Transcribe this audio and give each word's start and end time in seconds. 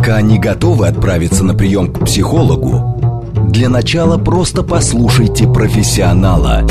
Пока 0.00 0.22
не 0.22 0.38
готовы 0.38 0.86
отправиться 0.86 1.44
на 1.44 1.52
прием 1.52 1.92
к 1.92 2.06
психологу, 2.06 3.22
для 3.50 3.68
начала 3.68 4.16
просто 4.16 4.62
послушайте 4.62 5.46
профессионала. 5.46 6.66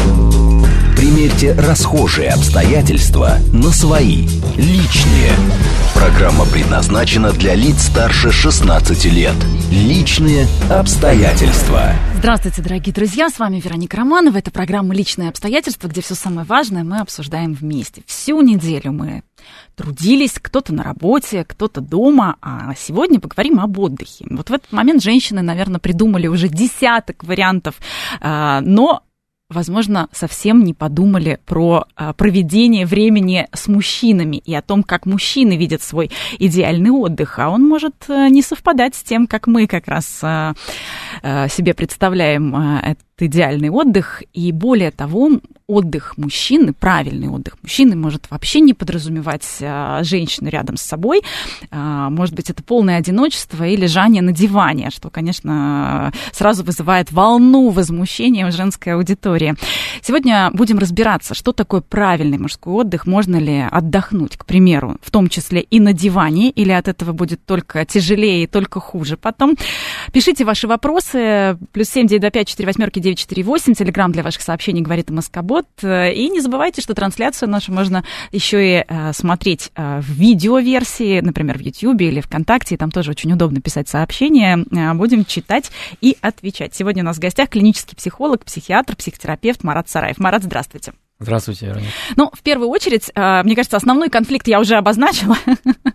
Примерьте 0.98 1.54
расхожие 1.54 2.30
обстоятельства 2.30 3.38
на 3.54 3.70
свои, 3.70 4.28
личные. 4.58 5.30
Программа 5.94 6.46
предназначена 6.48 7.32
для 7.32 7.54
лиц 7.54 7.84
старше 7.84 8.32
16 8.32 9.05
лет. 9.13 9.36
Личные 9.70 10.48
обстоятельства. 10.71 11.91
Здравствуйте, 12.18 12.64
дорогие 12.64 12.96
друзья, 12.96 13.30
с 13.30 13.38
вами 13.38 13.61
Вероника 13.64 13.98
Романова. 13.98 14.38
Это 14.38 14.50
программа 14.50 14.96
«Личные 14.96 15.30
обстоятельства», 15.30 15.88
где 15.88 16.02
все 16.02 16.16
самое 16.16 16.48
важное 16.48 16.84
мы 16.84 16.98
обсуждаем 16.98 17.54
вместе. 17.54 18.02
Всю 18.07 18.41
неделю 18.41 18.91
мы 18.91 19.21
трудились, 19.75 20.33
кто-то 20.33 20.73
на 20.73 20.83
работе, 20.83 21.43
кто-то 21.45 21.81
дома, 21.81 22.38
а 22.41 22.73
сегодня 22.75 23.19
поговорим 23.19 23.59
об 23.59 23.77
отдыхе. 23.79 24.25
Вот 24.29 24.49
в 24.49 24.53
этот 24.53 24.71
момент 24.71 25.02
женщины, 25.02 25.41
наверное, 25.41 25.80
придумали 25.80 26.27
уже 26.27 26.47
десяток 26.47 27.23
вариантов, 27.23 27.75
а, 28.20 28.61
но 28.61 29.03
возможно, 29.49 30.09
совсем 30.11 30.63
не 30.63 30.73
подумали 30.73 31.39
про 31.45 31.85
а, 31.95 32.13
проведение 32.13 32.85
времени 32.85 33.47
с 33.52 33.67
мужчинами 33.67 34.38
и 34.38 34.53
о 34.53 34.61
том, 34.61 34.83
как 34.83 35.05
мужчины 35.05 35.58
видят 35.58 35.81
свой 35.81 36.11
идеальный 36.38 36.91
отдых, 36.91 37.39
а 37.39 37.49
он 37.49 37.67
может 37.67 37.95
э, 38.09 38.27
не 38.30 38.41
совпадать 38.41 38.95
с 38.95 39.03
тем, 39.03 39.27
как 39.27 39.47
мы 39.47 39.66
как 39.66 39.88
раз 39.88 40.19
а, 40.21 40.53
себе 41.49 41.73
представляем 41.73 42.55
идеальный 43.22 43.70
отдых. 43.70 44.23
И 44.34 44.52
более 44.52 44.91
того, 44.91 45.40
отдых 45.68 46.18
мужчины, 46.18 46.73
правильный 46.73 47.28
отдых 47.28 47.55
мужчины 47.62 47.95
может 47.95 48.32
вообще 48.32 48.59
не 48.59 48.73
подразумевать 48.73 49.45
а, 49.62 50.04
женщину 50.04 50.50
рядом 50.50 50.78
с 50.78 50.82
собой. 50.82 51.22
А, 51.70 52.09
может 52.09 52.34
быть, 52.34 52.50
это 52.50 52.64
полное 52.64 52.98
одиночество 52.98 53.64
и 53.64 53.76
лежание 53.76 54.23
на 54.23 54.32
диване, 54.32 54.90
что, 54.90 55.09
конечно, 55.12 56.12
сразу 56.32 56.64
вызывает 56.64 57.11
волну 57.11 57.70
возмущения 57.70 58.48
в 58.48 58.52
женской 58.52 58.94
аудитории. 58.94 59.56
Сегодня 60.02 60.50
будем 60.54 60.80
разбираться, 60.80 61.36
что 61.36 61.52
такое 61.52 61.81
правильный 61.81 62.39
мужской 62.39 62.73
отдых, 62.73 63.06
можно 63.06 63.36
ли 63.36 63.64
отдохнуть, 63.70 64.38
к 64.38 64.45
примеру, 64.45 64.98
в 65.02 65.11
том 65.11 65.30
числе 65.30 65.61
и 65.61 65.80
на 65.80 65.94
диване, 65.94 66.50
или 66.50 66.72
от 66.72 66.88
этого 66.88 67.11
будет 67.11 67.45
только 67.45 67.86
тяжелее 67.86 68.44
и 68.44 68.48
только 68.48 68.80
хуже 68.80 69.17
потом. 69.17 69.56
Пишите 70.11 70.45
ваши 70.45 70.67
вопросы. 70.67 71.58
Плюс 71.73 71.89
семь 71.89 72.08
девять 72.08 72.22
два 72.22 72.31
пять 72.31 72.48
четыре 72.48 72.67
восьмерки 72.67 73.00
948, 73.15 73.73
телеграмм 73.73 74.11
для 74.11 74.23
ваших 74.23 74.41
сообщений 74.41 74.81
говорит 74.81 75.09
Москобот. 75.09 75.67
И 75.81 76.29
не 76.29 76.41
забывайте, 76.41 76.81
что 76.81 76.93
трансляцию 76.93 77.49
нашу 77.49 77.71
можно 77.73 78.03
еще 78.31 78.79
и 78.79 78.85
э, 78.88 79.13
смотреть 79.13 79.71
э, 79.75 79.99
в 80.02 80.09
видеоверсии, 80.09 81.19
например, 81.21 81.57
в 81.57 81.61
YouTube 81.61 82.02
или 82.02 82.21
ВКонтакте. 82.21 82.77
Там 82.77 82.91
тоже 82.91 83.11
очень 83.11 83.31
удобно 83.31 83.61
писать 83.61 83.87
сообщения. 83.87 84.65
Э, 84.71 84.93
будем 84.93 85.25
читать 85.25 85.71
и 86.02 86.17
отвечать. 86.21 86.75
Сегодня 86.75 87.03
у 87.03 87.05
нас 87.05 87.17
в 87.17 87.21
гостях 87.21 87.49
клинический 87.49 87.95
психолог, 87.95 88.45
психиатр, 88.45 88.95
психотерапевт 88.95 89.63
Марат 89.63 89.89
Сараев. 89.89 90.17
Марат, 90.19 90.43
здравствуйте. 90.43 90.93
Здравствуйте, 91.20 91.67
Вероника. 91.67 91.92
Ну, 92.16 92.31
в 92.34 92.42
первую 92.42 92.70
очередь, 92.70 93.12
мне 93.16 93.56
кажется, 93.56 93.78
основной 93.78 94.09
конфликт 94.09 94.48
я 94.48 94.59
уже 94.59 94.75
обозначила. 94.75 95.36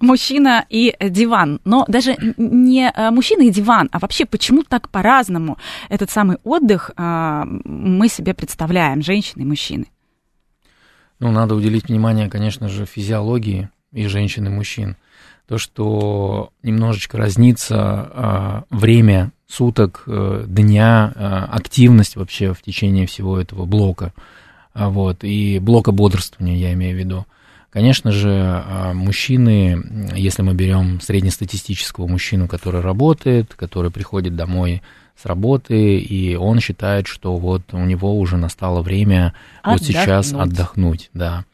мужчина 0.00 0.64
и 0.68 0.94
диван. 1.00 1.60
Но 1.64 1.84
даже 1.88 2.16
не 2.36 2.90
э, 2.90 3.10
мужчина 3.10 3.42
и 3.42 3.50
диван, 3.50 3.88
а 3.92 3.98
вообще 3.98 4.24
почему 4.24 4.62
так 4.62 4.88
по-разному 4.90 5.58
этот 5.88 6.10
самый 6.10 6.38
отдых 6.44 6.90
э, 6.96 7.42
мы 7.64 8.08
себе 8.08 8.34
представляем, 8.34 9.02
женщины 9.02 9.42
и 9.42 9.46
мужчины? 9.46 9.86
Ну, 11.20 11.30
надо 11.32 11.54
уделить 11.54 11.88
внимание, 11.88 12.30
конечно 12.30 12.68
же, 12.68 12.86
физиологии 12.86 13.70
и 13.92 14.06
женщин, 14.06 14.46
и 14.46 14.50
мужчин. 14.50 14.96
То, 15.48 15.58
что 15.58 16.50
немножечко 16.62 17.16
разнится 17.16 18.66
э, 18.70 18.76
время 18.76 19.32
суток, 19.46 20.04
дня, 20.06 21.46
активность 21.50 22.16
вообще 22.16 22.52
в 22.52 22.60
течение 22.60 23.06
всего 23.06 23.40
этого 23.40 23.64
блока. 23.64 24.12
Вот, 24.78 25.24
и 25.24 25.58
блока 25.58 25.92
бодрствования, 25.92 26.56
я 26.56 26.72
имею 26.72 26.96
в 26.96 26.98
виду. 26.98 27.26
Конечно 27.70 28.12
же, 28.12 28.30
а, 28.32 28.92
мужчины, 28.94 30.10
если 30.14 30.42
мы 30.42 30.54
берем 30.54 31.00
среднестатистического 31.00 32.06
мужчину, 32.06 32.48
который 32.48 32.80
работает, 32.80 33.54
который 33.54 33.90
приходит 33.90 34.36
домой 34.36 34.82
с 35.20 35.26
работы, 35.26 35.98
и 35.98 36.34
он 36.36 36.60
считает, 36.60 37.06
что 37.06 37.36
вот 37.36 37.74
у 37.74 37.78
него 37.84 38.18
уже 38.18 38.36
настало 38.36 38.80
время 38.80 39.34
отдохнуть. 39.62 39.80
вот 39.80 39.86
сейчас 39.86 40.32
отдохнуть, 40.32 41.10
да. 41.12 41.44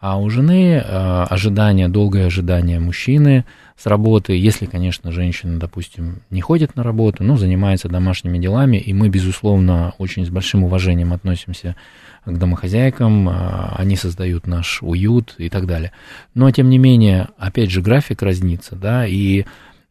А 0.00 0.18
у 0.18 0.30
жены 0.30 0.82
э, 0.82 1.26
ожидание, 1.28 1.86
долгое 1.88 2.26
ожидание 2.26 2.80
мужчины 2.80 3.44
с 3.76 3.84
работы, 3.84 4.32
если, 4.32 4.64
конечно, 4.64 5.12
женщина, 5.12 5.58
допустим, 5.58 6.22
не 6.30 6.40
ходит 6.40 6.74
на 6.74 6.82
работу, 6.82 7.22
но 7.22 7.36
занимается 7.36 7.88
домашними 7.88 8.38
делами, 8.38 8.78
и 8.78 8.94
мы, 8.94 9.10
безусловно, 9.10 9.92
очень 9.98 10.24
с 10.24 10.30
большим 10.30 10.64
уважением 10.64 11.12
относимся 11.12 11.76
к 12.24 12.36
домохозяйкам, 12.36 13.28
а, 13.28 13.74
они 13.78 13.96
создают 13.96 14.46
наш 14.46 14.82
уют 14.82 15.34
и 15.38 15.48
так 15.48 15.66
далее. 15.66 15.92
Но, 16.34 16.50
тем 16.50 16.68
не 16.68 16.78
менее, 16.78 17.28
опять 17.38 17.70
же, 17.70 17.82
график 17.82 18.22
разнится, 18.22 18.76
да, 18.76 19.06
и 19.06 19.44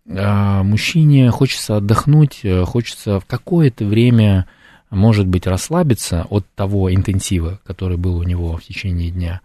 а, 0.09 0.63
мужчине 0.63 1.31
хочется 1.31 1.77
отдохнуть, 1.77 2.39
э, 2.43 2.63
хочется 2.65 3.19
в 3.19 3.25
какое-то 3.25 3.85
время, 3.85 4.47
может 4.89 5.27
быть, 5.27 5.45
расслабиться 5.45 6.25
от 6.29 6.45
того 6.55 6.93
интенсива, 6.93 7.59
который 7.63 7.97
был 7.97 8.17
у 8.17 8.23
него 8.23 8.57
в 8.57 8.63
течение 8.63 9.11
дня. 9.11 9.41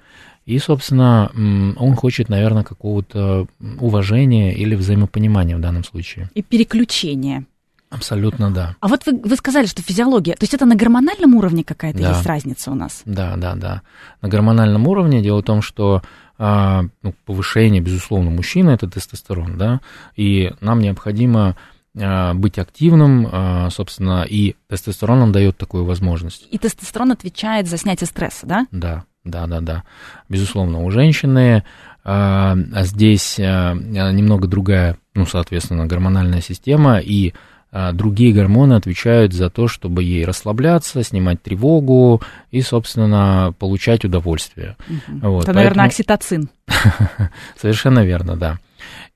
И, 0.46 0.58
собственно, 0.58 1.30
он 1.78 1.94
хочет, 1.94 2.28
наверное, 2.28 2.64
какого-то 2.64 3.46
уважения 3.80 4.54
или 4.54 4.74
взаимопонимания 4.74 5.56
в 5.56 5.60
данном 5.60 5.84
случае. 5.84 6.28
И 6.34 6.42
переключения. 6.42 7.46
Абсолютно 7.94 8.50
да. 8.50 8.76
А 8.80 8.88
вот 8.88 9.06
вы, 9.06 9.20
вы 9.22 9.36
сказали, 9.36 9.66
что 9.66 9.82
физиология, 9.82 10.34
то 10.34 10.44
есть 10.44 10.54
это 10.54 10.66
на 10.66 10.74
гормональном 10.74 11.34
уровне 11.34 11.64
какая-то 11.64 11.98
да. 11.98 12.08
есть 12.10 12.26
разница 12.26 12.70
у 12.70 12.74
нас? 12.74 13.02
Да, 13.04 13.36
да, 13.36 13.54
да. 13.54 13.82
На 14.20 14.28
гормональном 14.28 14.86
уровне 14.86 15.22
дело 15.22 15.40
в 15.40 15.44
том, 15.44 15.62
что 15.62 16.02
а, 16.36 16.84
ну, 17.02 17.14
повышение, 17.24 17.80
безусловно, 17.80 18.30
мужчины 18.30 18.70
это 18.70 18.88
тестостерон, 18.88 19.56
да, 19.56 19.80
и 20.16 20.52
нам 20.60 20.80
необходимо 20.80 21.56
а, 21.96 22.34
быть 22.34 22.58
активным, 22.58 23.28
а, 23.30 23.70
собственно, 23.70 24.24
и 24.28 24.56
тестостерон 24.68 25.20
нам 25.20 25.32
дает 25.32 25.56
такую 25.56 25.84
возможность. 25.84 26.48
И 26.50 26.58
тестостерон 26.58 27.12
отвечает 27.12 27.68
за 27.68 27.76
снятие 27.78 28.08
стресса, 28.08 28.46
да? 28.46 28.66
Да, 28.72 29.04
да, 29.22 29.46
да, 29.46 29.60
да. 29.60 29.84
Безусловно, 30.28 30.82
у 30.82 30.90
женщины 30.90 31.62
а, 32.02 32.56
здесь 32.82 33.38
а, 33.38 33.74
немного 33.74 34.48
другая, 34.48 34.98
ну, 35.14 35.26
соответственно, 35.26 35.86
гормональная 35.86 36.40
система, 36.40 36.98
и 36.98 37.32
другие 37.92 38.32
гормоны 38.32 38.74
отвечают 38.74 39.32
за 39.32 39.50
то, 39.50 39.66
чтобы 39.66 40.04
ей 40.04 40.24
расслабляться, 40.24 41.02
снимать 41.02 41.42
тревогу 41.42 42.22
и, 42.50 42.60
собственно, 42.62 43.52
получать 43.58 44.04
удовольствие. 44.04 44.76
Угу. 44.88 44.98
Вот, 45.28 45.42
Это, 45.42 45.46
поэтому... 45.46 45.54
наверное, 45.54 45.86
окситоцин. 45.86 46.48
Совершенно 47.60 48.04
верно, 48.04 48.36
да. 48.36 48.58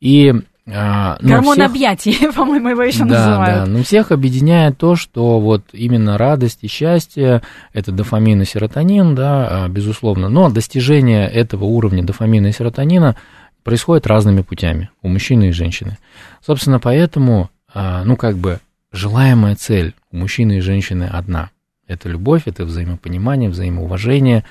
И 0.01 0.35
а, 0.71 1.17
ну, 1.21 1.31
Гормон 1.31 1.55
всех... 1.55 1.71
объятий, 1.71 2.33
по-моему, 2.37 2.71
его 2.71 2.83
еще 2.83 3.05
да, 3.05 3.05
называют. 3.05 3.65
Да, 3.65 3.67
но 3.67 3.83
всех 3.83 4.13
объединяет 4.13 4.77
то, 4.77 4.97
что 4.97 5.41
вот 5.41 5.63
именно 5.73 6.19
радость 6.19 6.59
и 6.63 6.69
счастье– 6.69 7.43
это 7.73 7.91
дофамин 7.91 8.43
и 8.43 8.45
серотонин, 8.45 9.15
да, 9.15 9.65
а, 9.65 9.69
безусловно. 9.69 10.29
Но 10.29 10.51
достижение 10.51 11.29
этого 11.29 11.65
уровня 11.65 12.03
дофамина 12.03 12.49
и 12.49 12.53
серотонина 12.53 13.17
происходит 13.65 14.07
разными 14.07 14.43
путями 14.43 14.91
у 15.03 15.09
мужчины 15.09 15.49
и 15.49 15.53
женщины. 15.53 15.97
Собственно, 16.45 16.79
поэтому 16.79 17.45
а, 17.45 17.58
ну, 17.75 18.17
как 18.17 18.37
бы, 18.37 18.61
желаемая 18.93 19.57
цель 19.57 19.95
у 20.11 20.17
мужчины 20.19 20.59
и 20.59 20.61
женщины 20.61 21.05
одна. 21.05 21.51
Это 21.87 22.09
любовь, 22.09 22.43
это 22.47 22.65
взаимопонимание, 22.65 23.51
взаимоуважение, 23.51 24.45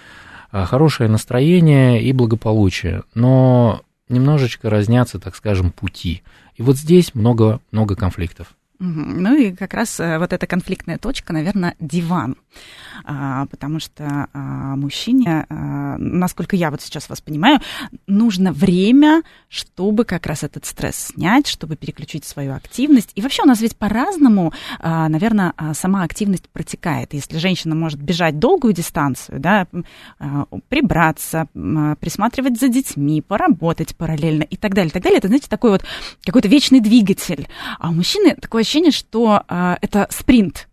а, 0.52 0.66
хорошее 0.66 1.10
настроение 1.10 2.02
и 2.02 2.12
благополучие. 2.12 3.04
Но 3.14 3.82
немножечко 4.10 4.70
разнятся, 4.70 5.20
так 5.20 5.36
скажем, 5.36 5.72
пути. 5.72 6.24
И 6.56 6.64
вот 6.64 6.78
здесь 6.78 7.14
много-много 7.14 7.96
конфликтов. 7.96 8.57
Ну 8.80 9.36
и 9.36 9.52
как 9.54 9.74
раз 9.74 10.00
э, 10.00 10.20
вот 10.20 10.34
эта 10.34 10.46
конфликтная 10.46 10.98
точка, 10.98 11.34
наверное, 11.34 11.76
диван. 11.80 12.36
А, 13.04 13.46
потому 13.48 13.80
что 13.80 14.28
а, 14.34 14.76
мужчине, 14.76 15.46
а, 15.50 15.98
насколько 15.98 16.56
я 16.56 16.72
вот 16.72 16.82
сейчас 16.82 17.10
вас 17.10 17.22
понимаю, 17.22 17.60
нужно 18.08 18.52
время, 18.52 19.24
чтобы 19.50 20.04
как 20.06 20.26
раз 20.26 20.44
этот 20.44 20.66
стресс 20.66 20.96
снять, 21.14 21.48
чтобы 21.48 21.76
переключить 21.76 22.26
свою 22.26 22.54
активность. 22.54 23.12
И 23.16 23.22
вообще 23.22 23.44
у 23.44 23.46
нас 23.46 23.62
ведь 23.62 23.78
по-разному, 23.78 24.54
наверное, 24.84 25.54
сама 25.74 26.04
активность 26.04 26.50
протекает. 26.50 27.14
Если 27.14 27.38
женщина 27.38 27.76
может 27.76 28.02
бежать 28.02 28.40
долгую 28.40 28.74
дистанцию, 28.74 29.40
да, 29.40 29.68
прибраться, 30.70 31.48
присматривать 31.54 32.60
за 32.60 32.68
детьми, 32.68 33.22
поработать 33.22 33.96
параллельно 33.96 34.44
и 34.44 34.58
так 34.58 34.74
далее, 34.74 34.90
и 34.90 34.94
так 34.94 35.04
далее, 35.04 35.20
это, 35.20 35.28
знаете, 35.28 35.48
такой 35.50 35.72
вот 35.72 35.84
какой-то 36.26 36.48
вечный 36.48 36.80
двигатель. 36.80 37.48
А 37.80 37.90
у 37.90 37.94
мужчины 37.94 38.36
такое 38.36 38.64
ощущение, 38.68 38.92
что 38.92 39.44
это 39.48 40.08
спринт 40.10 40.68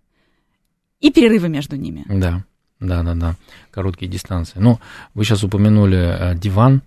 и 1.01 1.13
перерывы 1.13 1.49
между 1.49 1.77
ними. 1.77 2.05
Да, 2.09 2.43
да, 2.81 3.03
да, 3.03 3.15
да, 3.15 3.35
короткие 3.71 4.11
дистанции. 4.11 4.59
Ну, 4.59 4.81
вы 5.15 5.25
сейчас 5.25 5.45
упомянули 5.45 5.99
э, 5.99 6.35
диван. 6.35 6.83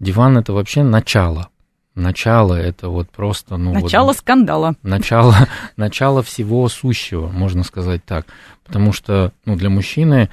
Диван 0.00 0.36
это 0.38 0.52
вообще 0.52 0.82
начало. 0.82 1.48
начало 1.94 2.54
это 2.54 2.88
вот 2.88 3.10
просто, 3.10 3.56
ну... 3.56 3.72
Начало 3.72 4.08
вот, 4.08 4.18
скандала. 4.18 4.74
Начало, 4.82 5.34
начало 5.76 6.22
всего 6.22 6.68
сущего, 6.68 7.28
можно 7.28 7.62
сказать 7.64 8.04
так. 8.04 8.26
Потому 8.64 8.92
что, 8.92 9.32
ну, 9.44 9.56
для 9.56 9.70
мужчины 9.70 10.30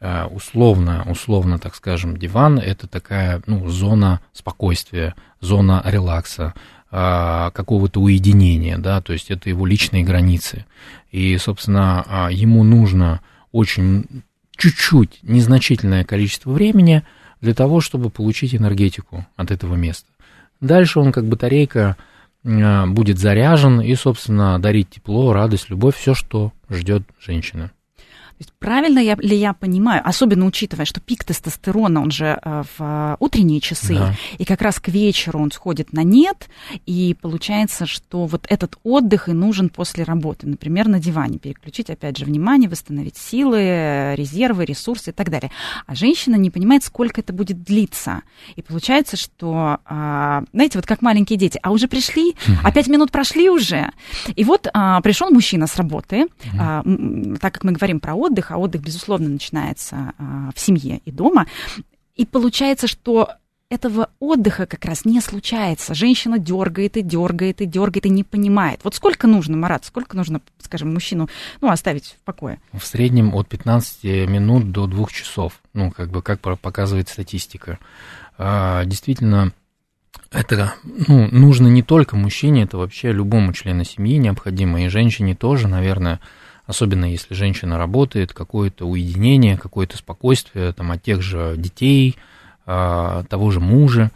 э, 0.00 0.24
условно, 0.24 1.04
условно, 1.08 1.58
так 1.58 1.74
скажем, 1.74 2.16
диван 2.16 2.58
это 2.58 2.86
такая, 2.86 3.42
ну, 3.46 3.68
зона 3.68 4.20
спокойствия, 4.32 5.14
зона 5.40 5.82
релакса, 5.84 6.54
какого-то 6.90 8.00
уединения, 8.00 8.78
да, 8.78 9.02
то 9.02 9.12
есть 9.12 9.30
это 9.30 9.50
его 9.50 9.66
личные 9.66 10.04
границы. 10.04 10.64
И, 11.10 11.36
собственно, 11.36 12.04
а, 12.06 12.30
ему 12.30 12.64
нужно 12.64 13.20
очень 13.52 14.22
чуть-чуть, 14.56 15.18
незначительное 15.22 16.04
количество 16.04 16.50
времени 16.50 17.04
для 17.40 17.54
того, 17.54 17.80
чтобы 17.80 18.10
получить 18.10 18.54
энергетику 18.54 19.26
от 19.36 19.50
этого 19.50 19.74
места. 19.74 20.08
Дальше 20.60 20.98
он 20.98 21.12
как 21.12 21.26
батарейка 21.26 21.96
а, 22.44 22.86
будет 22.86 23.18
заряжен 23.18 23.80
и, 23.80 23.94
собственно, 23.94 24.58
дарить 24.58 24.90
тепло, 24.90 25.32
радость, 25.32 25.68
любовь, 25.68 25.96
все, 25.96 26.14
что 26.14 26.52
ждет 26.70 27.02
женщина. 27.20 27.70
Есть 28.38 28.52
правильно 28.58 29.00
я, 29.00 29.16
ли 29.16 29.36
я 29.36 29.52
понимаю, 29.52 30.02
особенно 30.04 30.46
учитывая, 30.46 30.84
что 30.84 31.00
пик 31.00 31.24
тестостерона, 31.24 32.00
он 32.00 32.10
же 32.10 32.38
э, 32.40 32.62
в 32.78 33.16
утренние 33.18 33.60
часы, 33.60 33.94
да. 33.94 34.14
и 34.38 34.44
как 34.44 34.62
раз 34.62 34.78
к 34.78 34.88
вечеру 34.88 35.40
он 35.40 35.50
сходит 35.50 35.92
на 35.92 36.04
нет, 36.04 36.48
и 36.86 37.16
получается, 37.20 37.86
что 37.86 38.26
вот 38.26 38.46
этот 38.48 38.78
отдых 38.84 39.28
и 39.28 39.32
нужен 39.32 39.68
после 39.68 40.04
работы, 40.04 40.46
например, 40.46 40.86
на 40.88 41.00
диване, 41.00 41.38
переключить, 41.38 41.90
опять 41.90 42.16
же, 42.16 42.24
внимание, 42.24 42.70
восстановить 42.70 43.16
силы, 43.16 44.14
резервы, 44.14 44.64
ресурсы 44.64 45.10
и 45.10 45.12
так 45.12 45.30
далее. 45.30 45.50
А 45.86 45.94
женщина 45.94 46.36
не 46.36 46.50
понимает, 46.50 46.84
сколько 46.84 47.20
это 47.20 47.32
будет 47.32 47.62
длиться. 47.62 48.22
И 48.54 48.62
получается, 48.62 49.16
что, 49.16 49.78
а, 49.84 50.44
знаете, 50.52 50.78
вот 50.78 50.86
как 50.86 51.02
маленькие 51.02 51.38
дети, 51.38 51.58
а 51.62 51.72
уже 51.72 51.88
пришли, 51.88 52.34
а 52.62 52.70
пять 52.70 52.86
минут 52.86 53.10
прошли 53.10 53.50
уже. 53.50 53.90
И 54.36 54.44
вот 54.44 54.68
а, 54.72 55.00
пришел 55.00 55.30
мужчина 55.30 55.66
с 55.66 55.76
работы, 55.76 56.26
а, 56.58 56.84
так 57.40 57.54
как 57.54 57.64
мы 57.64 57.72
говорим 57.72 57.98
про 57.98 58.14
отдых, 58.14 58.27
отдых, 58.28 58.50
а 58.50 58.58
отдых, 58.58 58.82
безусловно, 58.82 59.28
начинается 59.28 60.12
а, 60.18 60.50
в 60.54 60.60
семье 60.60 61.00
и 61.04 61.10
дома. 61.10 61.46
И 62.14 62.26
получается, 62.26 62.86
что 62.86 63.30
этого 63.70 64.08
отдыха 64.18 64.66
как 64.66 64.84
раз 64.86 65.04
не 65.04 65.20
случается. 65.20 65.94
Женщина 65.94 66.38
дергает 66.38 66.96
и 66.96 67.02
дергает 67.02 67.60
и 67.60 67.66
дергает 67.66 68.06
и 68.06 68.10
не 68.10 68.24
понимает. 68.24 68.80
Вот 68.82 68.94
сколько 68.94 69.26
нужно, 69.26 69.56
Марат, 69.56 69.84
сколько 69.84 70.16
нужно, 70.16 70.40
скажем, 70.58 70.92
мужчину 70.92 71.28
ну, 71.60 71.68
оставить 71.68 72.16
в 72.20 72.24
покое? 72.24 72.60
В 72.72 72.84
среднем 72.84 73.34
от 73.34 73.48
15 73.48 74.04
минут 74.28 74.72
до 74.72 74.86
2 74.86 75.06
часов, 75.08 75.60
ну, 75.74 75.90
как 75.90 76.10
бы, 76.10 76.22
как 76.22 76.40
показывает 76.40 77.08
статистика. 77.08 77.78
А, 78.38 78.84
действительно, 78.86 79.52
это 80.30 80.74
ну, 80.84 81.28
нужно 81.30 81.68
не 81.68 81.82
только 81.82 82.16
мужчине, 82.16 82.62
это 82.62 82.78
вообще 82.78 83.12
любому 83.12 83.52
члену 83.52 83.84
семьи 83.84 84.16
необходимо, 84.16 84.82
и 84.82 84.88
женщине 84.88 85.34
тоже, 85.34 85.68
наверное, 85.68 86.20
особенно 86.68 87.06
если 87.06 87.32
женщина 87.32 87.78
работает, 87.78 88.34
какое-то 88.34 88.84
уединение, 88.84 89.56
какое-то 89.56 89.96
спокойствие 89.96 90.72
там, 90.74 90.92
от 90.92 91.02
тех 91.02 91.22
же 91.22 91.54
детей, 91.56 92.16
а, 92.66 93.24
того 93.24 93.50
же 93.50 93.58
мужа 93.58 94.12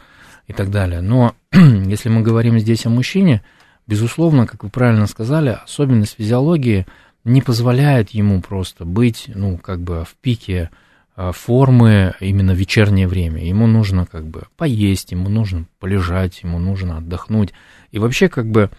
и 0.47 0.53
так 0.53 0.69
далее. 0.69 1.01
Но 1.01 1.33
если 1.51 2.09
мы 2.09 2.21
говорим 2.21 2.59
здесь 2.59 2.85
о 2.85 2.91
мужчине, 2.91 3.41
безусловно, 3.87 4.45
как 4.45 4.63
вы 4.63 4.69
правильно 4.69 5.07
сказали, 5.07 5.57
особенность 5.63 6.15
физиологии 6.17 6.85
не 7.23 7.41
позволяет 7.41 8.11
ему 8.11 8.39
просто 8.39 8.85
быть, 8.85 9.31
ну, 9.33 9.57
как 9.57 9.81
бы 9.81 10.05
в 10.05 10.13
пике 10.21 10.69
а, 11.15 11.31
формы 11.31 12.13
именно 12.19 12.53
в 12.53 12.57
вечернее 12.57 13.07
время. 13.07 13.43
Ему 13.43 13.65
нужно 13.65 14.05
как 14.05 14.27
бы 14.27 14.43
поесть, 14.57 15.11
ему 15.11 15.27
нужно 15.27 15.65
полежать, 15.79 16.43
ему 16.43 16.59
нужно 16.59 16.97
отдохнуть. 16.97 17.51
И 17.89 17.97
вообще 17.97 18.29
как 18.29 18.45
бы, 18.45 18.69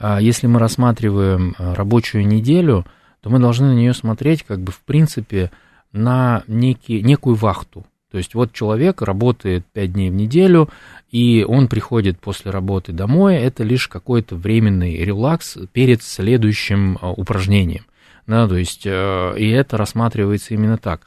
а, 0.00 0.20
если 0.20 0.48
мы 0.48 0.58
рассматриваем 0.58 1.54
рабочую 1.58 2.26
неделю– 2.26 2.84
то 3.20 3.30
мы 3.30 3.38
должны 3.38 3.68
на 3.68 3.74
нее 3.74 3.94
смотреть, 3.94 4.42
как 4.42 4.60
бы, 4.60 4.72
в 4.72 4.80
принципе, 4.80 5.50
на 5.92 6.42
некий, 6.46 7.02
некую 7.02 7.36
вахту. 7.36 7.84
То 8.10 8.18
есть 8.18 8.34
вот 8.34 8.52
человек 8.52 9.02
работает 9.02 9.64
5 9.72 9.92
дней 9.92 10.10
в 10.10 10.14
неделю, 10.14 10.68
и 11.10 11.44
он 11.46 11.68
приходит 11.68 12.18
после 12.18 12.50
работы 12.50 12.92
домой, 12.92 13.36
это 13.36 13.62
лишь 13.62 13.86
какой-то 13.86 14.34
временный 14.34 14.96
релакс 14.96 15.56
перед 15.72 16.02
следующим 16.02 16.98
а, 17.00 17.12
упражнением. 17.12 17.84
Да, 18.26 18.48
то 18.48 18.56
есть, 18.56 18.82
э, 18.84 19.34
и 19.38 19.48
это 19.50 19.76
рассматривается 19.76 20.54
именно 20.54 20.76
так. 20.76 21.02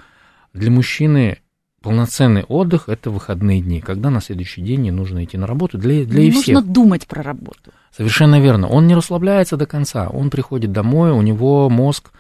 Для 0.54 0.71
мужчины 0.71 1.39
полноценный 1.83 2.44
отдых– 2.44 2.85
это 2.88 3.12
выходные 3.12 3.62
дни, 3.62 3.81
когда 3.81 4.09
на 4.09 4.21
следующий 4.21 4.62
день 4.62 4.81
не 4.81 4.91
нужно 4.91 5.24
идти 5.24 5.38
на 5.38 5.45
работу 5.45 5.77
для, 5.77 6.06
для 6.06 6.21
не 6.21 6.27
и 6.30 6.31
всех. 6.31 6.56
нужно 6.56 6.74
думать 6.74 7.06
про 7.06 7.21
работу. 7.21 7.71
Совершенно 7.95 8.39
верно. 8.39 8.68
Он 8.69 8.88
не 8.88 8.95
расслабляется 8.95 9.57
до 9.57 9.68
конца. 9.68 10.07
Он 10.07 10.30
приходит 10.31 10.71
домой, 10.71 11.12
у 11.12 11.21
него 11.21 11.69
мозг, 11.69 12.12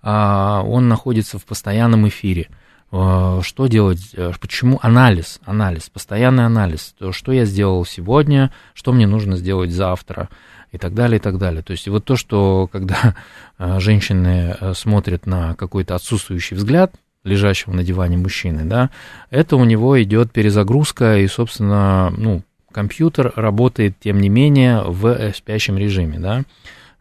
а, 0.00 0.62
он 0.62 0.88
находится 0.88 1.38
в 1.38 1.44
постоянном 1.44 2.08
эфире. 2.08 2.48
А, 2.90 3.40
что 3.42 3.66
делать? 3.66 4.14
Э, 4.14 4.32
почему? 4.40 4.78
Анализ, 4.82 5.40
анализ, 5.44 5.90
постоянный 5.90 6.46
анализ. 6.46 6.94
То, 6.98 7.12
что 7.12 7.32
я 7.32 7.44
сделал 7.44 7.84
сегодня, 7.84 8.52
что 8.72 8.92
мне 8.92 9.06
нужно 9.06 9.36
сделать 9.36 9.72
завтра 9.72 10.28
и 10.70 10.78
так 10.78 10.94
далее, 10.94 11.18
и 11.18 11.20
так 11.20 11.38
далее. 11.38 11.62
То 11.62 11.72
есть 11.72 11.88
вот 11.88 12.04
то, 12.04 12.14
что 12.14 12.68
когда 12.70 13.16
э, 13.58 13.80
женщины 13.80 14.56
э, 14.58 14.74
смотрят 14.74 15.26
на 15.26 15.56
какой-то 15.56 15.96
отсутствующий 15.96 16.56
взгляд, 16.56 16.94
лежащего 17.28 17.72
на 17.72 17.84
диване 17.84 18.16
мужчины, 18.16 18.64
да, 18.64 18.90
это 19.30 19.56
у 19.56 19.64
него 19.64 20.02
идет 20.02 20.32
перезагрузка, 20.32 21.18
и, 21.18 21.26
собственно, 21.28 22.12
ну, 22.16 22.42
компьютер 22.72 23.32
работает, 23.36 23.94
тем 24.00 24.20
не 24.20 24.28
менее, 24.28 24.82
в 24.82 25.06
э, 25.06 25.32
спящем 25.32 25.78
режиме, 25.78 26.18
да, 26.18 26.42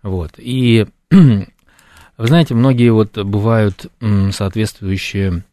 вот, 0.03 0.33
и, 0.37 0.85
вы 1.11 1.47
знаете, 2.17 2.53
многие 2.53 2.91
вот 2.91 3.17
бывают 3.17 3.87
соответствующие 4.31 5.43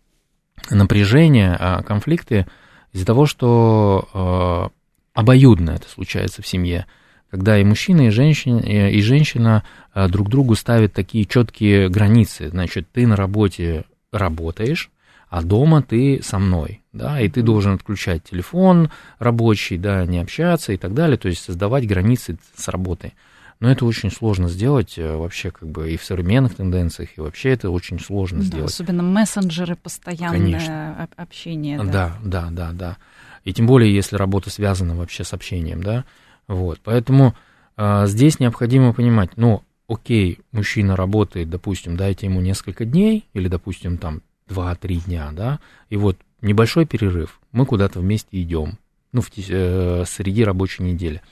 напряжения, 0.71 1.56
а, 1.59 1.82
конфликты 1.82 2.47
из-за 2.93 3.06
того, 3.06 3.27
что 3.27 4.09
э, 4.15 4.69
обоюдно 5.15 5.70
это 5.70 5.88
случается 5.88 6.43
в 6.43 6.47
семье, 6.47 6.87
когда 7.31 7.59
и 7.59 7.65
мужчина, 7.65 8.06
и 8.06 8.11
женщина, 8.11 8.61
и 8.61 9.00
женщина 9.00 9.65
э, 9.94 10.09
друг 10.09 10.29
другу 10.29 10.55
ставят 10.55 10.93
такие 10.93 11.25
четкие 11.25 11.88
границы. 11.88 12.50
Значит, 12.50 12.87
ты 12.93 13.06
на 13.06 13.17
работе 13.17 13.85
работаешь, 14.14 14.90
а 15.28 15.43
дома 15.43 15.82
ты 15.82 16.20
со 16.22 16.38
мной, 16.38 16.82
да, 16.93 17.20
и 17.20 17.28
ты 17.28 17.43
должен 17.43 17.75
отключать 17.75 18.22
телефон 18.25 18.90
рабочий, 19.19 19.76
да, 19.78 20.06
не 20.06 20.19
общаться 20.19 20.72
и 20.72 20.76
так 20.76 20.94
далее, 20.94 21.16
то 21.16 21.28
есть 21.28 21.43
создавать 21.43 21.87
границы 21.87 22.38
с 22.56 22.69
работой. 22.69 23.14
Но 23.61 23.70
это 23.70 23.87
очень 23.87 24.11
сложно 24.11 24.48
сделать 24.48 24.98
э, 24.98 25.17
вообще 25.17 25.50
как 25.50 25.69
бы 25.69 25.91
и 25.91 25.96
в 25.96 26.05
современных 26.05 26.56
тенденциях, 26.56 27.10
и 27.17 27.20
вообще 27.20 27.50
это 27.50 27.70
очень 27.70 27.98
сложно 27.98 28.41
да, 28.41 28.44
сделать. 28.44 28.70
Особенно 28.70 29.03
мессенджеры, 29.03 29.77
постоянное 29.77 30.39
Конечно. 30.39 31.08
общение. 31.17 31.79
Да. 31.79 31.84
да, 31.84 32.19
да, 32.22 32.48
да, 32.50 32.72
да. 32.72 32.96
И 33.44 33.53
тем 33.53 33.67
более, 33.67 33.94
если 33.94 34.17
работа 34.17 34.50
связана 34.50 34.94
вообще 34.94 35.24
с 35.24 35.32
общением, 35.32 35.82
да. 35.82 36.05
Вот, 36.46 36.81
поэтому 36.82 37.34
а, 37.77 38.06
здесь 38.06 38.39
необходимо 38.39 38.93
понимать, 38.93 39.31
ну, 39.36 39.62
окей, 39.88 40.41
мужчина 40.53 40.96
работает, 40.96 41.50
допустим, 41.50 41.96
дайте 41.96 42.26
ему 42.26 42.41
несколько 42.41 42.84
дней, 42.84 43.26
или, 43.32 43.48
допустим, 43.48 43.98
там 43.98 44.22
2-3 44.48 45.05
дня, 45.05 45.31
да, 45.32 45.60
и 45.91 45.96
вот 45.96 46.19
небольшой 46.41 46.86
перерыв, 46.86 47.41
мы 47.53 47.67
куда-то 47.67 48.00
вместе 48.00 48.41
идем, 48.43 48.79
ну, 49.12 49.20
в, 49.20 49.31
э, 49.36 50.05
среди 50.06 50.44
рабочей 50.44 50.82
недели. 50.82 51.22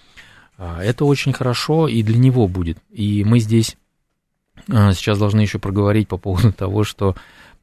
А, 0.56 0.82
это 0.82 1.04
очень 1.04 1.32
хорошо 1.32 1.88
и 1.88 2.02
для 2.02 2.18
него 2.18 2.46
будет. 2.46 2.78
И 2.90 3.24
мы 3.24 3.40
здесь 3.40 3.76
э, 4.68 4.92
сейчас 4.92 5.18
должны 5.18 5.40
еще 5.40 5.58
проговорить 5.58 6.08
по 6.08 6.16
поводу 6.16 6.52
того, 6.52 6.84
что 6.84 7.16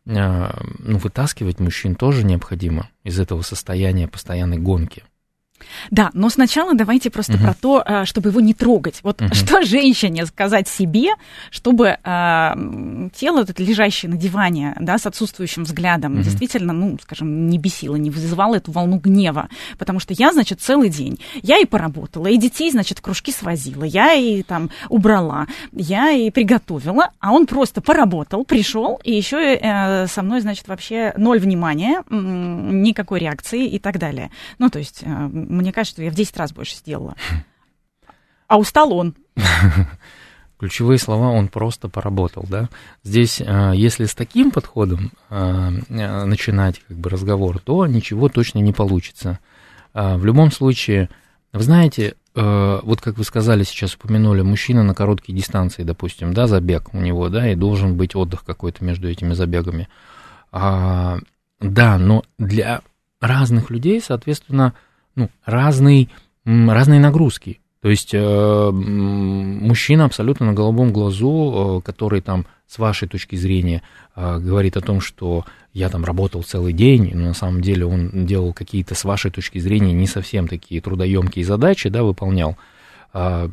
э, 0.06 0.52
ну, 0.80 0.98
вытаскивать 0.98 1.60
мужчин 1.60 1.96
тоже 1.96 2.26
необходимо 2.26 2.90
из 3.04 3.20
этого 3.20 3.42
состояния 3.42 4.08
постоянной 4.08 4.58
гонки. 4.58 5.04
Да, 5.92 6.12
но 6.14 6.30
сначала 6.30 6.74
давайте 6.74 7.10
просто 7.10 7.34
угу. 7.34 7.44
про 7.44 7.54
то, 7.54 7.84
а, 7.86 8.06
чтобы 8.06 8.30
его 8.30 8.40
не 8.40 8.54
трогать. 8.54 9.00
Вот 9.04 9.22
угу. 9.22 9.34
что 9.34 9.62
женщине 9.64 10.26
сказать 10.26 10.68
себе, 10.68 11.10
чтобы 11.52 11.98
э, 12.04 13.10
тело, 13.16 13.42
это 13.42 13.64
лежащее 13.64 14.10
на 14.10 14.18
диване, 14.18 14.76
да, 14.80 14.98
с 14.98 15.06
отсутствующим 15.06 15.64
взглядом, 15.64 16.16
угу. 16.16 16.24
действительно, 16.24 16.74
ну, 16.74 16.98
скажем, 17.02 17.50
не 17.50 17.58
бесило, 17.58 17.96
не 17.96 18.10
вызывало 18.10 18.56
эту 18.56 18.72
волну 18.72 18.98
гнева. 18.98 19.50
Потому 19.78 20.00
что 20.00 20.14
я, 20.14 20.32
значит, 20.32 20.62
целый 20.62 20.90
день, 20.90 21.20
я 21.42 21.58
и 21.60 21.66
поработала, 21.66 22.28
и 22.28 22.38
детей, 22.38 22.72
значит, 22.72 23.02
кружки 23.02 23.32
свозила, 23.32 23.84
я 23.84 24.14
и 24.14 24.44
там 24.44 24.70
убрала, 24.90 25.48
я 25.72 26.12
и 26.12 26.30
приготовила, 26.32 27.12
а 27.20 27.32
он 27.32 27.48
просто 27.48 27.82
поработал, 27.82 28.46
пришел, 28.46 29.00
и 29.04 29.12
еще 29.12 29.56
э, 29.56 30.08
со 30.08 30.22
мной, 30.22 30.42
значит, 30.42 30.68
вообще 30.68 31.14
ноль 31.18 31.40
внимания, 31.40 32.04
никакой 32.10 33.20
реакции 33.20 33.68
и 33.68 33.80
так 33.80 33.98
далее. 33.98 34.32
Ну, 34.58 34.70
то 34.70 34.80
есть... 34.80 35.02
Э, 35.04 35.30
мне 35.50 35.74
кажется, 35.74 35.96
что 35.96 36.04
я 36.04 36.12
в 36.12 36.16
10 36.16 36.38
раз 36.38 36.54
больше 36.54 36.76
сделала. 36.76 37.16
А 38.48 38.58
устал 38.58 38.92
он. 38.94 39.14
Ключевые 40.60 40.98
слова 40.98 41.30
он 41.30 41.50
просто 41.50 41.88
поработал, 41.88 42.46
да. 42.50 42.68
Здесь, 43.04 43.40
э, 43.40 43.74
если 43.76 44.06
с 44.06 44.16
таким 44.16 44.50
подходом 44.50 45.12
э, 45.30 45.72
э, 45.88 46.26
начинать 46.26 46.80
как 46.88 46.98
бы 46.98 47.12
разговор, 47.12 47.60
то 47.60 47.86
ничего 47.86 48.28
точно 48.28 48.58
не 48.58 48.74
получится. 48.74 49.38
В 49.94 50.26
любом 50.26 50.52
случае, 50.52 51.10
вы 51.54 51.64
знаете, 51.64 52.16
э, 52.36 52.80
вот 52.84 53.02
как 53.02 53.18
вы 53.18 53.24
сказали, 53.24 53.64
сейчас 53.64 53.96
упомянули, 53.96 54.42
мужчина 54.42 54.84
на 54.84 54.94
короткие 54.94 55.38
дистанции, 55.38 55.84
допустим, 55.84 56.34
да, 56.34 56.48
забег 56.48 56.94
у 56.94 56.98
него, 57.00 57.30
да, 57.30 57.52
и 57.52 57.56
должен 57.56 57.98
быть 57.98 58.16
отдых 58.16 58.44
какой-то 58.44 58.84
между 58.84 59.10
этими 59.10 59.34
забегами. 59.34 59.88
А, 60.52 61.20
да, 61.60 61.98
но 61.98 62.24
для 62.38 62.82
разных 63.20 63.70
людей, 63.70 64.02
соответственно, 64.02 64.74
ну, 65.16 65.30
разный, 65.46 66.10
разные 66.46 67.00
нагрузки. 67.00 67.60
То 67.82 67.90
есть 67.90 68.14
э, 68.14 68.72
мужчина 68.72 70.06
абсолютно 70.06 70.48
на 70.48 70.54
голубом 70.54 70.92
глазу, 70.92 71.80
э, 71.80 71.82
который 71.86 72.20
там 72.20 72.46
с 72.68 72.78
вашей 72.78 73.08
точки 73.08 73.38
зрения 73.38 73.82
э, 74.16 74.38
говорит 74.40 74.76
о 74.76 74.82
том, 74.82 75.00
что 75.00 75.46
я 75.72 75.90
там 75.90 76.04
работал 76.04 76.44
целый 76.44 76.74
день, 76.74 77.12
но 77.14 77.28
на 77.28 77.34
самом 77.34 77.62
деле 77.62 77.86
он 77.86 78.26
делал 78.26 78.54
какие-то 78.54 78.96
с 78.96 79.06
вашей 79.06 79.32
точки 79.32 79.60
зрения 79.60 79.94
не 79.94 80.08
совсем 80.08 80.48
такие 80.50 80.82
трудоемкие 80.82 81.46
задачи, 81.46 81.88
да, 81.88 82.04
выполнял. 82.04 82.58
А, 83.14 83.50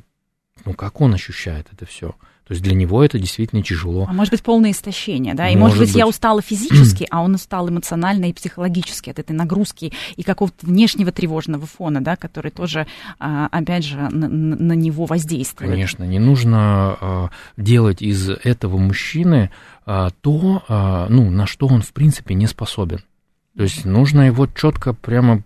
ну 0.64 0.74
как 0.74 1.00
он 1.00 1.14
ощущает 1.14 1.68
это 1.72 1.86
все? 1.86 2.14
То 2.46 2.52
есть 2.52 2.62
для 2.62 2.74
него 2.74 3.02
это 3.02 3.18
действительно 3.18 3.60
тяжело. 3.60 4.06
А 4.08 4.12
может 4.12 4.30
быть, 4.30 4.42
полное 4.42 4.70
истощение, 4.70 5.34
да? 5.34 5.48
И 5.48 5.56
может, 5.56 5.78
может 5.78 5.78
быть, 5.80 5.88
быть, 5.88 5.96
я 5.96 6.06
устала 6.06 6.40
физически, 6.40 7.04
а 7.10 7.22
он 7.22 7.34
устал 7.34 7.68
эмоционально 7.68 8.26
и 8.26 8.32
психологически 8.32 9.10
от 9.10 9.18
этой 9.18 9.32
нагрузки 9.32 9.92
и 10.14 10.22
какого-то 10.22 10.64
внешнего 10.64 11.10
тревожного 11.10 11.66
фона, 11.66 12.00
да, 12.00 12.14
который 12.14 12.52
тоже, 12.52 12.86
а, 13.18 13.48
опять 13.50 13.84
же, 13.84 13.96
на, 13.96 14.28
на 14.28 14.72
него 14.74 15.06
воздействует. 15.06 15.72
Конечно, 15.72 16.04
не 16.04 16.20
нужно 16.20 16.96
а, 17.00 17.30
делать 17.56 18.00
из 18.00 18.30
этого 18.30 18.78
мужчины 18.78 19.50
а, 19.84 20.10
то, 20.20 20.62
ну, 21.08 21.30
на 21.30 21.46
что 21.46 21.66
он, 21.66 21.82
в 21.82 21.92
принципе, 21.92 22.34
не 22.34 22.46
способен. 22.46 23.00
То 23.56 23.64
есть 23.64 23.84
нужно 23.84 24.22
его 24.22 24.46
четко 24.46 24.92
прямо 24.92 25.42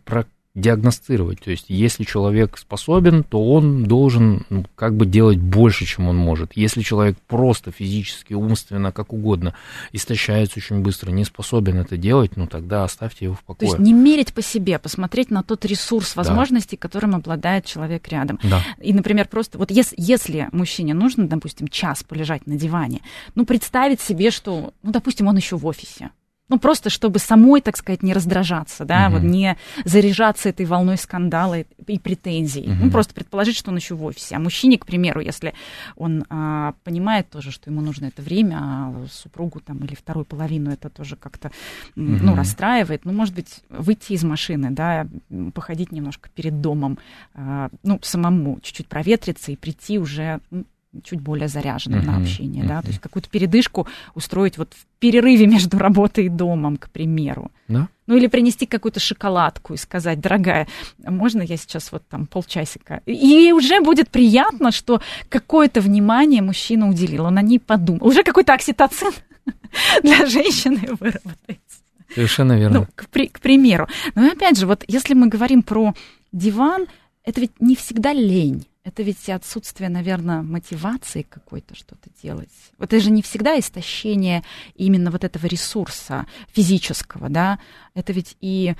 диагностировать. 0.54 1.40
То 1.40 1.50
есть, 1.50 1.66
если 1.68 2.02
человек 2.02 2.58
способен, 2.58 3.22
то 3.22 3.52
он 3.52 3.84
должен 3.84 4.46
ну, 4.50 4.64
как 4.74 4.96
бы 4.96 5.06
делать 5.06 5.38
больше, 5.38 5.84
чем 5.86 6.08
он 6.08 6.16
может. 6.16 6.52
Если 6.56 6.82
человек 6.82 7.16
просто 7.28 7.70
физически, 7.70 8.34
умственно, 8.34 8.90
как 8.90 9.12
угодно, 9.12 9.54
истощается 9.92 10.58
очень 10.58 10.80
быстро, 10.80 11.12
не 11.12 11.24
способен 11.24 11.78
это 11.78 11.96
делать, 11.96 12.36
ну 12.36 12.48
тогда 12.48 12.82
оставьте 12.82 13.26
его 13.26 13.34
в 13.34 13.44
покое. 13.44 13.70
То 13.70 13.76
есть 13.76 13.78
не 13.78 13.92
мерить 13.92 14.34
по 14.34 14.42
себе, 14.42 14.80
посмотреть 14.80 15.30
на 15.30 15.44
тот 15.44 15.64
ресурс 15.64 16.16
возможностей, 16.16 16.76
да. 16.76 16.80
которым 16.80 17.14
обладает 17.14 17.64
человек 17.64 18.08
рядом. 18.08 18.40
Да. 18.42 18.62
И, 18.80 18.92
например, 18.92 19.28
просто 19.28 19.56
вот 19.56 19.70
если, 19.70 19.94
если 19.98 20.48
мужчине 20.50 20.94
нужно, 20.94 21.28
допустим, 21.28 21.68
час 21.68 22.02
полежать 22.02 22.46
на 22.48 22.56
диване, 22.56 23.02
ну 23.36 23.46
представить 23.46 24.00
себе, 24.00 24.32
что, 24.32 24.74
ну, 24.82 24.90
допустим, 24.90 25.28
он 25.28 25.36
еще 25.36 25.56
в 25.56 25.64
офисе 25.64 26.10
ну, 26.50 26.58
просто 26.58 26.90
чтобы 26.90 27.20
самой, 27.20 27.60
так 27.60 27.76
сказать, 27.76 28.02
не 28.02 28.12
раздражаться, 28.12 28.84
да, 28.84 29.06
угу. 29.06 29.16
вот 29.16 29.22
не 29.22 29.56
заряжаться 29.84 30.48
этой 30.48 30.66
волной 30.66 30.98
скандала 30.98 31.60
и 31.60 31.98
претензий. 31.98 32.62
Угу. 32.62 32.84
Ну, 32.84 32.90
просто 32.90 33.14
предположить, 33.14 33.56
что 33.56 33.70
он 33.70 33.76
еще 33.76 33.94
в 33.94 34.04
офисе. 34.04 34.36
А 34.36 34.40
мужчине, 34.40 34.76
к 34.76 34.84
примеру, 34.84 35.20
если 35.20 35.54
он 35.96 36.24
а, 36.28 36.74
понимает 36.82 37.30
тоже, 37.30 37.52
что 37.52 37.70
ему 37.70 37.80
нужно 37.80 38.06
это 38.06 38.20
время, 38.20 38.58
а 38.60 39.06
супругу 39.10 39.60
там 39.60 39.78
или 39.78 39.94
вторую 39.94 40.24
половину 40.24 40.70
это 40.72 40.90
тоже 40.90 41.16
как-то, 41.16 41.48
угу. 41.94 42.18
ну, 42.20 42.34
расстраивает, 42.34 43.04
ну, 43.04 43.12
может 43.12 43.34
быть, 43.34 43.60
выйти 43.68 44.14
из 44.14 44.24
машины, 44.24 44.70
да, 44.70 45.06
походить 45.54 45.92
немножко 45.92 46.28
перед 46.34 46.60
домом, 46.60 46.98
а, 47.34 47.70
ну, 47.84 48.00
самому 48.02 48.58
чуть-чуть 48.60 48.88
проветриться 48.88 49.52
и 49.52 49.56
прийти 49.56 49.98
уже, 49.98 50.40
ну, 50.50 50.64
чуть 51.04 51.20
более 51.20 51.48
заряженным 51.48 52.00
uh-huh, 52.00 52.06
на 52.06 52.16
общение, 52.18 52.64
uh-huh. 52.64 52.68
да, 52.68 52.82
то 52.82 52.88
есть 52.88 53.00
какую-то 53.00 53.28
передышку 53.28 53.86
устроить 54.14 54.58
вот 54.58 54.74
в 54.74 54.86
перерыве 54.98 55.46
между 55.46 55.78
работой 55.78 56.26
и 56.26 56.28
домом, 56.28 56.76
к 56.76 56.90
примеру. 56.90 57.50
Да? 57.68 57.88
Ну 58.06 58.16
или 58.16 58.26
принести 58.26 58.66
какую-то 58.66 58.98
шоколадку 58.98 59.74
и 59.74 59.76
сказать, 59.76 60.20
дорогая, 60.20 60.66
можно 60.98 61.42
я 61.42 61.56
сейчас 61.56 61.92
вот 61.92 62.02
там 62.08 62.26
полчасика? 62.26 63.02
И 63.06 63.52
уже 63.52 63.80
будет 63.80 64.10
приятно, 64.10 64.72
что 64.72 65.00
какое-то 65.28 65.80
внимание 65.80 66.42
мужчина 66.42 66.88
уделил, 66.88 67.26
он 67.26 67.38
о 67.38 67.42
ней 67.42 67.60
подумал. 67.60 68.06
Уже 68.06 68.24
какой-то 68.24 68.52
окситоцин 68.52 69.12
для 70.02 70.26
женщины 70.26 70.88
выработается. 70.98 71.80
Совершенно 72.12 72.58
верно. 72.58 72.80
Ну, 72.80 72.86
к, 72.96 73.08
при, 73.08 73.28
к 73.28 73.38
примеру. 73.38 73.86
Но 74.16 74.26
опять 74.26 74.58
же, 74.58 74.66
вот 74.66 74.84
если 74.88 75.14
мы 75.14 75.28
говорим 75.28 75.62
про 75.62 75.94
диван, 76.32 76.86
это 77.24 77.40
ведь 77.40 77.60
не 77.60 77.76
всегда 77.76 78.12
лень. 78.12 78.66
Это 78.82 79.02
ведь 79.02 79.28
отсутствие, 79.28 79.90
наверное, 79.90 80.40
мотивации 80.40 81.22
какой-то 81.22 81.74
что-то 81.74 82.08
делать. 82.22 82.48
Вот 82.78 82.92
это 82.92 83.02
же 83.02 83.10
не 83.10 83.20
всегда 83.20 83.58
истощение 83.58 84.42
именно 84.74 85.10
вот 85.10 85.22
этого 85.22 85.46
ресурса 85.46 86.26
физического, 86.52 87.28
да. 87.28 87.58
Это 87.94 88.14
ведь 88.14 88.36
и 88.40 88.74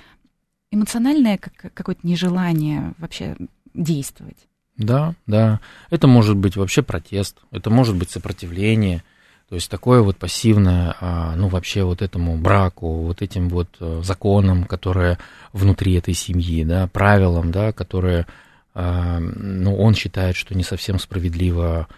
эмоциональное 0.71 1.39
какое-то 1.39 2.07
нежелание 2.07 2.95
вообще 2.99 3.37
действовать. 3.75 4.39
Да, 4.79 5.15
да. 5.27 5.61
Это 5.91 6.07
может 6.07 6.37
быть 6.37 6.57
вообще 6.57 6.83
протест, 6.83 7.37
это 7.51 7.69
может 7.69 7.97
быть 7.97 8.11
сопротивление. 8.11 9.05
То 9.51 9.57
есть 9.57 9.71
такое 9.71 10.01
вот 10.01 10.17
пассивное, 10.17 10.95
а, 11.01 11.35
ну 11.37 11.49
вообще 11.49 11.83
вот 11.83 12.01
этому 12.01 12.39
браку, 12.39 13.03
вот 13.03 13.21
этим 13.21 13.49
вот 13.49 13.69
э, 13.81 14.01
законам, 14.05 14.65
которые 14.65 15.19
внутри 15.53 15.95
этой 15.95 16.15
семьи, 16.15 16.63
да, 16.63 16.87
правилам, 16.87 17.51
да, 17.51 17.73
которые 17.73 18.27
ну, 18.75 19.77
он 19.77 19.95
считает, 19.95 20.37
что 20.37 20.55
не 20.55 20.63
совсем 20.63 20.99
справедливо 20.99 21.89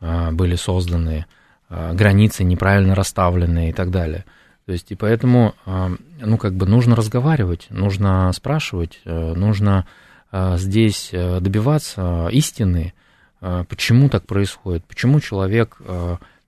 а, 0.00 0.30
были 0.30 0.56
созданы, 0.56 1.26
а, 1.68 1.92
границы 1.92 2.44
неправильно 2.44 2.94
расставлены 2.94 3.70
и 3.70 3.72
так 3.72 3.90
далее. 3.90 4.24
То 4.66 4.72
есть, 4.72 4.92
и 4.92 4.94
поэтому, 4.94 5.56
ну, 5.66 6.38
как 6.38 6.54
бы 6.54 6.64
нужно 6.64 6.94
разговаривать, 6.94 7.66
нужно 7.70 8.30
спрашивать, 8.32 9.00
нужно 9.04 9.84
здесь 10.32 11.10
добиваться 11.10 12.28
истины, 12.30 12.94
почему 13.40 14.08
так 14.08 14.26
происходит, 14.26 14.84
почему 14.84 15.18
человек, 15.18 15.78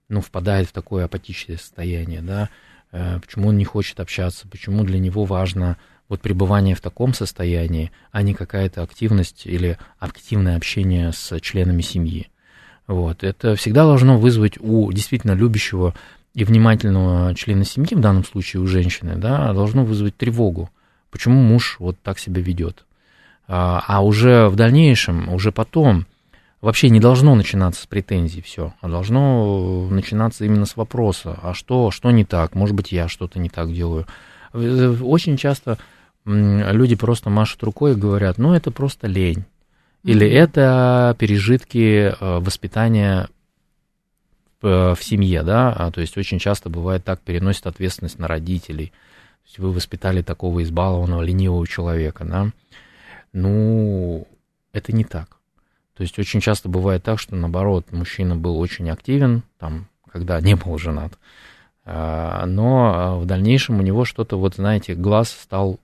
ну, 0.08 0.20
впадает 0.20 0.68
в 0.68 0.72
такое 0.72 1.06
апатичное 1.06 1.56
состояние, 1.56 2.20
да, 2.20 2.48
почему 2.92 3.48
он 3.48 3.56
не 3.56 3.64
хочет 3.64 3.98
общаться, 3.98 4.46
почему 4.46 4.84
для 4.84 5.00
него 5.00 5.24
важно 5.24 5.76
вот 6.08 6.20
пребывание 6.20 6.74
в 6.74 6.80
таком 6.80 7.14
состоянии, 7.14 7.90
а 8.10 8.22
не 8.22 8.34
какая-то 8.34 8.82
активность 8.82 9.46
или 9.46 9.78
активное 9.98 10.56
общение 10.56 11.12
с 11.12 11.38
членами 11.40 11.82
семьи. 11.82 12.28
Вот. 12.86 13.24
Это 13.24 13.56
всегда 13.56 13.84
должно 13.84 14.18
вызвать 14.18 14.58
у 14.60 14.92
действительно 14.92 15.32
любящего 15.32 15.94
и 16.34 16.44
внимательного 16.44 17.34
члена 17.34 17.64
семьи, 17.64 17.94
в 17.94 18.00
данном 18.00 18.24
случае 18.24 18.62
у 18.62 18.66
женщины, 18.66 19.16
да, 19.16 19.52
должно 19.52 19.84
вызвать 19.84 20.16
тревогу. 20.16 20.70
Почему 21.10 21.42
муж 21.42 21.76
вот 21.78 21.96
так 22.02 22.18
себя 22.18 22.40
ведет? 22.40 22.84
А, 23.48 23.84
а 23.86 24.02
уже 24.02 24.48
в 24.48 24.56
дальнейшем, 24.56 25.28
уже 25.28 25.52
потом, 25.52 26.06
вообще 26.62 26.88
не 26.88 27.00
должно 27.00 27.34
начинаться 27.34 27.82
с 27.82 27.86
претензий 27.86 28.40
все, 28.40 28.72
а 28.80 28.88
должно 28.88 29.88
начинаться 29.90 30.44
именно 30.44 30.64
с 30.64 30.76
вопроса, 30.76 31.38
а 31.42 31.52
что, 31.52 31.90
что 31.90 32.10
не 32.10 32.24
так, 32.24 32.54
может 32.54 32.74
быть, 32.74 32.92
я 32.92 33.08
что-то 33.08 33.38
не 33.38 33.50
так 33.50 33.72
делаю. 33.72 34.06
Э, 34.52 34.96
очень 35.00 35.36
часто 35.36 35.78
люди 36.24 36.94
просто 36.94 37.30
машут 37.30 37.62
рукой 37.64 37.92
и 37.92 37.96
говорят, 37.96 38.38
ну 38.38 38.54
это 38.54 38.70
просто 38.70 39.06
лень. 39.06 39.44
Или 40.04 40.28
это 40.28 41.16
пережитки 41.18 42.12
э, 42.12 42.38
воспитания 42.40 43.28
в 44.60 44.98
семье, 45.00 45.42
да, 45.42 45.72
а, 45.72 45.90
то 45.90 46.00
есть 46.00 46.16
очень 46.16 46.38
часто 46.38 46.70
бывает 46.70 47.04
так, 47.04 47.20
переносит 47.20 47.66
ответственность 47.66 48.20
на 48.20 48.28
родителей. 48.28 48.92
То 49.42 49.48
есть 49.48 49.58
вы 49.58 49.72
воспитали 49.72 50.22
такого 50.22 50.62
избалованного, 50.62 51.22
ленивого 51.22 51.66
человека, 51.66 52.24
да. 52.24 52.52
Ну, 53.32 54.28
это 54.72 54.92
не 54.92 55.02
так. 55.02 55.38
То 55.96 56.02
есть 56.02 56.18
очень 56.18 56.40
часто 56.40 56.68
бывает 56.68 57.02
так, 57.02 57.18
что 57.18 57.34
наоборот, 57.36 57.92
мужчина 57.92 58.36
был 58.36 58.58
очень 58.58 58.88
активен, 58.90 59.42
там, 59.58 59.88
когда 60.10 60.40
не 60.40 60.54
был 60.54 60.78
женат, 60.78 61.12
но 61.84 62.92
а, 62.94 63.18
в 63.18 63.26
дальнейшем 63.26 63.80
у 63.80 63.82
него 63.82 64.04
что-то, 64.04 64.38
вот 64.38 64.54
знаете, 64.54 64.94
глаз 64.94 65.30
стал 65.30 65.80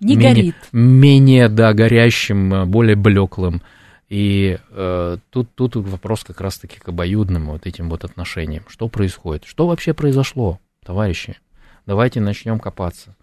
не 0.00 0.16
менее, 0.16 0.34
горит. 0.34 0.54
Менее, 0.72 1.48
да, 1.48 1.72
горящим, 1.72 2.52
э, 2.52 2.64
более 2.66 2.96
блеклым. 2.96 3.62
И 4.08 4.58
э, 4.70 5.16
тут, 5.30 5.48
тут 5.54 5.76
вопрос 5.76 6.24
как 6.24 6.40
раз-таки 6.40 6.78
к 6.78 6.88
обоюдным 6.88 7.46
вот 7.46 7.66
этим 7.66 7.88
вот 7.88 8.04
отношениям. 8.04 8.64
Что 8.68 8.88
происходит? 8.88 9.44
Что 9.44 9.66
вообще 9.66 9.94
произошло, 9.94 10.60
товарищи? 10.84 11.38
Давайте 11.86 12.20
начнем 12.20 12.58
копаться. 12.58 13.16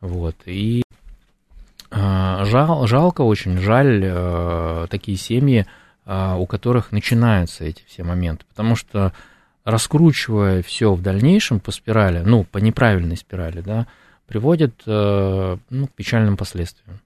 Вот. 0.00 0.36
И 0.44 0.82
э, 1.90 2.44
жал, 2.44 2.86
жалко 2.86 3.22
очень, 3.22 3.58
жаль 3.58 4.02
э, 4.04 4.86
такие 4.90 5.16
семьи, 5.16 5.66
э, 6.04 6.34
у 6.36 6.46
которых 6.46 6.90
начинаются 6.90 7.64
эти 7.64 7.84
все 7.86 8.02
моменты. 8.02 8.44
Потому 8.48 8.76
что 8.76 9.12
раскручивая 9.64 10.62
все 10.62 10.94
в 10.94 11.02
дальнейшем 11.02 11.60
по 11.60 11.72
спирали, 11.72 12.22
ну, 12.24 12.44
по 12.44 12.58
неправильной 12.58 13.16
спирали, 13.16 13.60
да, 13.60 13.86
приводит 14.26 14.82
э, 14.86 15.56
ну, 15.70 15.86
к 15.86 15.92
печальным 15.92 16.36
последствиям. 16.36 17.00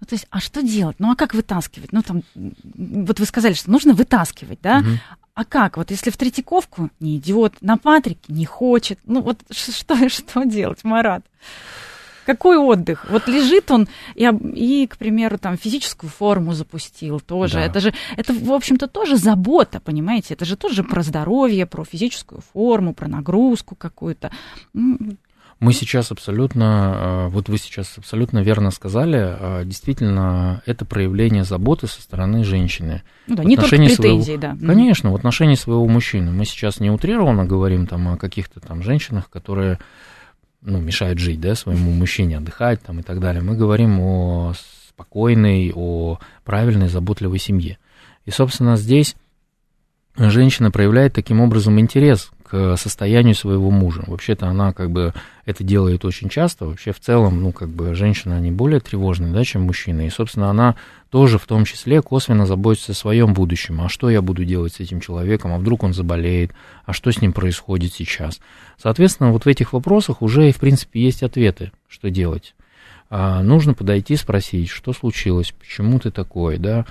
Ну, 0.00 0.06
то 0.06 0.14
есть, 0.14 0.26
а 0.30 0.40
что 0.40 0.62
делать? 0.62 0.96
Ну, 0.98 1.10
а 1.10 1.16
как 1.16 1.34
вытаскивать? 1.34 1.92
Ну, 1.92 2.02
там, 2.02 2.22
вот 2.34 3.20
вы 3.20 3.26
сказали, 3.26 3.52
что 3.54 3.70
нужно 3.70 3.94
вытаскивать, 3.94 4.60
да? 4.60 4.78
Угу. 4.78 4.88
А 5.34 5.44
как? 5.44 5.76
Вот 5.76 5.90
если 5.90 6.10
в 6.10 6.16
Третьяковку 6.16 6.90
не 6.98 7.16
идет, 7.16 7.54
на 7.60 7.76
Патрике 7.76 8.32
не 8.32 8.44
хочет, 8.44 8.98
ну, 9.04 9.20
вот 9.20 9.38
что, 9.50 10.08
что 10.08 10.44
делать, 10.44 10.82
Марат? 10.84 11.24
Какой 12.28 12.58
отдых? 12.58 13.06
Вот 13.08 13.26
лежит 13.26 13.70
он 13.70 13.88
и, 14.14 14.28
и, 14.54 14.86
к 14.86 14.98
примеру, 14.98 15.38
там 15.38 15.56
физическую 15.56 16.10
форму 16.10 16.52
запустил 16.52 17.20
тоже. 17.20 17.54
Да. 17.54 17.62
Это 17.62 17.80
же, 17.80 17.94
это, 18.18 18.34
в 18.34 18.52
общем-то, 18.52 18.86
тоже 18.86 19.16
забота, 19.16 19.80
понимаете? 19.80 20.34
Это 20.34 20.44
же 20.44 20.56
тоже 20.56 20.84
про 20.84 21.02
здоровье, 21.02 21.64
про 21.64 21.86
физическую 21.86 22.42
форму, 22.52 22.92
про 22.92 23.08
нагрузку 23.08 23.76
какую-то. 23.76 24.30
Мы 24.74 25.72
сейчас 25.72 26.12
абсолютно, 26.12 27.28
э, 27.28 27.28
вот 27.30 27.48
вы 27.48 27.56
сейчас 27.56 27.96
абсолютно 27.96 28.40
верно 28.40 28.72
сказали, 28.72 29.18
э, 29.18 29.64
действительно, 29.64 30.62
это 30.66 30.84
проявление 30.84 31.44
заботы 31.44 31.86
со 31.86 32.02
стороны 32.02 32.44
женщины. 32.44 33.04
Ну 33.26 33.36
да, 33.36 33.44
не 33.44 33.56
только 33.56 33.76
претензии, 33.76 34.36
своего, 34.36 34.40
да. 34.42 34.56
Конечно, 34.66 35.12
в 35.12 35.14
отношении 35.14 35.54
своего 35.54 35.88
мужчины. 35.88 36.30
Мы 36.30 36.44
сейчас 36.44 36.78
не 36.78 36.90
утрированно 36.90 37.46
говорим 37.46 37.86
там 37.86 38.06
о 38.08 38.18
каких-то 38.18 38.60
там 38.60 38.82
женщинах, 38.82 39.30
которые 39.30 39.78
ну, 40.60 40.78
мешают 40.78 41.18
жить, 41.18 41.40
да, 41.40 41.54
своему 41.54 41.92
мужчине, 41.92 42.38
отдыхать 42.38 42.82
там 42.82 43.00
и 43.00 43.02
так 43.02 43.20
далее. 43.20 43.42
Мы 43.42 43.56
говорим 43.56 44.00
о 44.00 44.52
спокойной, 44.88 45.72
о 45.74 46.18
правильной, 46.44 46.88
заботливой 46.88 47.38
семье. 47.38 47.78
И, 48.24 48.30
собственно, 48.30 48.76
здесь 48.76 49.14
женщина 50.16 50.70
проявляет 50.70 51.14
таким 51.14 51.40
образом 51.40 51.78
интерес 51.78 52.30
к 52.48 52.76
состоянию 52.76 53.34
своего 53.34 53.70
мужа. 53.70 54.02
Вообще-то 54.06 54.46
она 54.46 54.72
как 54.72 54.90
бы 54.90 55.12
это 55.44 55.64
делает 55.64 56.04
очень 56.04 56.28
часто. 56.28 56.66
Вообще 56.66 56.92
в 56.92 57.00
целом, 57.00 57.42
ну, 57.42 57.52
как 57.52 57.68
бы 57.68 57.94
женщина, 57.94 58.36
они 58.36 58.50
более 58.50 58.80
тревожные, 58.80 59.32
да, 59.32 59.44
чем 59.44 59.62
мужчины. 59.62 60.06
И, 60.06 60.10
собственно, 60.10 60.48
она 60.50 60.76
тоже 61.10 61.38
в 61.38 61.46
том 61.46 61.64
числе 61.64 62.00
косвенно 62.02 62.46
заботится 62.46 62.92
о 62.92 62.94
своем 62.94 63.34
будущем. 63.34 63.80
А 63.80 63.88
что 63.88 64.08
я 64.10 64.22
буду 64.22 64.44
делать 64.44 64.74
с 64.74 64.80
этим 64.80 65.00
человеком? 65.00 65.52
А 65.52 65.58
вдруг 65.58 65.82
он 65.82 65.92
заболеет? 65.92 66.52
А 66.84 66.92
что 66.92 67.10
с 67.10 67.20
ним 67.20 67.32
происходит 67.32 67.92
сейчас? 67.92 68.40
Соответственно, 68.76 69.32
вот 69.32 69.44
в 69.44 69.48
этих 69.48 69.72
вопросах 69.72 70.22
уже, 70.22 70.50
в 70.52 70.56
принципе, 70.56 71.00
есть 71.00 71.22
ответы, 71.22 71.72
что 71.88 72.10
делать. 72.10 72.54
А 73.10 73.42
нужно 73.42 73.74
подойти, 73.74 74.16
спросить, 74.16 74.68
что 74.68 74.92
случилось, 74.92 75.52
почему 75.52 75.98
ты 75.98 76.10
такой, 76.10 76.58
да, 76.58 76.84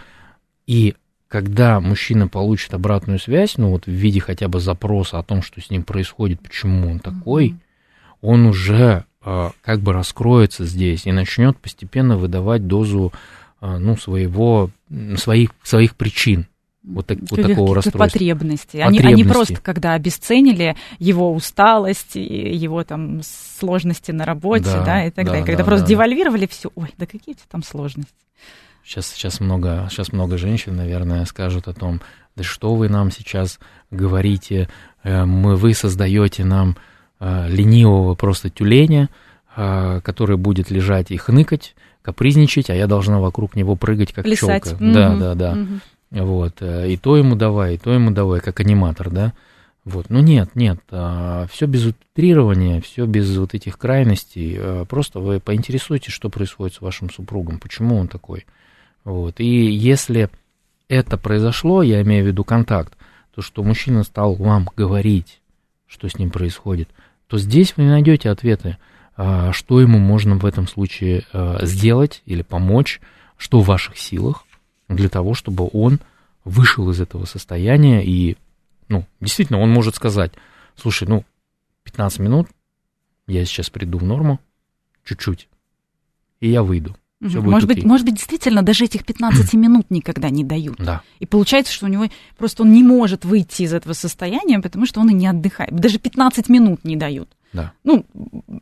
и 0.65 0.95
когда 1.27 1.79
мужчина 1.79 2.27
получит 2.27 2.73
обратную 2.73 3.19
связь, 3.19 3.57
ну 3.57 3.69
вот 3.69 3.85
в 3.85 3.91
виде 3.91 4.19
хотя 4.19 4.47
бы 4.47 4.59
запроса 4.59 5.19
о 5.19 5.23
том, 5.23 5.41
что 5.41 5.61
с 5.61 5.69
ним 5.69 5.83
происходит, 5.83 6.41
почему 6.41 6.89
он 6.89 6.99
такой, 6.99 7.49
mm-hmm. 7.49 8.17
он 8.21 8.45
уже 8.45 9.05
э, 9.25 9.49
как 9.61 9.81
бы 9.81 9.93
раскроется 9.93 10.65
здесь 10.65 11.05
и 11.05 11.11
начнет 11.11 11.57
постепенно 11.57 12.17
выдавать 12.17 12.67
дозу 12.67 13.11
э, 13.61 13.77
ну, 13.77 13.97
своего, 13.97 14.69
своих, 15.17 15.51
своих 15.63 15.95
причин 15.95 16.47
вот, 16.87 17.07
так, 17.07 17.17
вот 17.29 17.41
такого 17.41 17.75
расстройства. 17.75 17.99
Потребности. 17.99 18.77
Они, 18.77 18.99
они 18.99 19.23
просто, 19.23 19.57
когда 19.61 19.93
обесценили 19.93 20.75
его 20.99 21.33
усталость, 21.33 22.15
его 22.15 22.83
там 22.83 23.21
сложности 23.23 24.11
на 24.11 24.25
работе, 24.25 24.65
да, 24.65 24.85
да 24.85 25.05
и 25.05 25.11
так 25.11 25.25
да, 25.25 25.31
далее. 25.31 25.45
Когда 25.45 25.63
да, 25.63 25.65
просто 25.65 25.85
да. 25.85 25.89
девальвировали 25.89 26.47
все, 26.47 26.71
ой, 26.75 26.93
да 26.97 27.05
какие 27.05 27.35
у 27.35 27.37
там 27.49 27.63
сложности. 27.63 28.13
Сейчас, 28.87 29.07
сейчас, 29.07 29.41
много, 29.41 29.85
сейчас 29.89 30.13
много 30.13 30.37
женщин, 30.37 30.77
наверное, 30.77 31.25
скажут 31.25 31.67
о 31.67 31.73
том, 31.73 31.99
да 32.37 32.43
что 32.45 32.73
вы 32.73 32.87
нам 32.87 33.11
сейчас 33.11 33.59
говорите, 33.91 34.69
э, 35.03 35.25
мы, 35.25 35.57
вы 35.57 35.73
создаете 35.73 36.45
нам 36.45 36.77
э, 37.19 37.49
ленивого 37.49 38.15
просто 38.15 38.49
тюленя, 38.49 39.09
э, 39.57 39.99
который 40.05 40.37
будет 40.37 40.71
лежать 40.71 41.11
и 41.11 41.17
хныкать, 41.17 41.75
капризничать, 42.01 42.69
а 42.69 42.75
я 42.75 42.87
должна 42.87 43.19
вокруг 43.19 43.57
него 43.57 43.75
прыгать, 43.75 44.13
как 44.13 44.23
Плясать. 44.23 44.63
челка. 44.63 44.81
Mm-hmm. 44.81 44.93
Да, 44.93 45.15
да, 45.17 45.35
да. 45.35 45.53
Mm-hmm. 45.53 46.23
Вот. 46.23 46.61
И 46.61 46.95
то 46.95 47.17
ему 47.17 47.35
давай, 47.35 47.75
и 47.75 47.77
то 47.77 47.91
ему 47.91 48.11
давай, 48.11 48.39
как 48.39 48.61
аниматор, 48.61 49.09
да. 49.09 49.33
Вот. 49.83 50.05
Ну 50.09 50.21
нет, 50.21 50.51
нет, 50.55 50.79
все 50.87 51.65
без 51.65 51.87
утрирования, 51.87 52.79
все 52.79 53.05
без 53.05 53.35
вот 53.35 53.53
этих 53.53 53.77
крайностей. 53.77 54.85
Просто 54.85 55.19
вы 55.19 55.41
поинтересуйтесь, 55.41 56.13
что 56.13 56.29
происходит 56.29 56.75
с 56.75 56.81
вашим 56.81 57.09
супругом, 57.09 57.59
почему 57.59 57.97
он 57.97 58.07
такой. 58.07 58.45
Вот. 59.07 59.39
И 59.39 59.71
если 59.71 60.29
это 60.89 61.17
произошло, 61.17 61.81
я 61.81 62.01
имею 62.01 62.25
в 62.25 62.27
виду 62.27 62.43
контакт, 62.43 62.97
то, 63.33 63.41
что 63.41 63.63
мужчина 63.63 64.03
стал 64.03 64.35
вам 64.35 64.69
говорить, 64.75 65.39
что 65.85 66.09
с 66.09 66.19
ним 66.19 66.29
происходит, 66.29 66.89
то 67.27 67.37
здесь 67.37 67.77
вы 67.77 67.85
найдете 67.85 68.29
ответы, 68.29 68.77
а, 69.15 69.53
что 69.53 69.79
ему 69.79 69.97
можно 69.97 70.35
в 70.35 70.45
этом 70.45 70.67
случае 70.67 71.23
а, 71.31 71.65
сделать 71.65 72.21
или 72.25 72.41
помочь, 72.41 72.99
что 73.37 73.61
в 73.61 73.67
ваших 73.67 73.97
силах 73.97 74.43
для 74.89 75.07
того, 75.07 75.35
чтобы 75.35 75.69
он 75.71 76.01
вышел 76.43 76.89
из 76.89 76.99
этого 76.99 77.23
состояния 77.23 78.03
и, 78.03 78.35
ну, 78.89 79.05
действительно, 79.21 79.59
он 79.59 79.69
может 79.69 79.95
сказать, 79.95 80.33
слушай, 80.75 81.07
ну, 81.07 81.23
15 81.85 82.19
минут, 82.19 82.49
я 83.25 83.45
сейчас 83.45 83.69
приду 83.69 83.99
в 83.99 84.03
норму, 84.03 84.41
чуть-чуть, 85.05 85.47
и 86.41 86.49
я 86.49 86.61
выйду. 86.61 86.97
Все 87.25 87.41
может, 87.41 87.67
быть, 87.67 87.83
может 87.83 88.05
быть, 88.05 88.15
действительно, 88.15 88.61
даже 88.61 88.85
этих 88.85 89.03
15 89.05 89.53
минут 89.55 89.87
никогда 89.89 90.29
не 90.29 90.43
дают. 90.43 90.77
Да. 90.77 91.01
И 91.19 91.25
получается, 91.25 91.73
что 91.73 91.87
у 91.87 91.89
него 91.89 92.05
просто 92.37 92.63
он 92.63 92.71
не 92.71 92.83
может 92.83 93.25
выйти 93.25 93.63
из 93.63 93.73
этого 93.73 93.93
состояния, 93.93 94.59
потому 94.59 94.85
что 94.85 94.99
он 94.99 95.09
и 95.09 95.13
не 95.13 95.27
отдыхает. 95.27 95.75
Даже 95.75 95.97
15 95.97 96.49
минут 96.49 96.83
не 96.83 96.95
дают. 96.95 97.29
Да. 97.53 97.73
Ну, 97.83 98.05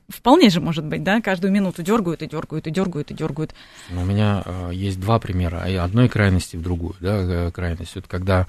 вполне 0.07 0.49
же 0.49 0.61
может 0.61 0.85
быть, 0.85 1.03
да, 1.03 1.19
каждую 1.19 1.51
минуту 1.51 1.83
дергают 1.83 2.21
и 2.21 2.27
дергают 2.27 2.67
и 2.67 2.71
дергают 2.71 3.11
и 3.11 3.13
дергают. 3.13 3.55
У 3.91 4.05
меня 4.05 4.41
э, 4.45 4.69
есть 4.73 4.99
два 4.99 5.19
примера, 5.19 5.63
одной 5.83 6.07
крайности 6.07 6.55
в 6.55 6.61
другую, 6.61 6.95
да, 6.99 7.47
э, 7.47 7.51
крайность. 7.51 7.95
Вот 7.95 8.05
когда, 8.07 8.47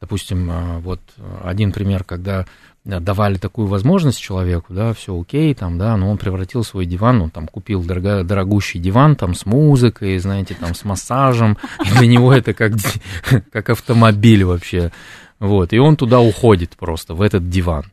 допустим, 0.00 0.50
э, 0.50 0.78
вот 0.78 1.00
один 1.42 1.72
пример, 1.72 2.04
когда 2.04 2.46
давали 2.84 3.36
такую 3.36 3.68
возможность 3.68 4.20
человеку, 4.20 4.74
да, 4.74 4.92
все 4.92 5.18
окей, 5.18 5.54
там, 5.54 5.78
да, 5.78 5.96
но 5.96 6.10
он 6.10 6.18
превратил 6.18 6.64
свой 6.64 6.84
диван, 6.84 7.22
он 7.22 7.30
там 7.30 7.46
купил 7.46 7.82
дорого, 7.84 8.24
дорогущий 8.24 8.80
диван 8.80 9.14
там 9.14 9.34
с 9.34 9.46
музыкой, 9.46 10.18
знаете, 10.18 10.56
там 10.58 10.74
с 10.74 10.84
массажем, 10.84 11.58
и 11.84 11.98
для 11.98 12.06
него 12.08 12.32
это 12.32 12.54
как, 12.54 12.72
как 13.52 13.70
автомобиль 13.70 14.44
вообще, 14.44 14.90
вот, 15.38 15.72
и 15.72 15.78
он 15.78 15.96
туда 15.96 16.20
уходит 16.20 16.76
просто, 16.76 17.14
в 17.14 17.22
этот 17.22 17.48
диван, 17.48 17.84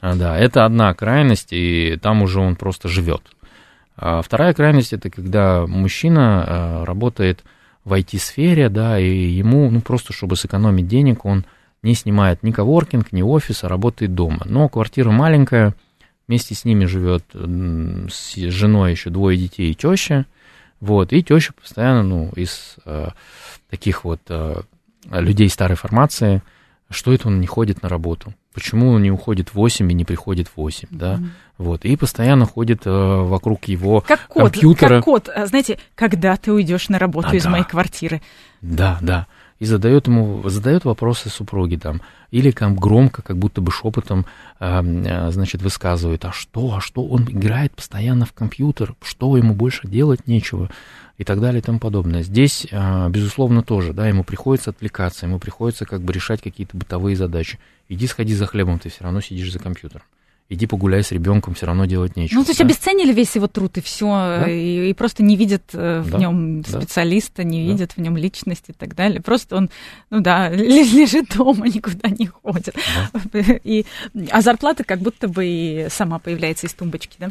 а, 0.00 0.14
да, 0.14 0.38
это 0.38 0.64
одна 0.64 0.94
крайность, 0.94 1.52
и 1.52 1.98
там 2.00 2.22
уже 2.22 2.40
он 2.40 2.56
просто 2.56 2.88
живет. 2.88 3.22
А 3.96 4.22
вторая 4.22 4.54
крайность, 4.54 4.94
это 4.94 5.10
когда 5.10 5.66
мужчина 5.66 6.44
а, 6.46 6.84
работает 6.86 7.44
в 7.84 7.92
IT-сфере, 7.92 8.70
да, 8.70 8.98
и 8.98 9.10
ему, 9.10 9.70
ну, 9.70 9.82
просто 9.82 10.14
чтобы 10.14 10.36
сэкономить 10.36 10.88
денег, 10.88 11.26
он 11.26 11.44
не 11.82 11.94
снимает 11.94 12.42
ни 12.42 12.50
коворкинг, 12.50 13.12
ни 13.12 13.22
офис, 13.22 13.64
а 13.64 13.68
работает 13.68 14.14
дома. 14.14 14.42
Но 14.44 14.68
квартира 14.68 15.10
маленькая, 15.10 15.74
вместе 16.28 16.54
с 16.54 16.64
ними 16.64 16.84
живет 16.84 17.24
с 17.32 18.34
женой 18.36 18.92
еще 18.92 19.10
двое 19.10 19.38
детей 19.38 19.70
и 19.70 19.74
теща. 19.74 20.26
Вот, 20.80 21.12
и 21.12 21.22
теща 21.22 21.52
постоянно, 21.52 22.02
ну, 22.02 22.30
из 22.36 22.76
э, 22.86 23.08
таких 23.68 24.04
вот 24.04 24.20
э, 24.28 24.62
людей 25.10 25.50
старой 25.50 25.76
формации, 25.76 26.42
что 26.88 27.12
это 27.12 27.28
он 27.28 27.40
не 27.40 27.46
ходит 27.46 27.82
на 27.82 27.88
работу? 27.88 28.32
Почему 28.54 28.90
он 28.92 29.02
не 29.02 29.10
уходит 29.10 29.50
в 29.50 29.54
8 29.54 29.90
и 29.90 29.94
не 29.94 30.04
приходит 30.04 30.48
в 30.48 30.56
8, 30.56 30.88
mm-hmm. 30.88 30.96
да? 30.96 31.20
Вот, 31.58 31.84
и 31.84 31.96
постоянно 31.96 32.46
ходит 32.46 32.86
э, 32.86 32.90
вокруг 32.90 33.66
его 33.66 34.00
как 34.00 34.26
кот, 34.26 34.52
компьютера. 34.52 34.96
Как 34.96 35.04
кот, 35.04 35.28
а, 35.28 35.46
знаете, 35.46 35.78
когда 35.94 36.36
ты 36.36 36.50
уйдешь 36.50 36.88
на 36.88 36.98
работу 36.98 37.28
а, 37.32 37.36
из 37.36 37.44
да. 37.44 37.50
моей 37.50 37.64
квартиры? 37.64 38.22
Да, 38.62 38.98
да 39.02 39.26
и 39.60 39.66
задает 39.66 40.08
ему, 40.08 40.48
задает 40.48 40.84
вопросы 40.84 41.28
супруге 41.28 41.78
там, 41.78 42.00
или 42.30 42.50
там 42.50 42.74
громко, 42.74 43.22
как 43.22 43.36
будто 43.36 43.60
бы 43.60 43.70
шепотом, 43.70 44.26
э, 44.58 45.30
значит, 45.30 45.62
высказывает, 45.62 46.24
а 46.24 46.32
что, 46.32 46.74
а 46.74 46.80
что, 46.80 47.06
он 47.06 47.24
играет 47.24 47.72
постоянно 47.76 48.24
в 48.24 48.32
компьютер, 48.32 48.96
что 49.02 49.36
ему 49.36 49.54
больше 49.54 49.86
делать 49.86 50.26
нечего, 50.26 50.70
и 51.18 51.24
так 51.24 51.40
далее 51.40 51.60
и 51.60 51.62
тому 51.62 51.78
подобное. 51.78 52.22
Здесь, 52.22 52.66
э, 52.70 53.08
безусловно, 53.10 53.62
тоже, 53.62 53.92
да, 53.92 54.08
ему 54.08 54.24
приходится 54.24 54.70
отвлекаться, 54.70 55.26
ему 55.26 55.38
приходится 55.38 55.84
как 55.84 56.00
бы 56.00 56.12
решать 56.14 56.40
какие-то 56.40 56.76
бытовые 56.76 57.14
задачи. 57.14 57.58
Иди 57.90 58.06
сходи 58.06 58.34
за 58.34 58.46
хлебом, 58.46 58.78
ты 58.78 58.88
все 58.88 59.04
равно 59.04 59.20
сидишь 59.20 59.52
за 59.52 59.58
компьютером 59.58 60.04
иди 60.50 60.66
погуляй 60.66 61.02
с 61.02 61.12
ребенком, 61.12 61.54
все 61.54 61.66
равно 61.66 61.86
делать 61.86 62.16
нечего. 62.16 62.38
Ну, 62.38 62.44
то 62.44 62.50
есть 62.50 62.58
да? 62.58 62.66
обесценили 62.66 63.12
весь 63.12 63.34
его 63.36 63.46
труд 63.46 63.78
и 63.78 63.80
все, 63.80 64.06
да? 64.06 64.50
и, 64.50 64.90
и 64.90 64.94
просто 64.94 65.22
не 65.22 65.36
видят 65.36 65.62
э, 65.72 66.00
в 66.00 66.10
да? 66.10 66.18
нем 66.18 66.64
специалиста, 66.66 67.44
не 67.44 67.64
да. 67.64 67.72
видят 67.72 67.92
в 67.92 67.98
нем 67.98 68.16
личности 68.16 68.72
и 68.72 68.74
так 68.74 68.96
далее. 68.96 69.22
Просто 69.22 69.56
он, 69.56 69.70
ну 70.10 70.20
да, 70.20 70.48
лежит 70.50 71.36
дома, 71.36 71.68
никуда 71.68 72.10
не 72.10 72.26
ходит. 72.26 72.74
Да. 73.32 73.40
И, 73.64 73.86
а 74.30 74.42
зарплата 74.42 74.82
как 74.82 74.98
будто 74.98 75.28
бы 75.28 75.46
и 75.46 75.86
сама 75.90 76.18
появляется 76.18 76.66
из 76.66 76.74
тумбочки, 76.74 77.16
да? 77.18 77.30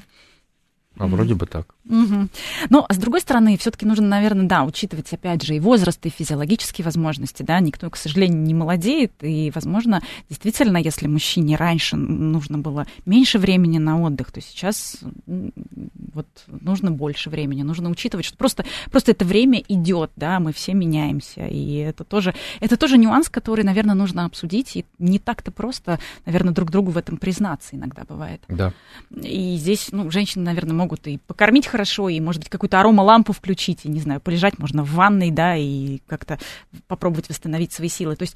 А 1.00 1.08
вроде 1.08 1.34
бы 1.34 1.46
так. 1.46 1.74
Угу. 1.90 2.28
Но, 2.70 2.86
с 2.90 2.98
другой 2.98 3.22
стороны, 3.22 3.58
все-таки 3.58 3.86
нужно, 3.86 4.06
наверное, 4.06 4.46
да, 4.46 4.64
учитывать, 4.64 5.12
опять 5.14 5.42
же, 5.44 5.56
и 5.56 5.60
возраст, 5.60 6.06
и 6.06 6.10
физиологические 6.10 6.84
возможности, 6.84 7.42
да, 7.42 7.60
никто, 7.62 7.90
к 7.90 7.96
сожалению, 7.96 8.42
не 8.42 8.54
молодеет, 8.54 9.14
и, 9.22 9.52
возможно, 9.56 10.02
действительно, 10.28 10.78
если 10.78 11.08
мужчине 11.08 11.56
раньше 11.56 11.96
нужно 11.96 12.58
было 12.58 12.86
меньше 13.06 13.40
времени 13.40 13.78
на 13.78 14.02
отдых, 14.02 14.32
то 14.34 14.42
сейчас 14.42 14.98
вот 15.26 16.28
нужно 16.48 16.92
больше 16.92 17.30
времени, 17.30 17.64
нужно 17.64 17.90
учитывать, 17.90 18.26
что 18.26 18.38
просто, 18.38 18.66
просто 18.92 19.12
это 19.12 19.24
время 19.24 19.64
идет, 19.70 20.12
да, 20.18 20.42
мы 20.42 20.52
все 20.52 20.74
меняемся, 20.74 21.48
и 21.48 21.76
это 21.76 22.04
тоже, 22.04 22.36
это 22.60 22.76
тоже 22.76 22.98
нюанс, 22.98 23.30
который, 23.30 23.64
наверное, 23.64 23.96
нужно 23.96 24.26
обсудить, 24.26 24.76
и 24.76 24.86
не 25.00 25.18
так-то 25.18 25.52
просто, 25.52 25.98
наверное, 26.26 26.54
друг 26.54 26.72
другу 26.72 26.92
в 26.92 26.98
этом 26.98 27.16
признаться 27.16 27.78
иногда 27.78 28.04
бывает. 28.04 28.42
Да. 28.50 28.74
И 29.10 29.56
здесь, 29.56 29.90
ну, 29.94 30.12
женщины, 30.12 30.44
наверное, 30.44 30.74
могут 30.74 30.88
могут 30.89 31.08
и 31.08 31.19
покормить 31.28 31.67
хорошо, 31.67 32.10
и, 32.10 32.19
может 32.19 32.41
быть, 32.41 32.49
какую-то 32.49 32.80
аромалампу 32.80 33.32
включить, 33.32 33.86
и, 33.86 33.89
не 33.89 33.99
знаю, 33.99 34.19
полежать 34.19 34.58
можно 34.58 34.84
в 34.84 34.91
ванной, 34.91 35.30
да, 35.30 35.56
и 35.56 35.99
как-то 36.08 36.39
попробовать 36.88 37.30
восстановить 37.30 37.71
свои 37.71 37.89
силы. 37.89 38.15
То 38.15 38.23
есть 38.23 38.36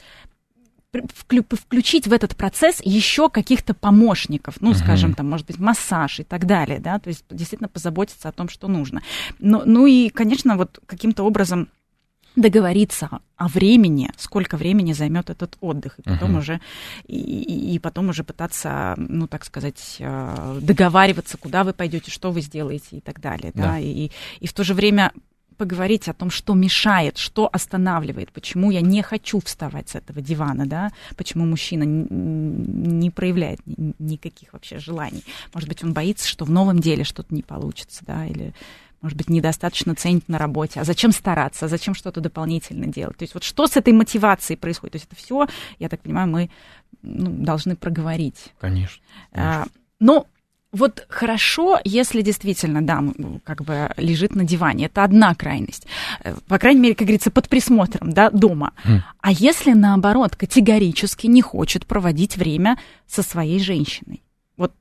включить 1.55 2.05
в 2.05 2.13
этот 2.13 2.35
процесс 2.35 2.79
еще 2.83 3.27
каких-то 3.27 3.73
помощников, 3.73 4.61
ну, 4.61 4.69
угу. 4.69 4.77
скажем, 4.77 5.15
там, 5.15 5.27
может 5.27 5.47
быть, 5.47 5.57
массаж 5.57 6.19
и 6.19 6.23
так 6.23 6.45
далее, 6.45 6.79
да, 6.79 6.99
то 6.99 7.07
есть 7.07 7.25
действительно 7.31 7.67
позаботиться 7.67 8.29
о 8.29 8.31
том, 8.31 8.47
что 8.47 8.67
нужно. 8.67 9.01
Но, 9.39 9.63
ну 9.65 9.87
и, 9.87 10.09
конечно, 10.09 10.55
вот 10.55 10.79
каким-то 10.85 11.23
образом 11.23 11.67
договориться 12.36 13.19
о 13.38 13.48
времени, 13.48 14.10
сколько 14.17 14.58
времени 14.58 14.93
займет 14.93 15.30
этот 15.30 15.58
отдых, 15.62 16.00
и 16.00 16.02
потом 16.02 16.36
uh-huh. 16.36 16.39
уже 16.39 16.62
и, 17.06 17.76
и 17.76 17.80
потом 17.80 18.10
уже 18.10 18.24
пытаться, 18.24 18.96
ну 18.98 19.28
так 19.28 19.46
сказать, 19.46 19.98
э, 20.00 20.60
договариваться, 20.62 21.38
куда 21.38 21.63
вы 21.63 21.74
пойдете, 21.74 22.12
что 22.12 22.32
вы 22.32 22.41
сделаете 22.41 22.98
и 22.98 23.02
так 23.02 23.19
далее, 23.19 23.52
да, 23.54 23.63
да? 23.63 23.80
И, 23.80 24.10
и 24.39 24.48
в 24.48 24.54
то 24.54 24.63
же 24.63 24.74
время 24.74 25.12
поговорить 25.54 26.08
о 26.08 26.13
том, 26.13 26.30
что 26.30 26.54
мешает, 26.54 27.17
что 27.17 27.50
останавливает, 27.52 28.32
почему 28.32 28.72
я 28.72 28.82
не 28.82 29.02
хочу 29.02 29.39
вставать 29.39 29.89
с 29.89 29.96
этого 29.96 30.22
дивана, 30.22 30.65
да, 30.65 30.91
почему 31.15 31.46
мужчина 31.46 31.84
не 31.84 33.10
проявляет 33.10 33.60
никаких 33.65 34.54
вообще 34.54 34.80
желаний. 34.80 35.24
Может 35.54 35.69
быть, 35.69 35.84
он 35.84 35.93
боится, 35.93 36.28
что 36.28 36.46
в 36.46 36.52
новом 36.52 36.80
деле 36.80 37.04
что-то 37.04 37.34
не 37.34 37.43
получится, 37.43 38.04
да, 38.06 38.26
или 38.26 38.54
может 39.03 39.17
быть, 39.17 39.29
недостаточно 39.29 39.93
ценит 39.95 40.29
на 40.29 40.39
работе. 40.39 40.79
А 40.79 40.85
зачем 40.85 41.11
стараться? 41.11 41.65
А 41.65 41.67
зачем 41.67 41.93
что-то 41.93 42.21
дополнительно 42.21 42.87
делать? 42.87 43.17
То 43.17 43.23
есть 43.23 43.33
вот 43.33 43.43
что 43.43 43.67
с 43.67 43.75
этой 43.75 43.93
мотивацией 43.93 44.57
происходит? 44.57 44.93
То 44.93 44.95
есть 44.95 45.07
это 45.11 45.15
все, 45.17 45.47
я 45.77 45.89
так 45.89 45.99
понимаю, 45.99 46.29
мы 46.29 46.49
ну, 47.01 47.29
должны 47.29 47.75
проговорить. 47.75 48.53
Конечно. 48.59 49.03
конечно. 49.31 49.63
А, 49.63 49.67
но 49.99 50.25
вот 50.71 51.05
хорошо, 51.09 51.79
если 51.83 52.21
действительно, 52.21 52.81
да, 52.81 53.03
как 53.43 53.63
бы 53.63 53.91
лежит 53.97 54.35
на 54.35 54.45
диване. 54.45 54.85
Это 54.85 55.03
одна 55.03 55.35
крайность. 55.35 55.85
По 56.47 56.57
крайней 56.57 56.79
мере, 56.79 56.95
как 56.95 57.05
говорится, 57.05 57.29
под 57.29 57.49
присмотром, 57.49 58.13
да, 58.13 58.29
дома. 58.31 58.71
Mm. 58.85 59.01
А 59.19 59.31
если, 59.31 59.73
наоборот, 59.73 60.37
категорически 60.37 61.27
не 61.27 61.41
хочет 61.41 61.85
проводить 61.85 62.37
время 62.37 62.79
со 63.05 63.21
своей 63.21 63.59
женщиной? 63.59 64.23
Вот 64.55 64.71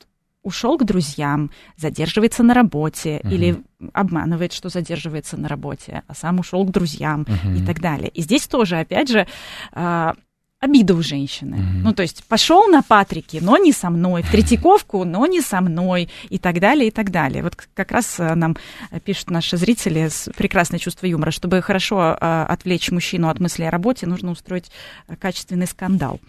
ушел 0.42 0.78
к 0.78 0.84
друзьям, 0.84 1.50
задерживается 1.76 2.42
на 2.42 2.54
работе 2.54 3.20
uh-huh. 3.22 3.32
или 3.32 3.62
обманывает, 3.92 4.52
что 4.52 4.68
задерживается 4.68 5.36
на 5.36 5.48
работе, 5.48 6.02
а 6.06 6.14
сам 6.14 6.40
ушел 6.40 6.64
к 6.64 6.70
друзьям 6.70 7.22
uh-huh. 7.22 7.62
и 7.62 7.66
так 7.66 7.80
далее. 7.80 8.08
И 8.08 8.22
здесь 8.22 8.46
тоже, 8.46 8.78
опять 8.78 9.08
же, 9.08 9.26
а, 9.72 10.14
обида 10.62 10.94
у 10.94 11.02
женщины. 11.02 11.56
Mm-hmm. 11.56 11.82
Ну, 11.82 11.92
то 11.92 12.02
есть 12.02 12.22
пошел 12.24 12.68
на 12.68 12.82
Патрике, 12.82 13.40
но 13.42 13.56
не 13.56 13.72
со 13.72 13.90
мной, 13.90 14.22
в 14.22 14.30
Третьяковку, 14.30 15.04
но 15.04 15.26
не 15.26 15.40
со 15.40 15.60
мной, 15.60 16.08
и 16.30 16.38
так 16.38 16.60
далее, 16.60 16.86
и 16.86 16.90
так 16.92 17.10
далее. 17.10 17.42
Вот 17.42 17.56
как 17.74 17.90
раз 17.90 18.20
э, 18.20 18.34
нам 18.36 18.56
пишут 19.04 19.30
наши 19.30 19.56
зрители 19.56 20.06
с 20.06 20.30
прекрасное 20.36 20.78
чувство 20.78 21.06
юмора. 21.06 21.32
Чтобы 21.32 21.60
хорошо 21.62 22.16
э, 22.18 22.44
отвлечь 22.48 22.92
мужчину 22.92 23.28
от 23.28 23.40
мысли 23.40 23.64
о 23.64 23.70
работе, 23.70 24.06
нужно 24.06 24.30
устроить 24.30 24.70
э, 25.08 25.16
качественный 25.16 25.66
скандал. 25.66 26.20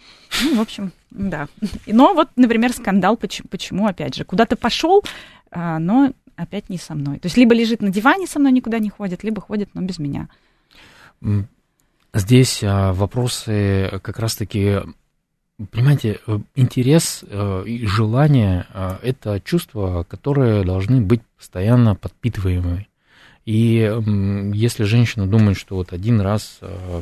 Ну, 0.42 0.56
в 0.56 0.60
общем, 0.60 0.90
да. 1.12 1.46
Но 1.86 2.12
вот, 2.12 2.30
например, 2.34 2.72
скандал, 2.72 3.16
почему, 3.16 3.48
почему 3.48 3.86
опять 3.86 4.16
же, 4.16 4.24
куда-то 4.24 4.56
пошел, 4.56 5.04
но 5.54 6.12
опять 6.34 6.68
не 6.68 6.78
со 6.78 6.96
мной. 6.96 7.20
То 7.20 7.26
есть 7.26 7.36
либо 7.36 7.54
лежит 7.54 7.82
на 7.82 7.90
диване 7.90 8.26
со 8.26 8.40
мной, 8.40 8.50
никуда 8.50 8.80
не 8.80 8.90
ходит, 8.90 9.22
либо 9.22 9.40
ходит, 9.40 9.70
но 9.74 9.82
без 9.82 10.00
меня. 10.00 10.28
Здесь 12.14 12.62
а, 12.62 12.92
вопросы 12.92 13.90
как 14.00 14.20
раз-таки, 14.20 14.78
понимаете, 15.72 16.20
интерес 16.54 17.24
э, 17.26 17.64
и 17.66 17.84
желание 17.86 18.66
а,– 18.72 19.00
это 19.02 19.40
чувства, 19.40 20.04
которые 20.08 20.62
должны 20.62 21.00
быть 21.00 21.22
постоянно 21.36 21.96
подпитываемыми. 21.96 22.88
И 23.46 23.92
если 24.54 24.84
женщина 24.84 25.26
думает, 25.26 25.58
что 25.58 25.74
вот 25.74 25.92
один 25.92 26.20
раз 26.20 26.60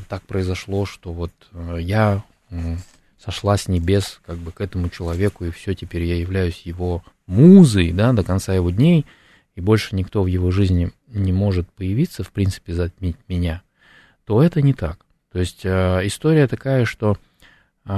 так 0.09 0.23
произошло, 0.23 0.87
что 0.87 1.13
вот 1.13 1.31
я 1.79 2.25
сошла 3.25 3.57
с 3.57 3.69
небес 3.69 4.19
как 4.27 4.39
бы 4.39 4.51
к 4.51 4.61
этому 4.61 4.89
человеку, 4.89 5.45
и 5.45 5.53
все, 5.53 5.75
теперь 5.75 6.03
я 6.03 6.17
являюсь 6.17 6.63
его 6.65 7.05
музой, 7.27 7.93
да, 7.93 8.13
до 8.13 8.25
конца 8.25 8.55
его 8.55 8.71
дней, 8.71 9.07
и 9.55 9.61
больше 9.61 9.95
никто 9.95 10.25
в 10.25 10.27
его 10.27 10.51
жизни 10.51 10.91
не 11.07 11.33
может 11.33 11.69
появиться, 11.71 12.25
в 12.25 12.33
принципе, 12.33 12.73
затмить 12.73 13.19
меня– 13.29 13.63
то 14.25 14.43
это 14.43 14.63
не 14.63 14.75
так. 14.75 14.99
То 15.33 15.39
есть 15.39 15.65
э, 15.65 16.01
история 16.05 16.47
такая, 16.47 16.85
что 16.85 17.17
э, 17.85 17.93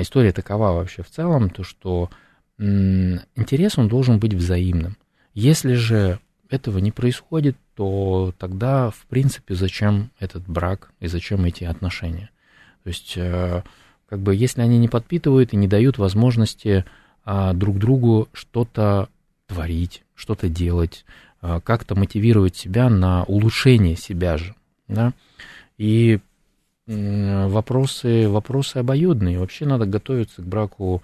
история 0.00 0.32
такова 0.32 0.72
вообще 0.72 1.02
в 1.02 1.10
целом, 1.10 1.50
то 1.50 1.64
что 1.64 2.10
интерес 2.56 3.78
он 3.78 3.88
должен 3.88 4.20
быть 4.20 4.32
взаимным. 4.32 4.96
Если 5.32 5.74
же 5.74 6.20
этого 6.48 6.78
не 6.78 6.92
происходит, 6.92 7.56
то 7.74 8.32
тогда, 8.38 8.90
в 8.90 9.06
принципе, 9.06 9.56
зачем 9.56 10.12
этот 10.20 10.46
брак 10.46 10.92
и 11.00 11.08
зачем 11.08 11.44
эти 11.46 11.64
отношения? 11.64 12.30
То 12.84 12.90
есть, 12.90 13.14
э, 13.16 13.62
как 14.08 14.20
бы, 14.20 14.36
если 14.36 14.60
они 14.60 14.78
не 14.78 14.88
подпитывают 14.88 15.52
и 15.52 15.56
не 15.56 15.66
дают 15.66 15.98
возможности 15.98 16.84
э, 17.26 17.52
друг 17.54 17.78
другу 17.78 18.28
что-то 18.32 19.08
творить, 19.48 20.04
что-то 20.14 20.48
делать, 20.48 21.04
как-то 21.64 21.94
мотивировать 21.94 22.56
себя 22.56 22.88
на 22.88 23.24
улучшение 23.24 23.96
себя 23.96 24.38
же, 24.38 24.54
да, 24.88 25.12
и 25.78 26.20
вопросы, 26.86 28.28
вопросы 28.28 28.78
обоюдные. 28.78 29.38
Вообще 29.38 29.64
надо 29.64 29.86
готовиться 29.86 30.42
к 30.42 30.46
браку 30.46 31.02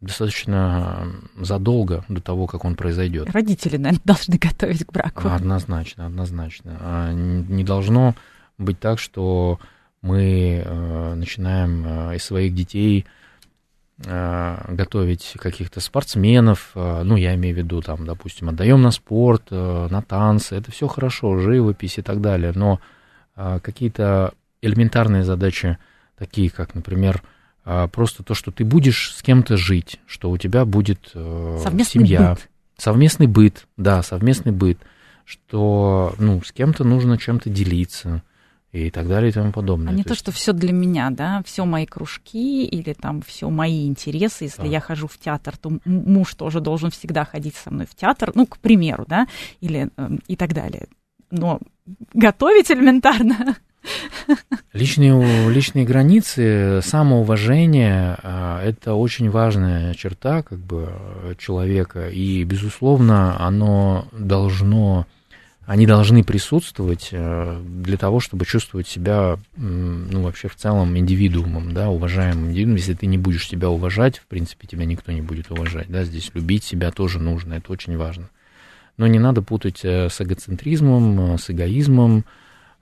достаточно 0.00 1.08
задолго 1.36 2.04
до 2.08 2.20
того, 2.20 2.46
как 2.46 2.64
он 2.64 2.76
произойдет. 2.76 3.30
Родители, 3.30 3.76
наверное, 3.76 4.02
должны 4.04 4.38
готовить 4.38 4.84
к 4.84 4.92
браку. 4.92 5.28
Однозначно, 5.28 6.06
однозначно. 6.06 6.76
А 6.80 7.12
не 7.12 7.64
должно 7.64 8.14
быть 8.58 8.78
так, 8.78 8.98
что 8.98 9.58
мы 10.02 10.62
э, 10.64 11.14
начинаем 11.14 11.84
э, 11.84 12.16
из 12.16 12.24
своих 12.24 12.54
детей 12.54 13.06
э, 14.04 14.64
готовить 14.68 15.34
каких-то 15.38 15.80
спортсменов, 15.80 16.70
ну, 16.74 17.16
я 17.16 17.34
имею 17.34 17.56
в 17.56 17.58
виду, 17.58 17.82
там, 17.82 18.06
допустим, 18.06 18.48
отдаем 18.48 18.80
на 18.82 18.92
спорт, 18.92 19.50
на 19.50 20.02
танцы, 20.02 20.54
это 20.54 20.70
все 20.70 20.86
хорошо, 20.86 21.38
живопись 21.38 21.98
и 21.98 22.02
так 22.02 22.20
далее, 22.20 22.52
но 22.54 22.80
какие-то 23.38 24.34
элементарные 24.62 25.24
задачи, 25.24 25.78
такие 26.16 26.50
как, 26.50 26.74
например, 26.74 27.22
а, 27.64 27.86
просто 27.86 28.22
то, 28.22 28.34
что 28.34 28.50
ты 28.50 28.64
будешь 28.64 29.14
с 29.14 29.22
кем-то 29.22 29.56
жить, 29.56 30.00
что 30.06 30.30
у 30.30 30.38
тебя 30.38 30.64
будет 30.64 31.10
э, 31.14 31.58
совместный 31.62 32.00
семья, 32.00 32.30
быт. 32.30 32.48
совместный 32.78 33.26
быт, 33.26 33.66
да, 33.76 34.02
совместный 34.02 34.52
быт, 34.52 34.78
что 35.24 36.14
ну 36.18 36.42
с 36.42 36.50
кем-то 36.50 36.84
нужно 36.84 37.18
чем-то 37.18 37.50
делиться 37.50 38.22
и 38.72 38.90
так 38.90 39.06
далее 39.06 39.30
и 39.30 39.32
тому 39.32 39.52
подобное. 39.52 39.92
А 39.92 39.94
не 39.94 40.02
то, 40.02 40.08
то 40.08 40.12
есть... 40.12 40.22
что 40.22 40.32
все 40.32 40.52
для 40.52 40.72
меня, 40.72 41.10
да, 41.10 41.42
все 41.44 41.64
мои 41.64 41.84
кружки 41.84 42.64
или 42.64 42.94
там 42.94 43.20
все 43.20 43.50
мои 43.50 43.86
интересы. 43.86 44.44
Если 44.44 44.62
да. 44.62 44.68
я 44.68 44.80
хожу 44.80 45.06
в 45.06 45.18
театр, 45.18 45.56
то 45.56 45.78
муж 45.84 46.34
тоже 46.34 46.60
должен 46.60 46.90
всегда 46.90 47.26
ходить 47.26 47.54
со 47.54 47.70
мной 47.70 47.86
в 47.86 47.94
театр, 47.94 48.32
ну, 48.34 48.46
к 48.46 48.58
примеру, 48.58 49.04
да, 49.06 49.26
или 49.60 49.90
э, 49.94 50.08
и 50.26 50.36
так 50.36 50.54
далее 50.54 50.88
но 51.30 51.60
готовить 52.14 52.70
элементарно. 52.70 53.56
Личные, 54.72 55.50
личные 55.50 55.84
границы, 55.84 56.80
самоуважение 56.82 58.16
а,– 58.22 58.62
это 58.64 58.94
очень 58.94 59.30
важная 59.30 59.94
черта 59.94 60.42
как 60.42 60.58
бы, 60.58 60.90
человека, 61.38 62.08
и, 62.08 62.44
безусловно, 62.44 63.40
оно 63.40 64.06
должно, 64.12 65.06
они 65.64 65.86
должны 65.86 66.22
присутствовать 66.22 67.08
э, 67.12 67.62
для 67.64 67.96
того, 67.96 68.20
чтобы 68.20 68.44
чувствовать 68.44 68.88
себя, 68.88 69.38
ну, 69.56 70.22
вообще 70.22 70.48
в 70.48 70.56
целом 70.56 70.96
индивидуумом, 70.96 71.72
да, 71.72 71.88
уважаемым 71.88 72.50
индивидуумом. 72.50 72.76
Если 72.76 72.94
ты 72.94 73.06
не 73.06 73.18
будешь 73.18 73.48
себя 73.48 73.70
уважать, 73.70 74.18
в 74.18 74.26
принципе, 74.26 74.66
тебя 74.66 74.84
никто 74.84 75.12
не 75.12 75.22
будет 75.22 75.50
уважать, 75.50 75.88
да, 75.88 76.04
здесь 76.04 76.30
любить 76.34 76.64
себя 76.64 76.90
тоже 76.90 77.18
нужно, 77.20 77.54
это 77.54 77.72
очень 77.72 77.96
важно. 77.96 78.28
Но 78.98 79.06
не 79.06 79.18
надо 79.18 79.42
путать 79.42 79.80
э, 79.84 80.08
с 80.10 80.20
эгоцентризмом, 80.20 81.34
э, 81.34 81.38
с 81.38 81.50
эгоизмом, 81.50 82.24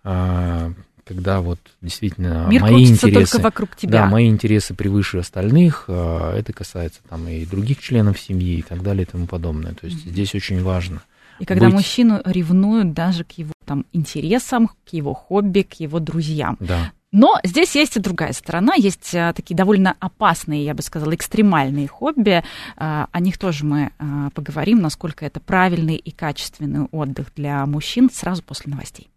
а, 0.02 0.72
когда 1.04 1.40
вот 1.40 1.60
действительно 1.82 2.46
Мир 2.48 2.62
мои 2.62 2.84
интересы, 2.84 3.40
вокруг 3.40 3.76
тебя. 3.76 4.02
да, 4.02 4.06
мои 4.06 4.28
интересы 4.28 4.74
превыше 4.74 5.18
остальных, 5.18 5.84
это 5.88 6.52
касается 6.52 7.00
там 7.08 7.28
и 7.28 7.44
других 7.44 7.80
членов 7.80 8.18
семьи 8.18 8.58
и 8.58 8.62
так 8.62 8.82
далее 8.82 9.02
и 9.04 9.06
тому 9.06 9.26
подобное. 9.26 9.74
То 9.74 9.86
есть 9.86 10.04
mm-hmm. 10.04 10.10
здесь 10.10 10.34
очень 10.34 10.62
важно. 10.62 11.02
И 11.38 11.44
когда 11.44 11.66
быть... 11.66 11.74
мужчину 11.74 12.20
ревнуют 12.24 12.92
даже 12.92 13.24
к 13.24 13.32
его 13.32 13.52
там 13.64 13.84
интересам, 13.92 14.68
к 14.68 14.92
его 14.92 15.14
хобби, 15.14 15.62
к 15.62 15.74
его 15.74 16.00
друзьям. 16.00 16.56
Да. 16.60 16.92
Но 17.12 17.38
здесь 17.44 17.74
есть 17.76 17.96
и 17.96 18.00
другая 18.00 18.32
сторона, 18.32 18.74
есть 18.74 19.14
а, 19.14 19.32
такие 19.32 19.54
довольно 19.54 19.94
опасные, 20.00 20.64
я 20.64 20.74
бы 20.74 20.82
сказала, 20.82 21.14
экстремальные 21.14 21.86
хобби. 21.86 22.42
А, 22.76 23.06
о 23.12 23.20
них 23.20 23.38
тоже 23.38 23.64
мы 23.64 23.90
а, 23.98 24.30
поговорим, 24.34 24.80
насколько 24.80 25.24
это 25.24 25.40
правильный 25.40 25.96
и 25.96 26.10
качественный 26.10 26.86
отдых 26.90 27.28
для 27.36 27.64
мужчин 27.66 28.10
сразу 28.12 28.42
после 28.42 28.72
новостей. 28.72 29.08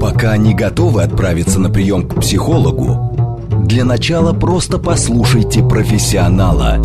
Пока 0.00 0.36
не 0.36 0.54
готовы 0.54 1.02
отправиться 1.02 1.58
на 1.58 1.70
прием 1.70 2.08
к 2.08 2.20
психологу, 2.20 3.38
для 3.66 3.84
начала 3.84 4.32
просто 4.32 4.78
послушайте 4.78 5.66
профессионала. 5.66 6.82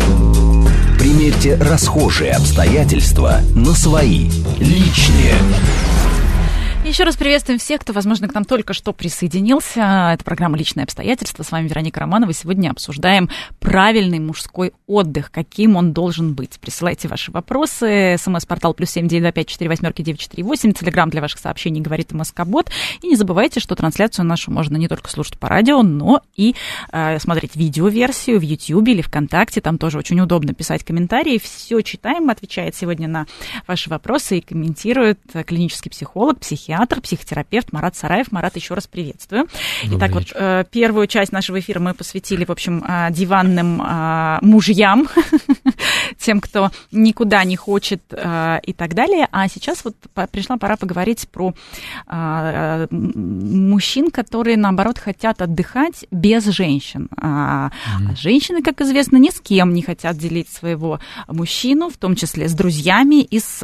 Примерьте 0.98 1.56
расхожие 1.56 2.32
обстоятельства 2.32 3.40
на 3.54 3.72
свои, 3.72 4.30
личные. 4.58 5.34
Еще 6.82 7.04
раз 7.04 7.14
приветствуем 7.14 7.58
всех, 7.60 7.82
кто, 7.82 7.92
возможно, 7.92 8.26
к 8.26 8.34
нам 8.34 8.46
только 8.46 8.72
что 8.72 8.94
присоединился. 8.94 10.12
Это 10.14 10.24
программа 10.24 10.56
«Личные 10.56 10.84
обстоятельства». 10.84 11.42
С 11.42 11.52
вами 11.52 11.68
Вероника 11.68 12.00
Романова. 12.00 12.32
Сегодня 12.32 12.70
обсуждаем 12.70 13.28
правильный 13.58 14.18
мужской 14.18 14.72
отдых, 14.86 15.30
каким 15.30 15.76
он 15.76 15.92
должен 15.92 16.32
быть. 16.32 16.58
Присылайте 16.58 17.06
ваши 17.06 17.30
вопросы. 17.32 18.16
СМС-портал 18.18 18.72
плюс 18.72 18.90
семь 18.90 19.08
девять 19.08 19.24
два 19.24 19.32
пять 19.32 19.48
четыре 19.48 19.68
восьмерки 19.68 20.00
девять 20.00 20.20
четыре 20.20 20.42
восемь. 20.42 20.72
Телеграмм 20.72 21.10
для 21.10 21.20
ваших 21.20 21.38
сообщений 21.38 21.82
говорит 21.82 22.12
МСК-бот. 22.12 22.70
И 23.02 23.08
не 23.08 23.14
забывайте, 23.14 23.60
что 23.60 23.76
трансляцию 23.76 24.24
нашу 24.24 24.50
можно 24.50 24.78
не 24.78 24.88
только 24.88 25.10
слушать 25.10 25.38
по 25.38 25.48
радио, 25.48 25.82
но 25.82 26.22
и 26.34 26.56
э, 26.92 27.18
смотреть 27.18 27.56
видеоверсию 27.56 28.40
в 28.40 28.42
YouTube 28.42 28.88
или 28.88 29.02
ВКонтакте. 29.02 29.60
Там 29.60 29.76
тоже 29.76 29.98
очень 29.98 30.18
удобно 30.18 30.54
писать 30.54 30.82
комментарии. 30.82 31.38
Все 31.38 31.82
читаем, 31.82 32.30
отвечает 32.30 32.74
сегодня 32.74 33.06
на 33.06 33.26
ваши 33.66 33.90
вопросы 33.90 34.38
и 34.38 34.40
комментирует 34.40 35.20
клинический 35.46 35.90
психолог, 35.90 36.40
психиатр 36.40 36.69
психиатр, 36.70 37.00
психотерапевт 37.00 37.72
Марат 37.72 37.96
Сараев. 37.96 38.30
Марат, 38.30 38.54
еще 38.54 38.74
раз 38.74 38.86
приветствую. 38.86 39.48
Добрый 39.82 39.98
Итак, 39.98 40.10
вечер. 40.10 40.34
вот 40.34 40.42
э, 40.42 40.64
первую 40.70 41.06
часть 41.08 41.32
нашего 41.32 41.58
эфира 41.58 41.80
мы 41.80 41.94
посвятили, 41.94 42.44
в 42.44 42.50
общем, 42.50 42.84
э, 42.86 43.08
диванным 43.10 43.82
э, 43.82 44.38
мужьям, 44.42 45.08
тем, 46.18 46.40
кто 46.40 46.70
никуда 46.92 47.42
не 47.42 47.56
хочет 47.56 48.02
и 48.12 48.72
так 48.72 48.94
далее. 48.94 49.26
А 49.32 49.48
сейчас 49.48 49.84
вот 49.84 49.96
пришла 50.30 50.56
пора 50.58 50.76
поговорить 50.76 51.28
про 51.28 51.54
мужчин, 52.90 54.10
которые, 54.10 54.56
наоборот, 54.56 54.98
хотят 54.98 55.42
отдыхать 55.42 56.04
без 56.10 56.44
женщин. 56.44 57.08
А 57.16 57.70
женщины, 58.16 58.62
как 58.62 58.80
известно, 58.80 59.16
ни 59.16 59.30
с 59.30 59.40
кем 59.40 59.72
не 59.72 59.82
хотят 59.82 60.16
делить 60.16 60.48
своего 60.48 61.00
мужчину, 61.26 61.88
в 61.88 61.96
том 61.96 62.16
числе 62.16 62.48
с 62.48 62.52
друзьями, 62.52 63.22
и 63.22 63.40
с, 63.40 63.60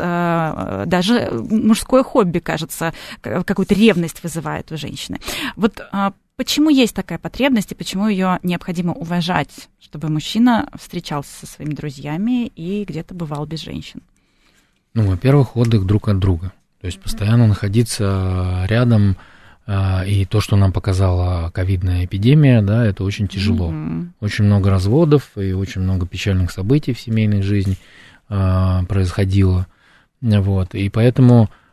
даже 0.87 1.31
мужское 1.51 2.03
хобби, 2.03 2.39
кажется, 2.39 2.95
какую-то 3.21 3.75
ревность 3.75 4.23
вызывает 4.23 4.71
у 4.73 4.77
женщины. 4.77 5.19
Вот 5.57 5.81
а, 5.93 6.13
почему 6.37 6.71
есть 6.71 6.95
такая 6.95 7.19
потребность 7.19 7.73
и 7.73 7.75
почему 7.75 8.09
ее 8.09 8.39
необходимо 8.43 8.93
уважать, 8.93 9.69
чтобы 9.81 10.09
мужчина 10.09 10.69
встречался 10.79 11.31
со 11.41 11.47
своими 11.47 11.75
друзьями 11.75 12.47
и 12.47 12.85
где-то 12.85 13.15
бывал 13.15 13.47
без 13.47 13.63
женщин? 13.63 14.03
Ну, 14.95 15.07
во-первых, 15.07 15.57
отдых 15.57 15.85
друг 15.85 16.09
от 16.09 16.19
друга. 16.19 16.53
То 16.81 16.87
есть 16.87 17.01
постоянно 17.01 17.47
находиться 17.47 18.65
рядом 18.69 19.17
а, 19.67 20.05
и 20.07 20.25
то, 20.25 20.41
что 20.41 20.57
нам 20.57 20.73
показала 20.73 21.51
ковидная 21.51 22.05
эпидемия, 22.05 22.63
да, 22.63 22.87
это 22.87 23.03
очень 23.03 23.27
тяжело. 23.27 23.73
Mm-hmm. 23.73 24.09
Очень 24.21 24.45
много 24.45 24.71
разводов 24.71 25.31
и 25.37 25.53
очень 25.53 25.81
много 25.81 26.07
печальных 26.07 26.53
событий 26.53 26.93
в 26.93 27.01
семейной 27.01 27.43
жизни 27.43 27.77
э, 28.29 28.81
происходило. 28.89 29.67
Вот. 30.21 30.75
И 30.75 30.89
поэтому 30.89 31.51
а, 31.51 31.66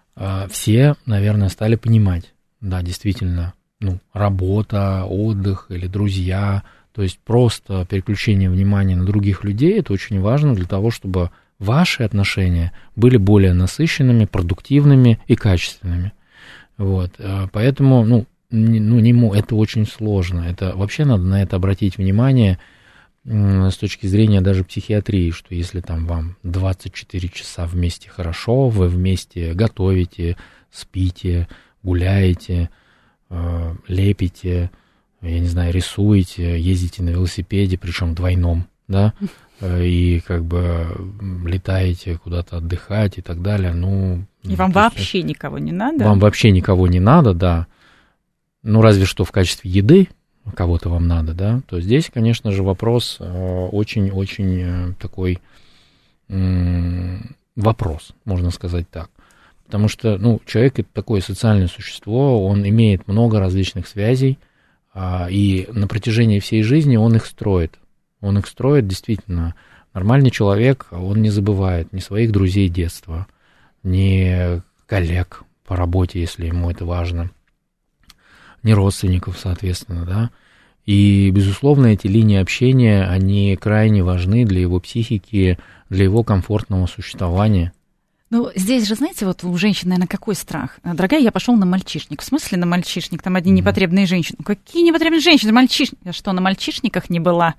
все, 0.49 0.95
наверное, 1.05 1.49
стали 1.49 1.75
понимать, 1.75 2.33
да, 2.61 2.81
действительно, 2.81 3.53
ну, 3.79 3.99
работа, 4.13 5.05
отдых 5.05 5.67
или 5.69 5.87
друзья, 5.87 6.63
то 6.93 7.01
есть 7.01 7.19
просто 7.19 7.85
переключение 7.89 8.49
внимания 8.49 8.95
на 8.95 9.05
других 9.05 9.43
людей, 9.43 9.79
это 9.79 9.93
очень 9.93 10.19
важно 10.21 10.53
для 10.55 10.65
того, 10.65 10.91
чтобы 10.91 11.31
ваши 11.59 12.03
отношения 12.03 12.71
были 12.95 13.17
более 13.17 13.53
насыщенными, 13.53 14.25
продуктивными 14.25 15.19
и 15.27 15.35
качественными. 15.35 16.13
Вот, 16.77 17.11
а, 17.19 17.47
поэтому, 17.51 18.05
ну, 18.05 18.25
ну, 18.51 18.99
не, 18.99 19.37
это 19.37 19.55
очень 19.55 19.87
сложно. 19.87 20.41
Это 20.41 20.73
вообще 20.75 21.05
надо 21.05 21.23
на 21.23 21.41
это 21.41 21.55
обратить 21.55 21.97
внимание 21.97 22.59
с 23.25 23.77
точки 23.77 24.05
зрения 24.05 24.41
даже 24.41 24.63
психиатрии, 24.63 25.31
что 25.31 25.55
если 25.55 25.79
там 25.79 26.05
вам 26.05 26.35
24 26.43 27.29
часа 27.29 27.65
вместе 27.65 28.09
хорошо, 28.09 28.67
вы 28.67 28.87
вместе 28.87 29.53
готовите, 29.53 30.35
спите, 30.71 31.47
гуляете, 31.83 32.69
э, 33.29 33.75
лепите, 33.87 34.71
я 35.21 35.39
не 35.39 35.47
знаю, 35.47 35.73
рисуете, 35.73 36.59
ездите 36.59 37.01
на 37.01 37.11
велосипеде, 37.11 37.77
причем 37.77 38.13
двойном, 38.13 38.67
да, 38.89 39.13
э, 39.61 39.85
и 39.85 40.19
как 40.19 40.43
бы 40.43 40.87
летаете 41.45 42.17
куда-то 42.17 42.57
отдыхать 42.57 43.17
и 43.19 43.21
так 43.21 43.41
далее, 43.41 43.73
ну... 43.73 44.25
И 44.43 44.55
вам 44.55 44.71
вообще 44.71 45.23
никого 45.23 45.59
не 45.59 45.71
надо? 45.71 46.03
Вам 46.03 46.19
вообще 46.19 46.51
никого 46.51 46.87
не 46.87 46.99
надо, 46.99 47.33
да. 47.33 47.67
Ну, 48.63 48.81
разве 48.81 49.05
что 49.05 49.23
в 49.23 49.31
качестве 49.31 49.71
еды, 49.71 50.09
кого-то 50.51 50.89
вам 50.89 51.07
надо, 51.07 51.33
да, 51.33 51.61
то 51.67 51.79
здесь, 51.79 52.09
конечно 52.13 52.51
же, 52.51 52.63
вопрос 52.63 53.17
очень-очень 53.19 54.59
э, 54.59 54.89
э, 54.89 54.93
такой 54.99 55.39
вопрос, 57.55 58.13
можно 58.25 58.49
сказать 58.49 58.89
так. 58.89 59.09
Потому 59.65 59.87
что, 59.87 60.17
ну, 60.17 60.41
человек 60.45 60.79
это 60.79 60.89
такое 60.91 61.21
социальное 61.21 61.67
существо, 61.67 62.45
он 62.45 62.67
имеет 62.67 63.07
много 63.07 63.39
различных 63.39 63.87
связей, 63.87 64.39
а, 64.93 65.27
и 65.29 65.67
на 65.71 65.87
протяжении 65.87 66.39
всей 66.39 66.63
жизни 66.63 66.95
он 66.95 67.15
их 67.15 67.25
строит. 67.25 67.77
Он 68.21 68.37
их 68.37 68.47
строит 68.47 68.87
действительно. 68.87 69.53
Нормальный 69.93 70.31
человек, 70.31 70.87
он 70.91 71.21
не 71.21 71.29
забывает 71.29 71.93
ни 71.93 71.99
своих 71.99 72.31
друзей 72.31 72.67
детства, 72.69 73.27
ни 73.83 74.61
коллег 74.87 75.43
по 75.65 75.75
работе, 75.75 76.19
если 76.19 76.47
ему 76.47 76.71
это 76.71 76.85
важно– 76.85 77.29
не 78.63 78.73
родственников, 78.73 79.37
соответственно, 79.39 80.05
да. 80.05 80.31
И, 80.85 81.29
безусловно, 81.31 81.87
эти 81.87 82.07
линии 82.07 82.37
общения, 82.37 83.03
они 83.05 83.55
крайне 83.55 84.03
важны 84.03 84.45
для 84.45 84.59
его 84.59 84.79
психики, 84.79 85.57
для 85.89 86.03
его 86.03 86.23
комфортного 86.23 86.87
существования. 86.87 87.71
Ну, 88.33 88.49
здесь 88.55 88.87
же, 88.87 88.95
знаете, 88.95 89.27
вот 89.27 89.43
у 89.43 89.55
женщин, 89.57 89.89
наверное, 89.89 90.07
какой 90.07 90.33
страх? 90.33 90.79
Дорогая, 90.83 91.19
я 91.19 91.31
пошел 91.31 91.55
на 91.55 91.67
мальчишник. 91.67 92.21
В 92.21 92.25
смысле 92.25 92.57
на 92.57 92.65
мальчишник? 92.65 93.21
Там 93.21 93.35
одни 93.35 93.51
mm-hmm. 93.51 93.55
непотребные 93.57 94.07
женщины. 94.07 94.37
Ну, 94.39 94.43
какие 94.43 94.83
непотребные 94.83 95.19
женщины? 95.19 95.53
Мальчишник. 95.53 95.99
Я 96.03 96.13
что, 96.13 96.31
на 96.31 96.41
мальчишниках 96.41 97.11
не 97.11 97.19
была? 97.19 97.53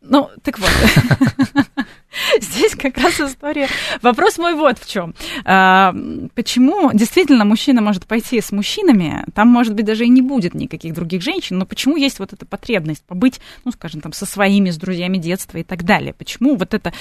Ну, 0.00 0.30
так 0.42 0.58
вот. 0.58 0.70
Здесь 2.40 2.74
как 2.74 2.98
раз 2.98 3.20
история. 3.20 3.68
Вопрос 4.02 4.38
мой 4.38 4.54
вот 4.54 4.78
в 4.78 4.88
чем. 4.88 5.14
А, 5.44 5.94
почему 6.34 6.92
действительно 6.92 7.44
мужчина 7.44 7.80
может 7.80 8.06
пойти 8.06 8.40
с 8.40 8.52
мужчинами, 8.52 9.24
там, 9.34 9.48
может 9.48 9.74
быть, 9.74 9.84
даже 9.84 10.04
и 10.04 10.08
не 10.08 10.22
будет 10.22 10.54
никаких 10.54 10.94
других 10.94 11.22
женщин, 11.22 11.58
но 11.58 11.66
почему 11.66 11.96
есть 11.96 12.18
вот 12.18 12.32
эта 12.32 12.46
потребность 12.46 13.04
побыть, 13.04 13.40
ну, 13.64 13.72
скажем, 13.72 14.00
там, 14.00 14.12
со 14.12 14.26
своими, 14.26 14.70
с 14.70 14.76
друзьями 14.76 15.18
детства 15.18 15.58
и 15.58 15.62
так 15.62 15.84
далее? 15.84 16.14
Почему 16.14 16.56
вот 16.56 16.74
это, 16.74 16.92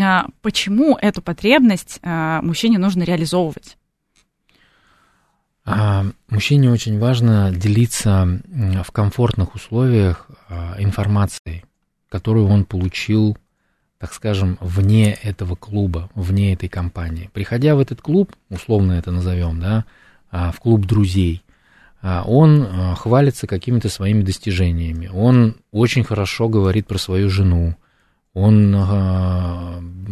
а, 0.00 0.26
почему 0.42 0.96
эту 0.96 1.22
потребность 1.22 1.98
а, 2.02 2.40
мужчине 2.42 2.78
нужно 2.78 3.02
реализовывать? 3.02 3.76
Мужчине 6.30 6.70
очень 6.70 6.98
важно 6.98 7.52
делиться 7.54 8.40
в 8.46 8.90
комфортных 8.90 9.54
условиях 9.54 10.26
информацией, 10.78 11.62
которую 12.08 12.48
он 12.48 12.64
получил 12.64 13.36
так 13.98 14.12
скажем, 14.12 14.58
вне 14.60 15.12
этого 15.12 15.56
клуба, 15.56 16.08
вне 16.14 16.52
этой 16.52 16.68
компании. 16.68 17.30
Приходя 17.32 17.74
в 17.74 17.80
этот 17.80 18.00
клуб, 18.00 18.32
условно 18.48 18.92
это 18.92 19.10
назовем, 19.10 19.60
да, 19.60 19.84
а, 20.30 20.52
в 20.52 20.60
клуб 20.60 20.86
друзей, 20.86 21.42
а, 22.00 22.22
он 22.24 22.64
а, 22.68 22.94
хвалится 22.94 23.48
какими-то 23.48 23.88
своими 23.88 24.22
достижениями. 24.22 25.10
Он 25.12 25.56
очень 25.72 26.04
хорошо 26.04 26.48
говорит 26.48 26.86
про 26.86 26.98
свою 26.98 27.28
жену. 27.28 27.76
Он 28.34 28.72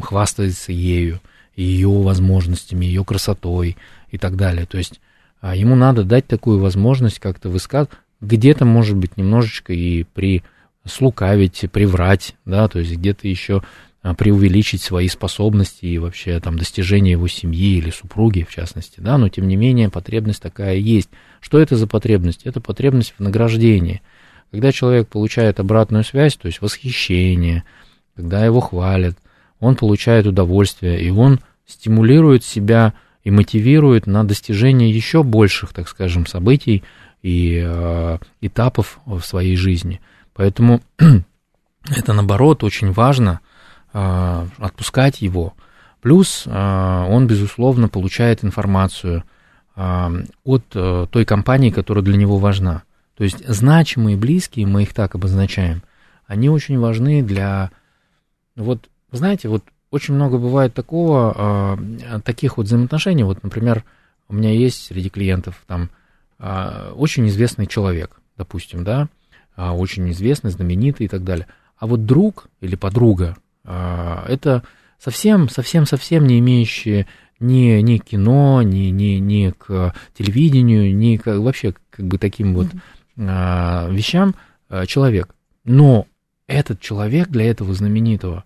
хвастается 0.02 0.72
ею, 0.72 1.20
ее 1.54 1.90
возможностями, 1.90 2.84
ее 2.84 3.04
красотой 3.04 3.76
и 4.10 4.18
так 4.18 4.34
далее. 4.34 4.66
То 4.66 4.78
есть 4.78 5.00
ему 5.42 5.76
надо 5.76 6.02
дать 6.02 6.26
такую 6.26 6.58
возможность 6.58 7.20
как-то 7.20 7.50
высказывать, 7.50 7.90
где-то, 8.20 8.64
может 8.64 8.96
быть, 8.96 9.16
немножечко 9.16 9.72
и 9.72 10.02
при 10.02 10.42
слукавить, 10.86 11.64
приврать, 11.70 12.34
да, 12.44 12.68
то 12.68 12.78
есть 12.78 12.92
где-то 12.92 13.28
еще 13.28 13.62
а, 14.02 14.14
преувеличить 14.14 14.82
свои 14.82 15.08
способности 15.08 15.84
и 15.86 15.98
вообще 15.98 16.38
там 16.38 16.56
достижения 16.56 17.12
его 17.12 17.26
семьи 17.28 17.76
или 17.78 17.90
супруги, 17.90 18.46
в 18.48 18.54
частности, 18.54 19.00
да, 19.00 19.18
но 19.18 19.28
тем 19.28 19.48
не 19.48 19.56
менее 19.56 19.90
потребность 19.90 20.40
такая 20.40 20.76
есть. 20.76 21.10
Что 21.40 21.58
это 21.58 21.76
за 21.76 21.86
потребность? 21.86 22.42
Это 22.44 22.60
потребность 22.60 23.14
в 23.18 23.22
награждении. 23.22 24.02
Когда 24.52 24.70
человек 24.70 25.08
получает 25.08 25.58
обратную 25.58 26.04
связь, 26.04 26.36
то 26.36 26.46
есть 26.46 26.60
восхищение, 26.60 27.64
когда 28.14 28.44
его 28.44 28.60
хвалят, 28.60 29.18
он 29.58 29.74
получает 29.74 30.26
удовольствие, 30.26 31.02
и 31.02 31.10
он 31.10 31.40
стимулирует 31.66 32.44
себя 32.44 32.94
и 33.24 33.32
мотивирует 33.32 34.06
на 34.06 34.22
достижение 34.22 34.90
еще 34.90 35.24
больших, 35.24 35.72
так 35.72 35.88
скажем, 35.88 36.26
событий 36.26 36.84
и 37.22 37.60
э, 37.60 38.18
этапов 38.40 39.00
в 39.04 39.20
своей 39.22 39.56
жизни– 39.56 40.00
Поэтому 40.36 40.82
это, 41.88 42.12
наоборот, 42.12 42.62
очень 42.62 42.92
важно 42.92 43.40
а, 43.92 44.46
отпускать 44.58 45.22
его. 45.22 45.54
Плюс 46.00 46.44
а, 46.46 47.06
он, 47.08 47.26
безусловно, 47.26 47.88
получает 47.88 48.44
информацию 48.44 49.24
а, 49.74 50.12
от 50.44 50.64
э, 50.74 51.06
той 51.10 51.24
компании, 51.24 51.70
которая 51.70 52.04
для 52.04 52.16
него 52.16 52.38
важна. 52.38 52.82
То 53.16 53.24
есть 53.24 53.46
значимые 53.46 54.16
близкие, 54.16 54.66
мы 54.66 54.82
их 54.84 54.94
так 54.94 55.14
обозначаем, 55.14 55.82
они 56.26 56.48
очень 56.48 56.78
важны 56.78 57.22
для... 57.22 57.70
Вот 58.56 58.88
Знаете, 59.12 59.48
вот 59.48 59.64
очень 59.90 60.14
много 60.14 60.38
бывает 60.38 60.74
такого, 60.74 61.78
таких 62.24 62.56
вот 62.56 62.66
взаимоотношений. 62.66 63.22
Вот, 63.22 63.42
например, 63.42 63.84
у 64.28 64.34
меня 64.34 64.50
есть 64.50 64.86
среди 64.86 65.08
клиентов 65.08 65.62
там 65.66 65.90
очень 66.38 67.28
известный 67.28 67.66
человек, 67.66 68.18
допустим, 68.36 68.82
да, 68.82 69.08
очень 69.56 70.10
известный, 70.10 70.50
знаменитый 70.50 71.06
и 71.06 71.08
так 71.08 71.24
далее. 71.24 71.46
А 71.76 71.86
вот 71.86 72.06
друг 72.06 72.48
или 72.60 72.76
подруга 72.76 73.36
э, 73.64 74.24
это 74.28 74.62
совсем, 74.98 75.48
совсем, 75.48 75.86
совсем 75.86 76.26
не 76.26 76.38
имеющие 76.38 77.06
ни, 77.38 77.80
ни 77.80 77.98
кино, 77.98 78.62
ни, 78.62 78.88
ни, 78.90 79.18
ни 79.18 79.50
к 79.50 79.94
телевидению, 80.16 80.94
ни 80.96 81.16
к, 81.16 81.38
вообще 81.38 81.74
как 81.90 82.06
бы 82.06 82.18
таким 82.18 82.54
вот 82.54 82.68
э, 83.16 83.92
вещам 83.92 84.34
человек. 84.86 85.34
Но 85.64 86.06
этот 86.46 86.80
человек 86.80 87.28
для 87.28 87.48
этого 87.50 87.72
знаменитого 87.74 88.44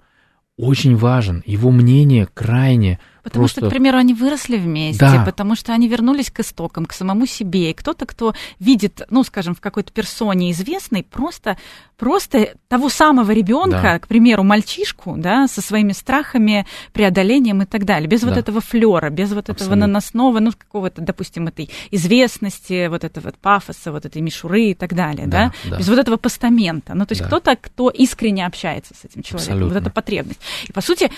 очень 0.56 0.96
важен, 0.96 1.42
его 1.46 1.70
мнение 1.70 2.28
крайне 2.32 2.98
Потому 3.22 3.42
Просто... 3.44 3.60
что, 3.60 3.66
к 3.68 3.70
примеру, 3.70 3.98
они 3.98 4.14
выросли 4.14 4.56
вместе, 4.56 5.00
Да. 5.04 5.22
потому 5.24 5.54
что 5.54 5.72
они 5.72 5.88
вернулись 5.88 6.30
к 6.30 6.40
истокам, 6.40 6.86
к 6.86 6.92
самому 6.92 7.26
себе. 7.26 7.70
И 7.70 7.74
кто-то, 7.74 8.06
кто 8.06 8.34
видит, 8.58 9.02
ну, 9.10 9.24
скажем, 9.24 9.54
в 9.54 9.60
какой-то 9.60 9.92
персоне 9.92 10.50
известной, 10.52 11.02
просто, 11.04 11.56
просто 11.98 12.54
того 12.68 12.88
самого 12.88 13.30
ребенка, 13.32 13.80
Да. 13.82 13.98
к 13.98 14.08
примеру, 14.08 14.42
мальчишку, 14.42 15.14
да, 15.16 15.48
со 15.48 15.60
своими 15.60 15.92
страхами, 15.92 16.66
преодолением 16.92 17.62
и 17.62 17.66
так 17.66 17.84
далее. 17.84 18.08
Без 18.08 18.22
вот 18.22 18.34
Да. 18.34 18.40
этого 18.40 18.60
флера, 18.60 19.10
без 19.10 19.30
вот 19.30 19.44
этого 19.44 19.54
Абсолютно. 19.54 19.86
наносного, 19.86 20.40
ну, 20.40 20.52
какого-то, 20.56 21.02
допустим, 21.02 21.48
этой 21.48 21.68
известности, 21.90 22.88
вот 22.88 23.04
этого 23.04 23.26
вот 23.26 23.36
пафоса, 23.38 23.92
вот 23.92 24.04
этой 24.06 24.22
мишуры 24.22 24.70
и 24.70 24.74
так 24.74 24.94
далее, 24.94 25.26
да, 25.26 25.52
Да, 25.64 25.70
да. 25.70 25.78
без 25.78 25.88
вот 25.88 25.98
этого 25.98 26.16
постамента. 26.16 26.94
Ну, 26.94 27.06
то 27.06 27.12
есть 27.12 27.22
Да. 27.22 27.26
кто-то, 27.28 27.56
кто 27.56 27.90
искренне 27.90 28.46
общается 28.46 28.94
с 28.94 29.04
этим 29.04 29.22
человеком. 29.22 29.54
Вот 29.56 29.62
Абсолютно. 29.66 29.78
эта 29.78 29.90
потребность. 29.90 30.40
И, 30.68 30.72
по 30.72 30.80
сути, 30.80 31.10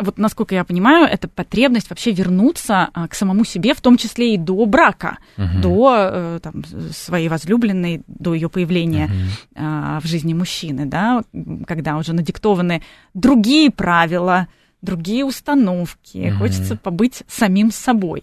вот 0.00 0.18
насколько 0.18 0.54
я 0.54 0.64
понимаю, 0.64 1.06
это 1.06 1.28
потребность 1.28 1.90
вообще 1.90 2.12
вернуться 2.12 2.88
а, 2.92 3.08
к 3.08 3.14
самому 3.14 3.44
себе, 3.44 3.74
в 3.74 3.80
том 3.80 3.96
числе 3.96 4.34
и 4.34 4.36
до 4.38 4.64
брака, 4.66 5.18
Мгм. 5.36 5.60
до 5.60 5.94
э, 6.12 6.40
там, 6.42 6.62
своей 6.92 7.28
возлюбленной, 7.28 8.02
до 8.06 8.34
ее 8.34 8.48
появления 8.48 9.10
а, 9.54 10.00
в 10.00 10.06
жизни 10.06 10.34
мужчины, 10.34 10.86
да, 10.86 11.22
когда 11.66 11.96
уже 11.96 12.12
надиктованы 12.12 12.82
другие 13.14 13.70
правила, 13.70 14.48
другие 14.82 15.24
установки, 15.24 16.18
Мгм. 16.18 16.38
хочется 16.38 16.76
побыть 16.76 17.22
самим 17.26 17.70
собой. 17.70 18.22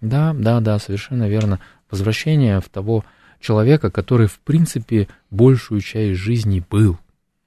Да, 0.00 0.34
да, 0.34 0.60
да, 0.60 0.78
совершенно 0.78 1.28
верно. 1.28 1.58
Возвращение 1.90 2.60
в 2.60 2.68
того 2.68 3.04
человека, 3.40 3.90
который, 3.90 4.26
в 4.26 4.38
принципе, 4.40 5.08
большую 5.30 5.80
часть 5.80 6.18
жизни 6.20 6.62
был. 6.70 6.98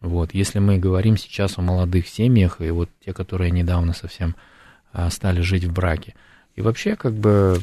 Вот, 0.06 0.34
если 0.34 0.60
мы 0.60 0.78
говорим 0.78 1.18
сейчас 1.18 1.58
о 1.58 1.62
молодых 1.62 2.08
семьях, 2.08 2.62
и 2.62 2.70
вот 2.70 2.90
те, 3.04 3.14
которые 3.14 3.52
недавно 3.52 3.94
совсем 3.94 4.36
а, 4.94 5.10
стали 5.10 5.42
жить 5.42 5.66
в 5.66 5.74
браке. 5.74 6.14
И 6.56 6.62
вообще, 6.62 6.96
как 6.96 7.14
бы, 7.14 7.60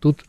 тут 0.00 0.24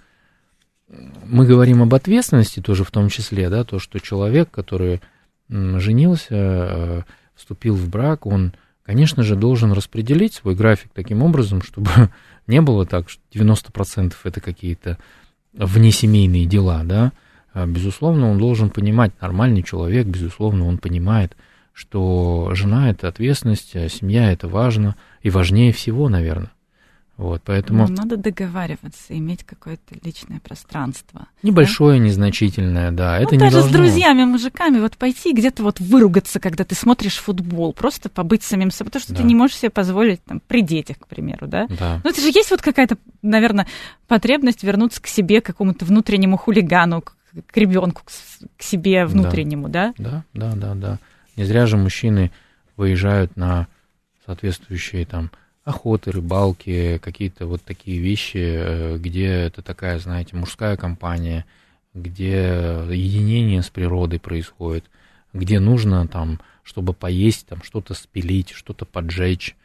мы 1.25 1.45
говорим 1.45 1.81
об 1.81 1.93
ответственности 1.93 2.61
тоже 2.61 2.83
в 2.83 2.91
том 2.91 3.09
числе, 3.09 3.49
да, 3.49 3.63
то, 3.63 3.79
что 3.79 3.99
человек, 3.99 4.49
который 4.49 5.01
женился, 5.49 6.27
э, 6.31 7.01
вступил 7.35 7.75
в 7.75 7.89
брак, 7.89 8.25
он, 8.25 8.53
конечно 8.83 9.23
же, 9.23 9.35
должен 9.35 9.71
распределить 9.71 10.33
свой 10.33 10.55
график 10.55 10.91
таким 10.93 11.23
образом, 11.23 11.61
чтобы 11.61 11.89
не 12.47 12.61
было 12.61 12.85
так, 12.85 13.09
что 13.09 13.21
90% 13.33 14.13
это 14.23 14.41
какие-то 14.41 14.97
внесемейные 15.53 16.45
дела, 16.45 16.81
да. 16.83 17.11
А, 17.53 17.65
Безусловно, 17.65 18.29
он 18.31 18.37
должен 18.37 18.69
понимать, 18.69 19.11
нормальный 19.21 19.63
человек, 19.63 20.07
безусловно, 20.07 20.67
он 20.67 20.77
понимает, 20.77 21.35
что 21.73 22.49
жена– 22.53 22.89
это 22.91 23.07
ответственность, 23.07 23.75
а 23.75 23.87
семья– 23.89 24.31
это 24.33 24.47
важно, 24.47 24.95
и 25.21 25.29
важнее 25.29 25.71
всего, 25.71 26.09
наверное. 26.09 26.51
Вот, 27.17 27.41
поэтому 27.43 27.85
Ну, 27.85 27.93
надо 27.93 28.15
договариваться, 28.15 29.17
иметь 29.17 29.43
какое-то 29.43 29.93
личное 30.05 30.39
пространство. 30.39 31.27
небольшое, 31.43 31.99
незначительное, 31.99 32.91
да, 32.91 33.17
это 33.17 33.31
ну, 33.31 33.31
не 33.33 33.39
даже 33.39 33.57
должно... 33.57 33.69
с 33.71 33.73
друзьями, 33.73 34.23
мужиками, 34.23 34.79
вот 34.79 34.95
пойти 34.95 35.33
где-то 35.33 35.63
вот 35.63 35.81
выругаться, 35.81 36.39
когда 36.39 36.63
ты 36.63 36.75
смотришь 36.75 37.17
футбол, 37.17 37.73
просто 37.73 38.07
побыть 38.07 38.43
самим 38.43 38.71
собой, 38.71 38.91
потому 38.91 39.01
что 39.03 39.13
ты 39.13 39.21
Да. 39.21 39.27
не 39.27 39.35
можешь 39.35 39.57
себе 39.57 39.69
позволить 39.69 40.23
там 40.23 40.41
при 40.47 40.61
детях, 40.61 40.97
к 40.97 41.07
примеру, 41.07 41.47
да? 41.47 41.67
Да, 41.77 41.99
Ну, 42.05 42.09
это 42.09 42.21
же 42.21 42.27
есть 42.27 42.51
вот 42.51 42.61
какая-то, 42.61 42.97
наверное, 43.21 43.67
потребность 44.07 44.63
вернуться 44.63 45.01
к 45.01 45.07
себе, 45.07 45.41
к 45.41 45.45
какому-то 45.45 45.83
внутреннему 45.83 46.37
хулигану, 46.37 47.01
к, 47.01 47.17
к 47.47 47.57
ребенку, 47.57 48.03
к, 48.05 48.63
себе 48.63 49.05
внутреннему, 49.05 49.69
да? 49.69 49.93
да, 49.97 50.23
да, 50.33 50.55
да, 50.55 50.75
да. 50.75 50.99
Не 51.35 51.43
зря 51.45 51.65
же 51.65 51.77
мужчины 51.77 52.31
выезжают 52.75 53.35
на 53.37 53.67
соответствующие 54.25 55.05
там 55.05 55.31
охоты, 55.63 56.11
рыбалки, 56.11 56.97
какие-то 56.97 57.45
вот 57.45 57.63
такие 57.63 57.99
вещи, 57.99 58.37
э, 58.37 58.97
где 58.97 59.27
это 59.27 59.61
такая, 59.61 59.99
знаете, 59.99 60.35
мужская 60.35 60.77
компания, 60.77 61.45
где 61.93 62.85
единение 62.89 63.61
с 63.61 63.69
природой 63.69 64.19
происходит, 64.19 64.85
где 65.33 65.59
нужно 65.59 66.07
там, 66.07 66.39
чтобы 66.63 66.93
поесть, 66.93 67.47
там 67.47 67.61
что-то 67.63 67.93
спилить, 67.93 68.51
что-то 68.51 68.85
поджечь. 68.85 69.55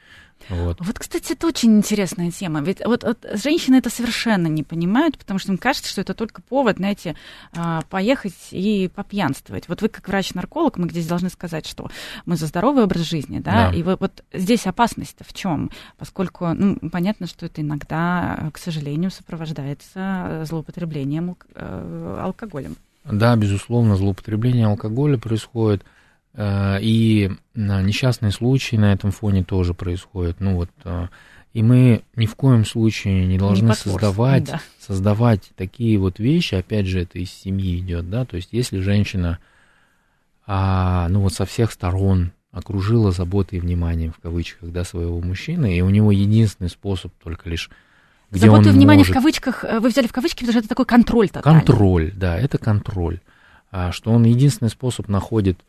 Вот. 0.48 0.78
Вот, 0.80 0.98
кстати, 0.98 1.32
это 1.32 1.46
очень 1.46 1.78
интересная 1.78 2.30
тема. 2.30 2.60
Ведь 2.60 2.84
вот, 2.84 3.02
вот 3.02 3.24
женщины 3.32 3.76
это 3.76 3.88
совершенно 3.90 4.46
не 4.46 4.62
понимают, 4.62 5.16
потому 5.16 5.38
что 5.38 5.52
им 5.52 5.58
кажется, 5.58 5.88
что 5.88 6.00
это 6.02 6.14
только 6.14 6.42
повод, 6.42 6.76
знаете, 6.76 7.16
а, 7.56 7.82
поехать 7.88 8.34
и 8.50 8.90
попьянствовать. 8.94 9.68
Вот 9.68 9.80
вы 9.80 9.88
как 9.88 10.06
врач-нарколог, 10.06 10.76
мы 10.76 10.88
здесь 10.90 11.06
должны 11.06 11.30
сказать, 11.30 11.66
что 11.66 11.90
мы 12.26 12.36
за 12.36 12.46
здоровый 12.46 12.84
образ 12.84 13.02
жизни, 13.02 13.38
да, 13.38 13.70
Да. 13.70 13.76
и 13.76 13.82
вот, 13.82 14.00
вот 14.00 14.24
здесь 14.32 14.66
опасность-то 14.66 15.24
в 15.24 15.32
чем? 15.32 15.70
Поскольку, 15.96 16.48
ну, 16.48 16.76
понятно, 16.90 17.26
что 17.26 17.46
это 17.46 17.62
иногда, 17.62 18.50
к 18.52 18.58
сожалению, 18.58 19.10
сопровождается 19.10 20.44
злоупотреблением 20.46 21.36
э, 21.54 22.18
алкоголем. 22.20 22.76
Да, 23.04 23.36
безусловно, 23.36 23.96
злоупотребление 23.96 24.66
алкоголя 24.66 25.18
происходит, 25.18 25.84
и 26.36 27.30
э, 27.54 27.82
несчастные 27.82 28.32
случаи 28.32 28.76
на 28.76 28.92
этом 28.92 29.12
фоне 29.12 29.44
тоже 29.44 29.72
происходят. 29.74 30.40
Ну 30.40 30.56
вот, 30.56 30.70
э, 30.84 31.08
и 31.52 31.62
мы 31.62 32.02
ни 32.16 32.26
в 32.26 32.34
коем 32.34 32.64
случае 32.64 33.26
не 33.26 33.38
должны 33.38 33.68
потворствуем, 33.68 34.00
создавать, 34.00 34.44
да. 34.44 34.60
создавать 34.80 35.50
такие 35.56 35.96
вот 35.98 36.18
вещи, 36.18 36.56
опять 36.56 36.86
же, 36.86 37.00
это 37.00 37.20
из 37.20 37.30
семьи 37.30 37.78
идет, 37.78 38.10
да, 38.10 38.24
то 38.24 38.34
есть 38.34 38.48
если 38.50 38.80
женщина, 38.80 39.38
а, 40.46 41.08
ну 41.08 41.20
вот 41.20 41.32
со 41.32 41.44
всех 41.44 41.70
сторон 41.70 42.32
окружила 42.50 43.12
заботой 43.12 43.58
и 43.58 43.60
вниманием, 43.60 44.12
в 44.12 44.20
кавычках, 44.20 44.70
да, 44.70 44.82
своего 44.82 45.20
мужчины, 45.20 45.76
и 45.76 45.80
у 45.80 45.90
него 45.90 46.10
единственный 46.10 46.68
способ 46.68 47.12
только 47.22 47.48
лишь 47.48 47.70
где 48.30 48.46
Заботу 48.46 48.70
и 48.70 48.72
внимание 48.72 49.02
может 49.02 49.12
в 49.12 49.14
кавычках, 49.14 49.64
э, 49.64 49.78
вы 49.78 49.90
взяли 49.90 50.08
в 50.08 50.12
кавычки, 50.12 50.40
потому 50.40 50.52
что 50.52 50.58
это 50.60 50.68
такой 50.68 50.86
контроль 50.86 51.28
тотальный. 51.28 51.60
Контроль, 51.60 52.12
да, 52.16 52.36
это 52.36 52.58
контроль. 52.58 53.20
А, 53.70 53.92
что 53.92 54.10
он 54.10 54.24
единственный 54.24 54.70
способ 54.70 55.08
находит, 55.08 55.60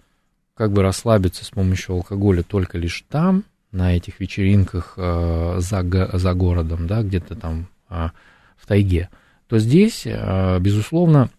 как 0.56 0.72
бы 0.72 0.82
расслабиться 0.82 1.46
с 1.46 1.50
помощью 1.50 1.96
алкоголя 1.96 2.44
только 2.44 2.78
лишь 2.78 3.04
там, 3.10 3.44
на 3.72 3.96
этих 3.96 4.20
вечеринках 4.20 4.94
э, 4.98 5.58
за, 5.60 6.10
за 6.18 6.34
городом, 6.34 6.88
да, 6.88 7.04
где-то 7.04 7.36
там 7.36 7.68
а, 7.90 8.12
в 8.56 8.66
тайге, 8.66 9.10
то 9.48 9.60
здесь, 9.60 10.04
а, 10.08 10.58
безусловно, 10.60 11.30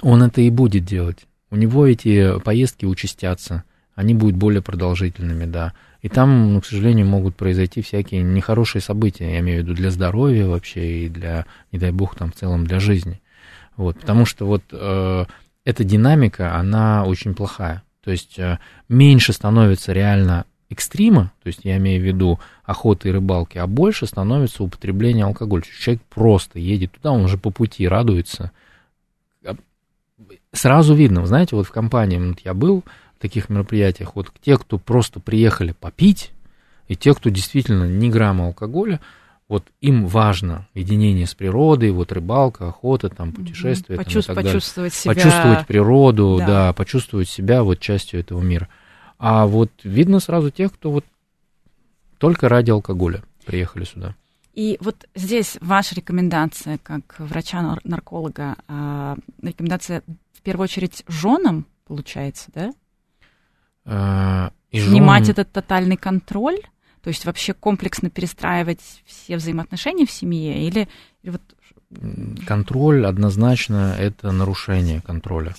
он 0.00 0.22
это 0.22 0.40
и 0.40 0.50
будет 0.50 0.84
делать. 0.84 1.26
У 1.50 1.56
него 1.56 1.86
эти 1.86 2.38
поездки 2.40 2.86
участятся, 2.86 3.64
они 3.94 4.14
будут 4.14 4.36
более 4.36 4.62
продолжительными, 4.62 5.44
да. 5.44 5.74
И 6.00 6.08
там, 6.08 6.54
ну, 6.54 6.60
к 6.60 6.66
сожалению, 6.66 7.06
могут 7.06 7.36
произойти 7.36 7.82
всякие 7.82 8.22
нехорошие 8.22 8.80
события, 8.80 9.30
я 9.30 9.40
имею 9.40 9.60
в 9.60 9.64
виду 9.64 9.74
для 9.74 9.90
здоровья 9.90 10.46
вообще 10.46 11.04
и 11.04 11.08
для, 11.08 11.44
не 11.70 11.78
дай 11.78 11.90
бог, 11.90 12.14
там 12.14 12.32
в 12.32 12.34
целом 12.34 12.66
для 12.66 12.80
жизни. 12.80 13.20
Вот, 13.76 13.98
потому 14.00 14.24
что 14.24 14.46
вот 14.46 14.62
э, 14.72 15.24
эта 15.64 15.84
динамика, 15.84 16.54
она 16.54 17.04
очень 17.04 17.34
плохая. 17.34 17.82
То 18.08 18.12
есть 18.12 18.38
э, 18.38 18.58
меньше 18.88 19.34
становится 19.34 19.92
реально 19.92 20.46
экстрима, 20.70 21.30
то 21.42 21.48
есть 21.48 21.60
я 21.64 21.76
имею 21.76 22.00
в 22.00 22.06
виду 22.06 22.40
охоты 22.64 23.10
и 23.10 23.12
рыбалки, 23.12 23.58
а 23.58 23.66
больше 23.66 24.06
становится 24.06 24.64
употребление 24.64 25.26
алкоголя. 25.26 25.62
Человек 25.78 26.02
просто 26.08 26.58
едет 26.58 26.92
туда, 26.92 27.12
он 27.12 27.24
уже 27.24 27.36
по 27.36 27.50
пути 27.50 27.86
радуется. 27.86 28.50
А, 29.44 29.56
Сразу 30.52 30.94
видно, 30.94 31.26
знаете, 31.26 31.54
вот 31.54 31.66
в 31.66 31.70
компании 31.70 32.16
вот 32.16 32.40
я 32.46 32.54
был 32.54 32.82
в 33.18 33.20
таких 33.20 33.50
мероприятиях, 33.50 34.16
вот 34.16 34.32
те, 34.40 34.56
кто 34.56 34.78
просто 34.78 35.20
приехали 35.20 35.72
попить, 35.78 36.30
и 36.86 36.96
те, 36.96 37.12
кто 37.12 37.28
действительно 37.28 37.84
ни 37.84 38.08
грамма 38.08 38.46
алкоголя, 38.46 39.00
вот 39.48 39.64
им 39.80 40.06
важно 40.06 40.68
единение 40.74 41.26
с 41.26 41.34
природой, 41.34 41.90
вот 41.90 42.12
рыбалка, 42.12 42.68
охота, 42.68 43.08
там, 43.08 43.32
путешествия 43.32 43.96
там, 43.96 44.04
и 44.04 44.08
так 44.08 44.26
далее 44.36 44.52
почувствовать 44.52 44.92
себя. 44.94 45.14
почувствовать 45.14 45.66
природу, 45.66 46.36
Да. 46.38 46.46
да. 46.46 46.72
почувствовать 46.74 47.28
себя 47.28 47.62
вот 47.62 47.80
частью 47.80 48.20
этого 48.20 48.40
мира. 48.42 48.68
А 49.18 49.46
вот 49.46 49.70
видно 49.84 50.20
сразу 50.20 50.50
тех, 50.50 50.72
кто 50.74 50.90
вот 50.90 51.04
только 52.18 52.48
ради 52.48 52.70
алкоголя 52.70 53.22
приехали 53.46 53.84
сюда. 53.84 54.14
И 54.54 54.76
вот 54.80 55.08
здесь 55.14 55.56
ваша 55.60 55.94
рекомендация 55.94 56.78
как 56.82 57.14
врача-нарколога, 57.18 58.56
а, 58.66 59.16
рекомендация 59.40 60.02
в 60.32 60.42
первую 60.42 60.64
очередь 60.64 61.04
женам, 61.06 61.64
получается, 61.86 62.50
да? 62.54 62.72
А, 63.84 64.52
И 64.70 64.80
снимать 64.80 65.24
жен- 65.24 65.32
этот 65.32 65.52
тотальный 65.52 65.96
контроль? 65.96 66.58
То 67.02 67.08
есть 67.08 67.24
вообще 67.24 67.54
комплексно 67.54 68.10
перестраивать 68.10 68.80
все 69.06 69.36
взаимоотношения 69.36 70.06
в 70.06 70.10
семье? 70.10 70.66
Или, 70.66 70.88
или 71.22 71.30
вот 71.30 71.42
Контроль 72.46 73.06
однозначно 73.06 73.96
это 73.98 74.30
нарушение 74.30 75.00
контроля. 75.00 75.54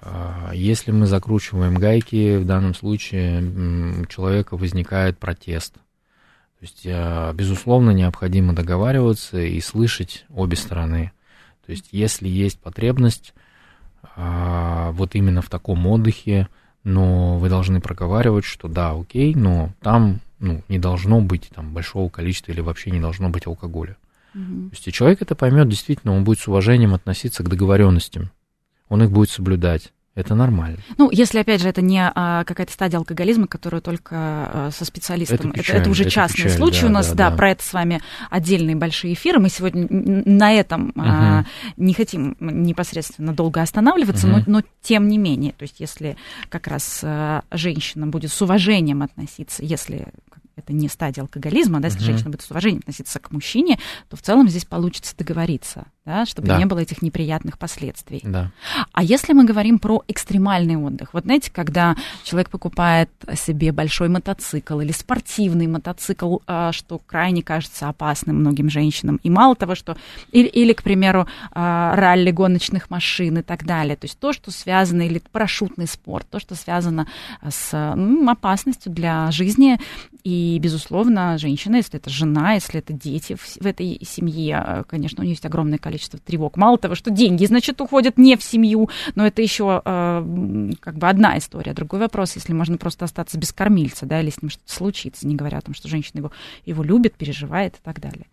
А, 0.00 0.50
Если 0.54 0.92
мы 0.92 1.06
закручиваем 1.06 1.74
гайки, 1.74 2.36
в 2.36 2.46
данном 2.46 2.74
случае 2.74 3.42
у 4.00 4.06
человека 4.06 4.56
возникает 4.56 5.18
протест. 5.18 5.74
То 5.74 6.62
есть, 6.62 6.86
а, 6.86 7.32
безусловно, 7.34 7.90
необходимо 7.90 8.54
договариваться 8.54 9.38
и 9.38 9.60
слышать 9.60 10.24
обе 10.30 10.56
стороны. 10.56 11.12
То 11.66 11.72
есть, 11.72 11.88
если 11.92 12.28
есть 12.28 12.58
потребность 12.58 13.34
а, 14.16 14.92
вот 14.92 15.14
именно 15.14 15.42
в 15.42 15.50
таком 15.50 15.86
отдыхе, 15.86 16.48
но 16.82 17.36
вы 17.36 17.50
должны 17.50 17.80
проговаривать, 17.80 18.44
что 18.46 18.68
да, 18.68 18.92
окей, 18.92 19.34
но 19.34 19.70
там 19.82 20.20
ну, 20.38 20.62
не 20.68 20.78
должно 20.78 21.20
быть 21.20 21.50
там 21.54 21.72
большого 21.72 22.08
количества 22.08 22.52
или 22.52 22.60
вообще 22.60 22.90
не 22.90 23.00
должно 23.00 23.28
быть 23.30 23.46
алкоголя. 23.46 23.96
мгм. 24.34 24.70
То 24.70 24.76
есть 24.76 24.88
и 24.88 24.92
человек 24.92 25.22
это 25.22 25.34
поймет, 25.34 25.68
действительно, 25.68 26.14
он 26.14 26.24
будет 26.24 26.38
с 26.40 26.48
уважением 26.48 26.94
относиться 26.94 27.42
к 27.42 27.48
договоренностям. 27.48 28.30
Он 28.88 29.02
их 29.02 29.10
будет 29.10 29.30
соблюдать. 29.30 29.92
Это 30.14 30.34
нормально. 30.34 30.78
Ну, 30.96 31.10
если, 31.10 31.40
опять 31.40 31.60
же, 31.60 31.68
это 31.68 31.82
не 31.82 32.00
а, 32.02 32.44
какая-то 32.44 32.72
стадия 32.72 32.98
алкоголизма, 32.98 33.46
которую 33.46 33.82
только 33.82 34.14
а, 34.14 34.70
со 34.72 34.86
специалистом. 34.86 35.36
Это 35.36 35.48
Это, 35.48 35.58
печаль, 35.58 35.76
это 35.76 35.90
уже 35.90 36.02
это 36.04 36.10
частный 36.10 36.44
печаль, 36.44 36.56
случай 36.56 36.80
да, 36.82 36.86
у 36.86 36.90
нас, 36.90 37.08
да, 37.08 37.14
да, 37.14 37.30
да. 37.30 37.36
про 37.36 37.50
это 37.50 37.62
с 37.62 37.70
вами 37.74 38.00
отдельные 38.30 38.76
большие 38.76 39.12
эфиры. 39.12 39.40
Мы 39.40 39.50
сегодня 39.50 39.86
на 39.90 40.52
этом 40.54 40.94
а, 40.96 41.44
не 41.76 41.92
хотим 41.92 42.34
непосредственно 42.40 43.34
долго 43.34 43.60
останавливаться, 43.60 44.26
но, 44.26 44.38
Мгм. 44.38 44.44
но 44.46 44.62
тем 44.80 45.06
не 45.06 45.18
менее, 45.18 45.52
то 45.52 45.64
есть 45.64 45.80
если 45.80 46.16
как 46.48 46.66
раз 46.66 47.00
а, 47.02 47.42
женщина 47.50 48.06
будет 48.06 48.32
с 48.32 48.40
уважением 48.40 49.02
относиться, 49.02 49.62
если 49.64 50.06
это 50.56 50.72
не 50.72 50.88
стадия 50.88 51.22
алкоголизма, 51.22 51.80
да, 51.80 51.88
если 51.88 51.98
Мгм. 51.98 52.06
женщина 52.06 52.30
будет 52.30 52.40
с 52.40 52.50
уважением 52.50 52.78
относиться 52.80 53.18
к 53.20 53.30
мужчине, 53.30 53.78
то 54.08 54.16
в 54.16 54.22
целом 54.22 54.48
здесь 54.48 54.64
получится 54.64 55.14
договориться, 55.14 55.84
да, 56.06 56.24
чтобы 56.24 56.48
Да. 56.48 56.56
не 56.58 56.64
было 56.64 56.78
этих 56.78 57.02
неприятных 57.02 57.58
последствий. 57.58 58.20
Да. 58.22 58.50
А 58.92 59.02
если 59.02 59.34
мы 59.34 59.44
говорим 59.44 59.78
про 59.78 60.02
экстремальный 60.08 60.76
отдых, 60.76 61.12
вот 61.12 61.24
знаете, 61.24 61.50
когда 61.52 61.94
человек 62.24 62.48
покупает 62.48 63.10
себе 63.34 63.70
большой 63.70 64.08
мотоцикл 64.08 64.80
или 64.80 64.92
спортивный 64.92 65.66
мотоцикл, 65.66 66.38
а, 66.46 66.72
что 66.72 66.98
крайне 67.00 67.42
кажется 67.42 67.88
опасным 67.90 68.36
многим 68.36 68.70
женщинам, 68.70 69.20
и 69.22 69.28
мало 69.28 69.56
того, 69.56 69.74
что 69.74 69.94
или, 70.32 70.46
или 70.48 70.72
к 70.72 70.82
примеру, 70.82 71.26
а, 71.52 71.94
ралли 71.96 72.30
гоночных 72.30 72.88
машин 72.88 73.38
и 73.38 73.42
так 73.42 73.66
далее, 73.66 73.96
то 73.96 74.06
есть 74.06 74.18
то, 74.18 74.32
что 74.32 74.50
связано 74.50 75.02
или 75.02 75.18
парашютный 75.30 75.86
спорт, 75.86 76.26
то, 76.30 76.40
что 76.40 76.54
связано 76.54 77.06
с 77.46 77.74
м, 77.74 78.26
опасностью 78.30 78.90
для 78.90 79.30
жизни, 79.32 79.78
и 80.26 80.58
безусловно 80.58 81.38
женщина, 81.38 81.76
если 81.76 82.00
это 82.00 82.10
жена, 82.10 82.54
если 82.54 82.80
это 82.80 82.92
дети 82.92 83.36
в, 83.36 83.42
в 83.42 83.64
этой 83.64 84.00
семье, 84.02 84.56
а, 84.56 84.82
конечно, 84.82 85.20
у 85.20 85.22
нее 85.22 85.34
есть 85.34 85.46
огромное 85.46 85.78
количество 85.78 86.18
тревог. 86.18 86.56
Мало 86.56 86.78
того, 86.78 86.96
что 86.96 87.12
деньги, 87.12 87.46
значит, 87.46 87.80
уходят 87.80 88.18
не 88.18 88.36
в 88.36 88.42
семью, 88.42 88.90
но 89.14 89.24
это 89.24 89.40
еще 89.40 89.82
м, 89.84 90.72
как 90.80 90.98
бы 90.98 91.08
одна 91.08 91.38
история. 91.38 91.74
Другой 91.74 92.00
вопрос, 92.00 92.34
если 92.34 92.52
можно 92.54 92.76
просто 92.76 93.04
остаться 93.04 93.38
без 93.38 93.52
кормильца, 93.52 94.04
да, 94.04 94.20
или 94.20 94.30
с 94.30 94.42
ним 94.42 94.50
что-то 94.50 94.72
случится, 94.72 95.28
не 95.28 95.36
говоря 95.36 95.58
о 95.58 95.60
том, 95.60 95.74
что 95.74 95.86
женщина 95.86 96.18
его, 96.18 96.32
его 96.64 96.82
любит, 96.82 97.14
переживает 97.14 97.74
и 97.74 97.80
так 97.84 98.00
далее. 98.00 98.26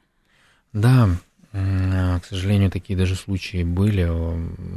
Да, 0.71 1.09
к 1.51 2.25
сожалению, 2.27 2.71
такие 2.71 2.97
даже 2.97 3.13
случаи 3.13 3.63
были 3.63 4.03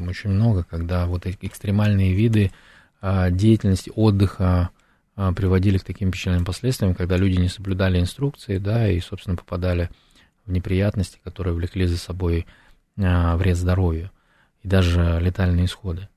очень 0.06 0.28
много, 0.28 0.64
когда 0.64 1.06
вот 1.06 1.24
эти 1.24 1.38
экстремальные 1.46 2.12
виды 2.12 2.52
а, 3.00 3.30
деятельности, 3.30 3.90
отдыха 3.94 4.68
приводили 5.16 5.78
к 5.78 5.84
таким 5.84 6.10
печальным 6.10 6.44
последствиям, 6.44 6.94
когда 6.94 7.16
люди 7.16 7.38
не 7.38 7.48
соблюдали 7.48 7.98
инструкции, 7.98 8.58
да, 8.58 8.88
и, 8.90 9.00
собственно, 9.00 9.36
попадали 9.36 9.88
в 10.44 10.52
неприятности, 10.52 11.18
которые 11.24 11.54
влекли 11.54 11.86
за 11.86 11.98
собой 11.98 12.46
а, 12.98 13.36
вред 13.36 13.56
здоровью 13.56 14.10
и 14.62 14.68
даже 14.68 15.18
летальные 15.20 15.66
исходы. 15.66 16.08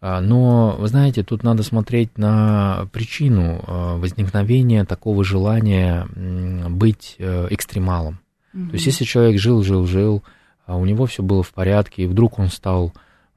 А, 0.00 0.20
Но, 0.20 0.76
вы 0.78 0.88
знаете, 0.88 1.22
тут 1.22 1.42
надо 1.42 1.62
смотреть 1.62 2.16
на 2.16 2.88
причину 2.92 3.62
а, 3.66 3.96
возникновения 3.96 4.84
такого 4.84 5.24
желания 5.24 6.06
быть 6.68 7.16
э, 7.18 7.48
экстремалом. 7.50 8.20
То 8.52 8.74
есть, 8.74 8.86
если 8.86 9.04
человек 9.04 9.40
жил, 9.40 9.64
жил, 9.64 9.84
жил, 9.84 10.22
а 10.64 10.76
у 10.76 10.84
него 10.84 11.06
все 11.06 11.24
было 11.24 11.42
в 11.42 11.52
порядке, 11.52 12.04
и 12.04 12.06
вдруг 12.06 12.38
он 12.38 12.48
стал 12.48 12.92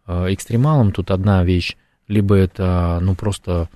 э, 0.05 0.33
экстремалом, 0.33 0.91
тут 0.91 1.09
одна 1.09 1.43
вещь, 1.43 1.75
либо 2.07 2.35
это, 2.35 2.99
ну, 3.01 3.15
просто 3.15 3.67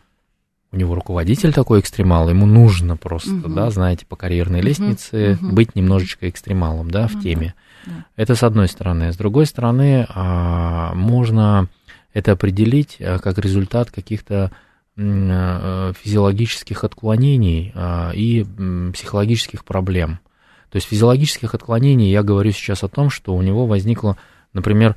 у 0.71 0.77
него 0.77 0.95
руководитель 0.95 1.53
такой 1.53 1.81
экстремал, 1.81 2.29
ему 2.29 2.45
нужно 2.45 2.95
просто, 2.95 3.31
Мгм. 3.31 3.53
да, 3.53 3.69
знаете, 3.71 4.05
по 4.05 4.15
карьерной 4.15 4.61
лестнице 4.61 5.37
мгм. 5.41 5.53
быть 5.53 5.75
немножечко 5.75 6.29
экстремалом, 6.29 6.89
да, 6.89 7.07
в 7.07 7.15
да, 7.15 7.21
теме. 7.21 7.53
да. 7.85 8.05
Это 8.15 8.35
с 8.35 8.43
одной 8.43 8.67
стороны. 8.67 9.11
С 9.11 9.17
другой 9.17 9.45
стороны, 9.45 10.05
а, 10.09 10.93
можно 10.93 11.67
это 12.13 12.33
определить 12.33 12.97
а, 12.99 13.19
как 13.19 13.37
результат 13.37 13.91
каких-то 13.91 14.51
э, 14.97 15.93
физиологических 16.01 16.83
отклонений 16.83 17.71
а, 17.75 18.11
и 18.13 18.43
психологических 18.93 19.65
проблем. 19.65 20.19
То 20.69 20.77
есть 20.77 20.87
физиологических 20.87 21.55
отклонений 21.55 22.11
я 22.11 22.23
говорю 22.23 22.51
сейчас 22.51 22.83
о 22.83 22.87
том, 22.87 23.09
что 23.09 23.35
у 23.35 23.41
него 23.41 23.65
возникла, 23.65 24.17
например, 24.53 24.95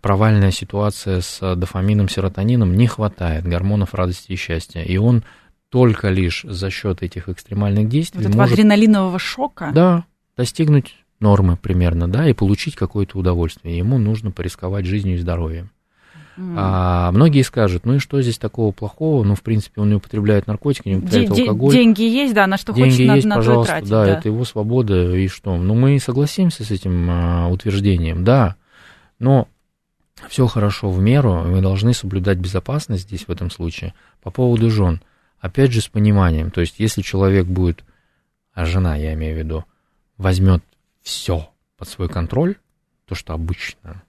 провальная 0.00 0.50
ситуация 0.50 1.20
с 1.20 1.54
дофамином, 1.56 2.08
серотонином, 2.08 2.76
не 2.76 2.86
хватает 2.86 3.44
гормонов 3.44 3.94
радости 3.94 4.32
и 4.32 4.36
счастья, 4.36 4.82
и 4.82 4.96
он 4.96 5.22
только 5.68 6.08
лишь 6.10 6.44
за 6.48 6.70
счет 6.70 7.02
этих 7.02 7.28
экстремальных 7.28 7.88
действий 7.88 8.18
Вот 8.20 8.28
этого 8.28 8.40
может 8.42 8.54
адреналинового 8.54 9.18
шока. 9.18 9.70
да, 9.74 10.04
достигнуть 10.36 10.96
нормы 11.20 11.56
примерно, 11.56 12.08
да, 12.08 12.28
и 12.28 12.32
получить 12.32 12.74
какое-то 12.74 13.16
удовольствие. 13.18 13.78
Ему 13.78 13.98
нужно 13.98 14.30
порисковать 14.32 14.86
жизнью 14.86 15.14
и 15.14 15.18
здоровьем. 15.18 15.70
А 16.56 17.12
многие 17.12 17.42
скажут, 17.42 17.84
ну 17.84 17.96
и 17.96 17.98
что 17.98 18.20
здесь 18.22 18.38
такого 18.38 18.72
плохого? 18.72 19.22
Ну, 19.22 19.34
в 19.34 19.42
принципе, 19.42 19.82
он 19.82 19.90
не 19.90 19.96
употребляет 19.96 20.46
наркотики, 20.46 20.88
не 20.88 20.96
употребляет 20.96 21.32
де- 21.34 21.42
алкоголь. 21.42 21.72
деньги 21.74 22.02
есть, 22.02 22.32
да, 22.34 22.46
на 22.46 22.56
что 22.56 22.72
Деньги 22.72 22.90
хочешь, 22.90 23.14
есть, 23.16 23.26
на, 23.26 23.36
пожалуйста, 23.36 23.72
тратить. 23.74 23.90
да, 23.90 24.04
да. 24.06 24.18
это 24.18 24.28
его 24.28 24.44
свобода, 24.46 25.14
и 25.14 25.28
что? 25.28 25.56
Ну, 25.58 25.74
мы 25.74 25.98
согласимся 26.00 26.64
с 26.64 26.70
этим 26.70 27.06
а, 27.10 27.48
утверждением, 27.48 28.24
да, 28.24 28.56
но 29.22 29.48
все 30.28 30.48
хорошо 30.48 30.90
в 30.90 31.00
меру, 31.00 31.44
мы 31.44 31.62
должны 31.62 31.94
соблюдать 31.94 32.38
безопасность 32.38 33.04
здесь 33.04 33.28
в 33.28 33.30
этом 33.30 33.50
случае. 33.50 33.94
По 34.20 34.30
поводу 34.30 34.68
жен, 34.68 35.00
опять 35.38 35.72
же, 35.72 35.80
с 35.80 35.88
пониманием, 35.88 36.50
то 36.50 36.60
есть, 36.60 36.78
если 36.78 37.02
человек 37.02 37.46
будет, 37.46 37.84
а 38.52 38.66
жена, 38.66 38.96
я 38.96 39.14
имею 39.14 39.36
в 39.36 39.38
виду, 39.38 39.64
возьмет 40.18 40.62
все 41.02 41.48
под 41.78 41.88
свой 41.88 42.08
контроль, 42.08 42.56
то, 43.06 43.14
что 43.14 43.32
обычно 43.32 44.02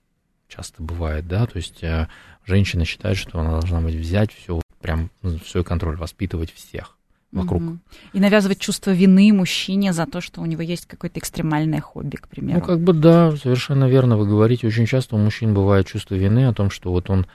часто 0.48 0.82
бывает, 0.82 1.28
да, 1.28 1.46
то 1.46 1.58
есть 1.58 1.84
э, 1.84 2.08
женщина 2.44 2.84
считает, 2.84 3.18
что 3.18 3.40
она 3.40 3.52
должна 3.52 3.82
быть 3.82 3.96
взять 3.96 4.34
все 4.34 4.62
прям 4.82 5.12
ну, 5.22 5.38
свой 5.40 5.64
контроль, 5.64 5.96
воспитывать 5.96 6.52
всех 6.52 6.98
вокруг. 7.34 7.62
Мгм. 7.62 7.82
И 8.14 8.20
навязывать 8.20 8.60
чувство 8.60 8.92
вины 8.92 9.34
мужчине 9.34 9.92
за 9.94 10.06
то, 10.06 10.22
что 10.22 10.42
у 10.42 10.46
него 10.46 10.62
есть 10.62 10.86
какое-то 10.86 11.20
экстремальное 11.20 11.82
хобби, 11.82 12.16
к 12.16 12.28
примеру. 12.28 12.60
Ну, 12.60 12.66
как 12.66 12.80
бы 12.80 12.94
да, 12.94 13.36
совершенно 13.36 13.90
верно 13.90 14.18
вы 14.18 14.28
говорите. 14.28 14.68
Очень 14.68 14.86
часто 14.86 15.16
у 15.16 15.20
мужчин 15.20 15.54
бывает 15.54 15.88
чувство 15.88 16.16
вины 16.16 16.48
о 16.48 16.54
том, 16.54 16.70
что 16.70 16.92
вот 16.92 17.10
он 17.10 17.26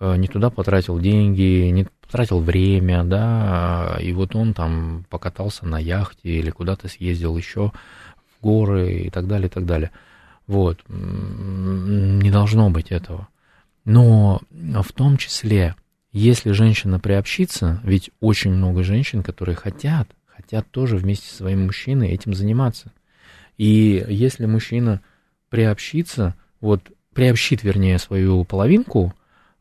э, 0.00 0.16
не 0.16 0.28
туда 0.28 0.50
потратил 0.50 1.00
деньги, 1.00 1.70
не 1.70 1.86
потратил 2.02 2.40
время, 2.40 3.02
да, 3.02 3.98
и 4.00 4.12
вот 4.12 4.36
он 4.36 4.54
там 4.54 5.04
покатался 5.10 5.66
на 5.66 5.78
яхте 5.78 6.28
или 6.28 6.50
куда-то 6.50 6.88
съездил 6.88 7.36
еще 7.36 7.72
в 8.38 8.44
горы 8.44 8.92
и 9.06 9.10
так 9.10 9.26
далее, 9.26 9.48
и 9.48 9.50
так 9.50 9.66
далее. 9.66 9.90
Вот. 10.46 10.78
Не 10.88 12.30
должно 12.30 12.70
быть 12.70 12.92
этого. 12.92 13.28
Но 13.84 14.40
в 14.50 14.92
том 14.92 15.16
числе, 15.16 15.74
если 16.18 16.52
женщина 16.52 16.98
приобщится, 16.98 17.80
ведь 17.84 18.10
очень 18.20 18.50
много 18.50 18.82
женщин, 18.82 19.22
которые 19.22 19.54
хотят, 19.54 20.08
хотят 20.26 20.66
тоже 20.70 20.96
вместе 20.96 21.28
со 21.28 21.36
своим 21.36 21.66
мужчиной 21.66 22.08
этим 22.08 22.32
заниматься. 22.32 22.90
И 23.58 24.02
если 24.08 24.46
мужчина 24.46 25.02
приобщится, 25.50 26.34
вот 26.62 26.80
приобщит, 27.12 27.62
вернее, 27.62 27.98
свою 27.98 28.44
половинку, 28.44 29.14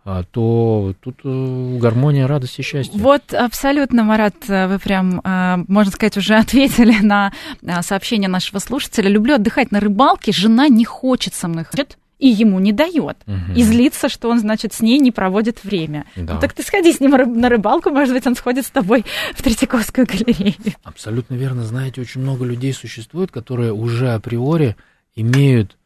а, 0.06 0.24
то 0.24 0.94
тут 1.02 1.20
э, 1.26 1.78
гармония, 1.78 2.28
радость 2.28 2.60
и 2.60 2.62
счастье. 2.62 3.02
Вот 3.02 3.34
абсолютно, 3.34 4.04
Марат, 4.04 4.36
э, 4.48 4.68
вы 4.68 4.80
прям, 4.80 5.20
э, 5.24 5.58
можно 5.68 5.92
сказать, 5.92 6.16
уже 6.16 6.36
ответили 6.38 6.96
на 7.02 7.34
сообщение 7.82 8.30
нашего 8.30 8.60
слушателя. 8.60 9.10
Люблю 9.10 9.36
отдыхать 9.36 9.72
на 9.72 9.82
рыбалке, 9.82 10.32
жена 10.32 10.70
не 10.70 10.86
хочет 10.86 11.34
со 11.34 11.50
мной 11.50 11.66
ходить 11.66 11.98
и 12.20 12.28
ему 12.28 12.60
не 12.60 12.72
дает. 12.72 13.18
Мгм. 13.26 13.54
И 13.54 13.64
злится, 13.64 14.10
что 14.10 14.30
он, 14.30 14.40
значит, 14.40 14.74
с 14.74 14.82
ней 14.82 15.00
не 15.00 15.12
проводит 15.12 15.64
время. 15.64 16.06
Да. 16.16 16.36
Ну, 16.36 16.40
так 16.40 16.54
ты 16.54 16.64
сходи 16.64 16.92
с 16.94 17.00
ним 17.00 17.12
на 17.12 17.50
рыбалку, 17.50 17.90
может 17.90 18.14
быть, 18.14 18.26
он 18.26 18.36
сходит 18.36 18.66
с 18.66 18.70
тобой 18.70 19.06
в 19.34 19.42
Третьяковскую 19.42 20.08
галерею. 20.08 20.56
Абсолютно 20.84 21.36
верно. 21.36 21.64
Знаете, 21.64 22.02
очень 22.02 22.22
много 22.22 22.46
людей 22.46 22.74
существует, 22.74 23.32
которые 23.32 23.74
уже 23.74 24.14
априори 24.14 24.76
имеют 25.16 25.78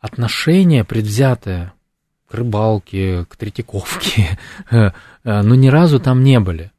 отношение 0.00 0.84
предвзятое 0.84 1.72
к 1.76 1.82
к 2.32 2.34
рыбалке, 2.34 3.26
к 3.28 3.36
Третьяковке, 3.36 4.38
но 5.22 5.54
ни 5.54 5.68
разу 5.68 6.00
там 6.00 6.24
не 6.24 6.40
были. 6.40 6.72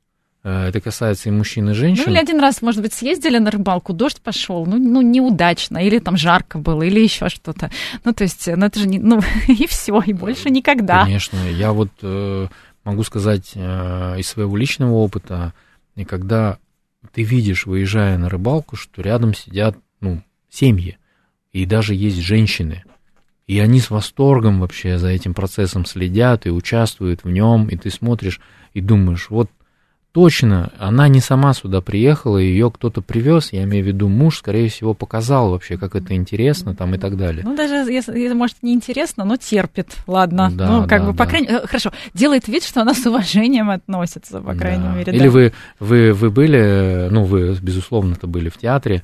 Это 0.43 0.81
касается 0.81 1.29
и 1.29 1.31
мужчин, 1.31 1.69
и 1.69 1.73
женщин. 1.73 2.03
Ну, 2.05 2.11
или 2.11 2.19
один 2.19 2.39
раз, 2.41 2.61
может 2.61 2.81
быть, 2.81 2.93
съездили 2.93 3.37
на 3.37 3.49
рыбалку, 3.49 3.93
дождь 3.93 4.19
пошел, 4.21 4.65
ну, 4.65 4.77
ну 4.77 5.01
неудачно, 5.01 5.77
или 5.77 5.99
там 5.99 6.17
жарко 6.17 6.57
было, 6.57 6.83
или 6.83 6.99
еще 6.99 7.29
что-то. 7.29 7.71
Ну, 8.03 8.13
то 8.13 8.25
есть, 8.25 8.47
ну, 8.47 8.65
это 8.65 8.77
же 8.77 8.87
не, 8.87 8.99
ну, 8.99 9.21
и 9.47 9.65
все, 9.67 10.01
и 10.05 10.11
больше 10.11 10.49
никогда. 10.49 11.05
Конечно, 11.05 11.37
я 11.37 11.71
вот 11.71 11.91
э, 12.01 12.47
могу 12.83 13.03
сказать 13.03 13.51
э, 13.55 14.19
из 14.19 14.27
своего 14.27 14.57
личного 14.57 14.91
опыта, 14.95 15.53
и 15.95 16.03
когда 16.03 16.57
ты 17.13 17.23
видишь, 17.23 17.65
выезжая 17.65 18.17
на 18.17 18.27
рыбалку, 18.27 18.75
что 18.75 19.01
рядом 19.01 19.33
сидят, 19.33 19.77
ну, 20.01 20.21
семьи, 20.49 20.97
и 21.53 21.65
даже 21.65 21.95
есть 21.95 22.17
женщины, 22.17 22.83
и 23.47 23.59
они 23.59 23.79
с 23.79 23.89
восторгом 23.89 24.59
вообще 24.59 24.97
за 24.97 25.07
этим 25.09 25.33
процессом 25.33 25.85
следят 25.85 26.45
и 26.45 26.49
участвуют 26.49 27.23
в 27.23 27.29
нем, 27.29 27.67
и 27.67 27.77
ты 27.77 27.89
смотришь 27.89 28.41
и 28.73 28.81
думаешь, 28.81 29.29
вот 29.29 29.49
точно, 30.13 30.71
она 30.77 31.07
не 31.07 31.19
сама 31.19 31.53
сюда 31.53 31.81
приехала, 31.81 32.37
ее 32.37 32.71
кто-то 32.71 33.01
привез, 33.01 33.51
я 33.51 33.63
имею 33.63 33.83
в 33.83 33.87
виду 33.87 34.07
муж, 34.07 34.37
скорее 34.37 34.69
всего, 34.69 34.93
показал 34.93 35.49
вообще, 35.49 35.77
как 35.77 35.95
это 35.95 36.15
интересно 36.15 36.75
там 36.75 36.93
и 36.93 36.99
так 36.99 37.17
далее. 37.17 37.43
Ну, 37.43 37.55
даже 37.55 37.91
если, 37.91 38.31
может, 38.33 38.57
не 38.61 38.73
интересно, 38.73 39.25
но 39.25 39.37
терпит, 39.37 39.97
ладно. 40.05 40.51
Да, 40.53 40.67
ну, 40.69 40.87
как 40.87 41.01
да, 41.01 41.07
бы, 41.07 41.11
по 41.13 41.25
да. 41.25 41.29
крайней 41.29 41.47
мере, 41.47 41.65
хорошо, 41.65 41.91
делает 42.13 42.47
вид, 42.47 42.63
что 42.63 42.81
она 42.81 42.93
с 42.93 43.05
уважением 43.05 43.71
относится, 43.71 44.39
по 44.39 44.53
крайней 44.53 44.83
да. 44.83 44.93
мере. 44.93 45.13
Или 45.13 45.25
да. 45.25 45.31
вы, 45.31 45.53
вы, 45.79 46.13
вы 46.13 46.29
были, 46.29 47.07
ну, 47.09 47.23
вы, 47.23 47.57
безусловно-то 47.59 48.27
были 48.27 48.49
в 48.49 48.57
театре, 48.57 49.03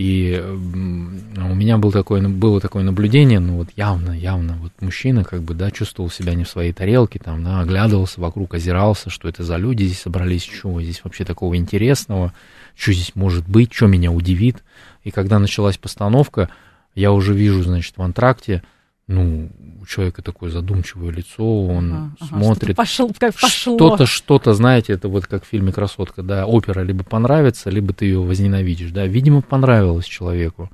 и 0.00 0.42
у 0.42 1.54
меня 1.54 1.76
был 1.76 1.92
такое, 1.92 2.26
было 2.26 2.58
такое 2.58 2.82
наблюдение, 2.82 3.38
ну 3.38 3.58
вот 3.58 3.68
явно, 3.76 4.12
явно, 4.12 4.54
вот 4.54 4.72
мужчина 4.80 5.24
как 5.24 5.42
бы, 5.42 5.52
да, 5.52 5.70
чувствовал 5.70 6.08
себя 6.08 6.32
не 6.32 6.44
в 6.44 6.48
своей 6.48 6.72
тарелке, 6.72 7.18
там, 7.18 7.44
да, 7.44 7.60
оглядывался 7.60 8.18
вокруг, 8.18 8.54
озирался, 8.54 9.10
что 9.10 9.28
это 9.28 9.44
за 9.44 9.58
люди 9.58 9.82
здесь 9.84 10.00
собрались, 10.00 10.44
что 10.44 10.80
здесь 10.80 11.04
вообще 11.04 11.26
такого 11.26 11.54
интересного, 11.54 12.32
что 12.74 12.94
здесь 12.94 13.14
может 13.14 13.46
быть, 13.46 13.74
что 13.74 13.88
меня 13.88 14.10
удивит. 14.10 14.64
И 15.04 15.10
когда 15.10 15.38
началась 15.38 15.76
постановка, 15.76 16.48
я 16.94 17.12
уже 17.12 17.34
вижу, 17.34 17.62
значит, 17.62 17.98
в 17.98 18.02
антракте, 18.02 18.62
ну, 19.06 19.50
у 19.80 19.86
человека 19.86 20.22
такое 20.22 20.50
задумчивое 20.50 21.10
лицо, 21.10 21.66
он 21.66 22.12
ага, 22.20 22.28
смотрит. 22.28 22.78
Ага, 22.78 22.86
что 22.86 23.10
как 23.18 23.34
пошло. 23.34 23.76
Что-то, 23.76 24.06
что-то, 24.06 24.52
знаете, 24.52 24.92
это 24.92 25.08
вот 25.08 25.26
как 25.26 25.44
в 25.44 25.48
фильме 25.48 25.72
«Красотка», 25.72 26.22
да, 26.22 26.46
опера 26.46 26.80
либо 26.80 27.02
понравится, 27.02 27.70
либо 27.70 27.92
ты 27.94 28.06
ее 28.06 28.20
возненавидишь, 28.20 28.90
да, 28.90 29.06
видимо, 29.06 29.40
понравилось 29.42 30.06
человеку, 30.06 30.70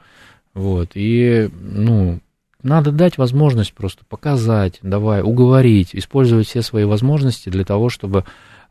вот, 0.55 0.91
и, 0.95 1.49
ну, 1.61 2.21
надо 2.63 2.91
дать 2.91 3.17
возможность 3.17 3.73
просто 3.73 4.05
показать, 4.09 4.79
давай, 4.83 5.23
уговорить, 5.23 5.91
использовать 5.93 6.49
все 6.49 6.63
свои 6.63 6.85
возможности 6.85 7.49
для 7.49 7.65
того, 7.65 7.89
чтобы 7.89 8.25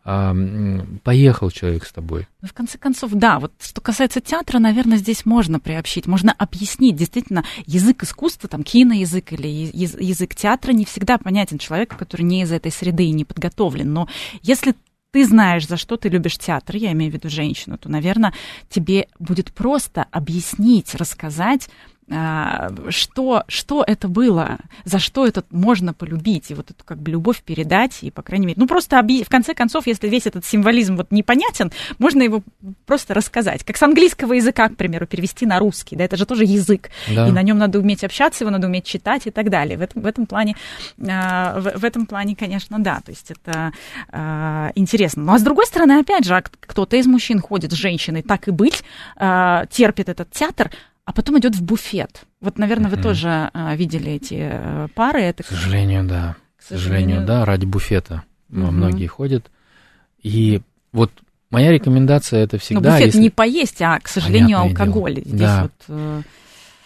поехал 0.06 1.50
человек 1.50 1.84
с 1.84 1.92
тобой. 1.92 2.28
Ну, 2.42 2.48
в 2.48 2.54
конце 2.54 2.78
концов, 2.78 3.12
да, 3.14 3.40
вот 3.40 3.54
что 3.60 3.82
касается 3.82 4.22
театра, 4.22 4.60
наверное, 4.60 5.00
здесь 5.00 5.26
можно 5.26 5.60
приобщить, 5.60 6.06
можно 6.06 6.32
объяснить. 6.32 6.96
Действительно, 6.96 7.44
язык 7.66 8.04
искусства, 8.04 8.48
там, 8.48 8.62
киноязык 8.62 9.34
или 9.34 9.48
язык 9.48 10.36
театра 10.36 10.74
не 10.74 10.86
всегда 10.86 11.18
понятен 11.18 11.58
человеку, 11.58 11.96
который 11.98 12.22
не 12.22 12.44
из 12.44 12.52
этой 12.52 12.72
среды 12.72 13.06
и 13.06 13.12
не 13.12 13.26
подготовлен. 13.26 13.92
Но 13.92 14.08
если 14.44 14.76
ты 15.10 15.26
знаешь, 15.26 15.66
за 15.66 15.78
что 15.78 15.98
ты 15.98 16.10
любишь 16.10 16.38
театр, 16.38 16.76
я 16.76 16.92
имею 16.92 17.10
в 17.10 17.16
виду 17.16 17.30
женщину, 17.30 17.78
то, 17.78 17.90
наверное, 17.90 18.34
тебе 18.70 19.08
будет 19.18 19.54
просто 19.54 20.06
объяснить, 20.12 20.94
рассказать, 20.94 21.70
что, 22.08 23.44
что 23.48 23.84
это 23.86 24.08
было, 24.08 24.60
за 24.84 25.00
что 25.00 25.26
это 25.26 25.44
можно 25.50 25.92
полюбить, 25.94 26.52
и 26.52 26.54
вот 26.54 26.70
эту 26.70 26.84
как 26.84 27.00
бы 27.00 27.10
любовь 27.10 27.42
передать, 27.42 28.04
и, 28.04 28.12
по 28.12 28.22
крайней 28.22 28.46
мере, 28.46 28.60
ну 28.60 28.68
просто 28.68 29.00
объ... 29.00 29.24
в 29.24 29.30
конце 29.30 29.56
концов, 29.56 29.88
если 29.88 30.08
весь 30.08 30.28
этот 30.28 30.46
символизм 30.46 30.98
вот 30.98 31.12
непонятен, 31.12 31.72
можно 31.98 32.22
его 32.22 32.44
просто 32.86 33.16
рассказать. 33.16 33.64
Как 33.64 33.78
с 33.78 33.82
английского 33.82 34.34
языка, 34.34 34.70
к 34.70 34.76
примеру, 34.76 35.08
перевести 35.08 35.48
на 35.48 35.58
русский, 35.58 35.96
да, 35.96 36.04
это 36.04 36.16
же 36.16 36.28
тоже 36.28 36.44
язык, 36.44 36.92
да. 37.08 37.28
и 37.28 37.32
на 37.32 37.42
нем 37.42 37.58
надо 37.58 37.80
уметь 37.80 38.04
общаться, 38.04 38.44
его 38.44 38.52
надо 38.52 38.68
уметь 38.68 38.86
читать 38.86 39.26
и 39.26 39.32
так 39.32 39.50
далее. 39.50 39.78
В 39.78 39.82
этом, 39.82 40.04
в 40.04 40.06
этом 40.06 40.28
плане, 40.28 40.56
а, 41.00 41.60
в, 41.60 41.80
в 41.80 41.84
этом 41.84 42.06
плане, 42.06 42.36
конечно, 42.36 42.78
да, 42.78 43.02
то 43.04 43.10
есть 43.10 43.32
это 43.32 43.74
а, 44.12 44.72
интересно. 44.76 45.24
Ну 45.24 45.34
а 45.34 45.40
с 45.40 45.42
другой 45.42 45.66
стороны, 45.66 46.00
опять 46.00 46.26
же, 46.26 46.44
кто-то 46.60 46.98
из 46.98 47.08
мужчин 47.08 47.42
ходит 47.42 47.72
с 47.72 47.76
женщиной, 47.76 48.22
так 48.22 48.48
и 48.48 48.52
быть, 48.52 48.84
терпит 49.16 50.10
этот 50.10 50.30
театр, 50.32 50.70
а 51.06 51.14
потом 51.14 51.40
идет 51.40 51.56
в 51.56 51.64
буфет. 51.64 52.24
Вот, 52.42 52.58
наверное, 52.58 52.90
вы 52.90 52.98
тоже 52.98 53.50
а, 53.54 53.76
видели 53.76 54.14
эти 54.14 54.40
а, 54.42 54.88
пары. 54.96 55.22
Это... 55.22 55.44
К 55.44 55.48
сожалению, 55.48 56.04
да. 56.04 56.36
К 56.58 56.64
сожалению, 56.64 57.26
да, 57.26 57.46
ради 57.46 57.66
буфета 57.66 58.24
угу. 58.50 58.72
многие 58.72 59.06
ходят. 59.06 59.52
И 60.24 60.62
вот 60.92 61.12
моя 61.52 61.72
рекомендация 61.72 62.44
это 62.44 62.58
всегда. 62.58 62.90
Но 62.90 62.96
буфет 62.96 63.08
если... 63.08 63.20
не 63.20 63.30
поесть, 63.30 63.82
а, 63.82 64.00
к 64.00 64.08
сожалению, 64.08 64.58
Понятное 64.58 64.86
алкоголь. 64.86 65.16
Дело. 65.16 65.28
Здесь 65.28 65.40
да. 65.40 65.62
вот, 65.62 65.72
э... 65.90 66.22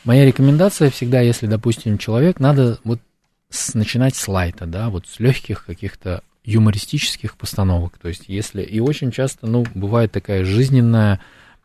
Моя 0.05 0.25
рекомендация 0.25 0.89
всегда, 0.89 1.21
если, 1.21 1.45
допустим, 1.45 1.97
человек, 1.97 2.39
надо 2.39 2.79
вот 2.83 2.99
с, 3.49 3.73
начинать 3.73 4.15
с 4.15 4.27
лайта, 4.27 4.65
да, 4.65 4.89
вот 4.89 5.07
с 5.07 5.19
легких 5.19 5.65
каких-то 5.65 6.23
юмористических 6.43 7.37
постановок. 7.37 7.97
То 8.01 8.07
есть, 8.07 8.23
если 8.27 8.63
и 8.63 8.79
очень 8.79 9.11
часто, 9.11 9.47
ну, 9.47 9.65
бывает 9.75 10.11
такая 10.11 10.43
жизненная 10.45 11.19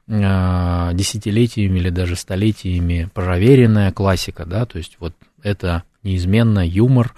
десятилетиями 0.07 1.79
или 1.79 1.91
даже 1.91 2.17
столетиями 2.17 3.09
проверенная 3.15 3.91
классика, 3.91 4.45
да, 4.45 4.67
то 4.67 4.79
есть 4.79 4.97
вот 5.01 5.15
это 5.43 5.83
неизменно 6.03 6.67
юмор, 6.67 7.15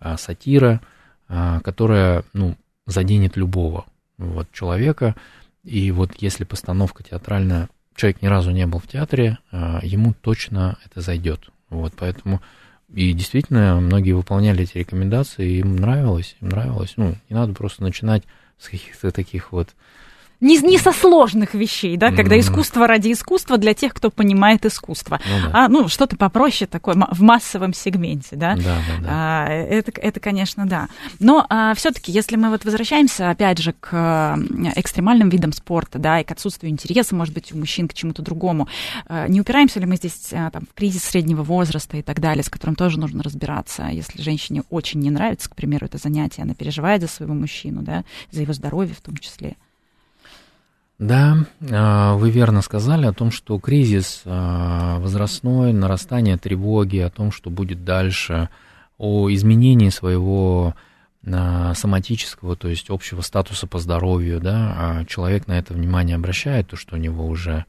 а, 0.00 0.16
сатира, 0.16 0.80
а, 1.28 1.60
которая, 1.60 2.24
ну, 2.32 2.56
заденет 2.86 3.36
любого 3.36 3.86
вот 4.18 4.50
человека, 4.52 5.14
и 5.62 5.90
вот 5.92 6.10
если 6.18 6.44
постановка 6.44 7.02
театральная, 7.04 7.68
человек 7.94 8.20
ни 8.20 8.26
разу 8.26 8.50
не 8.50 8.66
был 8.66 8.80
в 8.80 8.88
театре, 8.88 9.38
ему 9.52 10.12
точно 10.12 10.76
это 10.84 11.00
зайдет, 11.00 11.48
вот, 11.70 11.94
поэтому 11.96 12.42
и 12.92 13.12
действительно 13.12 13.80
многие 13.80 14.12
выполняли 14.12 14.64
эти 14.64 14.78
рекомендации, 14.78 15.58
им 15.60 15.76
нравилось, 15.76 16.36
им 16.40 16.48
нравилось, 16.50 16.94
ну, 16.96 17.14
не 17.30 17.34
надо 17.34 17.54
просто 17.54 17.82
начинать 17.82 18.24
с 18.58 18.68
каких-то 18.68 19.10
таких 19.10 19.52
вот 19.52 19.70
не, 20.40 20.58
не 20.58 20.78
со 20.78 20.92
сложных 20.92 21.54
вещей, 21.54 21.96
да, 21.96 22.10
когда 22.10 22.38
искусство 22.38 22.86
ради 22.86 23.12
искусства 23.12 23.58
для 23.58 23.74
тех, 23.74 23.94
кто 23.94 24.10
понимает 24.10 24.66
искусство, 24.66 25.20
ну, 25.24 25.50
да. 25.50 25.64
а 25.64 25.68
ну 25.68 25.88
что-то 25.88 26.16
попроще 26.16 26.68
такое 26.70 26.94
в 27.10 27.22
массовом 27.22 27.72
сегменте, 27.72 28.36
да. 28.36 28.56
Да, 28.56 28.62
да, 28.62 29.02
да. 29.02 29.08
А, 29.08 29.48
это, 29.48 29.92
это, 30.00 30.20
конечно, 30.20 30.66
да. 30.66 30.88
Но 31.18 31.46
а, 31.48 31.74
все-таки, 31.74 32.12
если 32.12 32.36
мы 32.36 32.50
вот 32.50 32.64
возвращаемся 32.64 33.30
опять 33.30 33.58
же 33.58 33.74
к 33.78 34.38
экстремальным 34.76 35.28
видам 35.28 35.52
спорта, 35.52 35.98
да, 35.98 36.20
и 36.20 36.24
к 36.24 36.30
отсутствию 36.30 36.70
интереса, 36.70 37.14
может 37.14 37.34
быть, 37.34 37.52
у 37.52 37.58
мужчин 37.58 37.88
к 37.88 37.94
чему-то 37.94 38.22
другому, 38.22 38.68
а, 39.06 39.28
не 39.28 39.40
упираемся 39.40 39.80
ли 39.80 39.86
мы 39.86 39.96
здесь 39.96 40.32
а, 40.32 40.50
там, 40.50 40.66
в 40.70 40.74
кризис 40.74 41.04
среднего 41.04 41.42
возраста 41.42 41.96
и 41.96 42.02
так 42.02 42.20
далее, 42.20 42.42
с 42.42 42.50
которым 42.50 42.76
тоже 42.76 42.98
нужно 42.98 43.22
разбираться, 43.22 43.86
если 43.86 44.20
женщине 44.20 44.62
очень 44.70 45.00
не 45.00 45.10
нравится, 45.10 45.48
к 45.48 45.56
примеру, 45.56 45.86
это 45.86 45.98
занятие, 45.98 46.42
она 46.42 46.54
переживает 46.54 47.02
за 47.02 47.08
своего 47.08 47.34
мужчину, 47.34 47.82
да, 47.82 48.04
за 48.30 48.42
его 48.42 48.52
здоровье 48.52 48.94
в 48.94 49.00
том 49.00 49.16
числе. 49.16 49.56
Да, 50.98 51.38
а, 51.72 52.14
вы 52.14 52.30
верно 52.30 52.62
сказали 52.62 53.06
о 53.06 53.12
том, 53.12 53.30
что 53.30 53.58
кризис 53.58 54.22
а, 54.24 54.98
возрастной, 55.00 55.72
нарастание 55.72 56.38
тревоги, 56.38 56.98
о 56.98 57.10
том, 57.10 57.32
что 57.32 57.50
будет 57.50 57.84
дальше, 57.84 58.48
о 58.96 59.28
изменении 59.30 59.88
своего 59.88 60.74
а, 61.26 61.74
соматического, 61.74 62.54
то 62.54 62.68
есть 62.68 62.90
общего 62.90 63.22
статуса 63.22 63.66
по 63.66 63.80
здоровью, 63.80 64.40
да, 64.40 65.04
человек 65.08 65.48
на 65.48 65.58
это 65.58 65.74
внимание 65.74 66.14
обращает, 66.14 66.68
то, 66.68 66.76
что 66.76 66.94
у 66.94 66.98
него 66.98 67.26
уже 67.26 67.64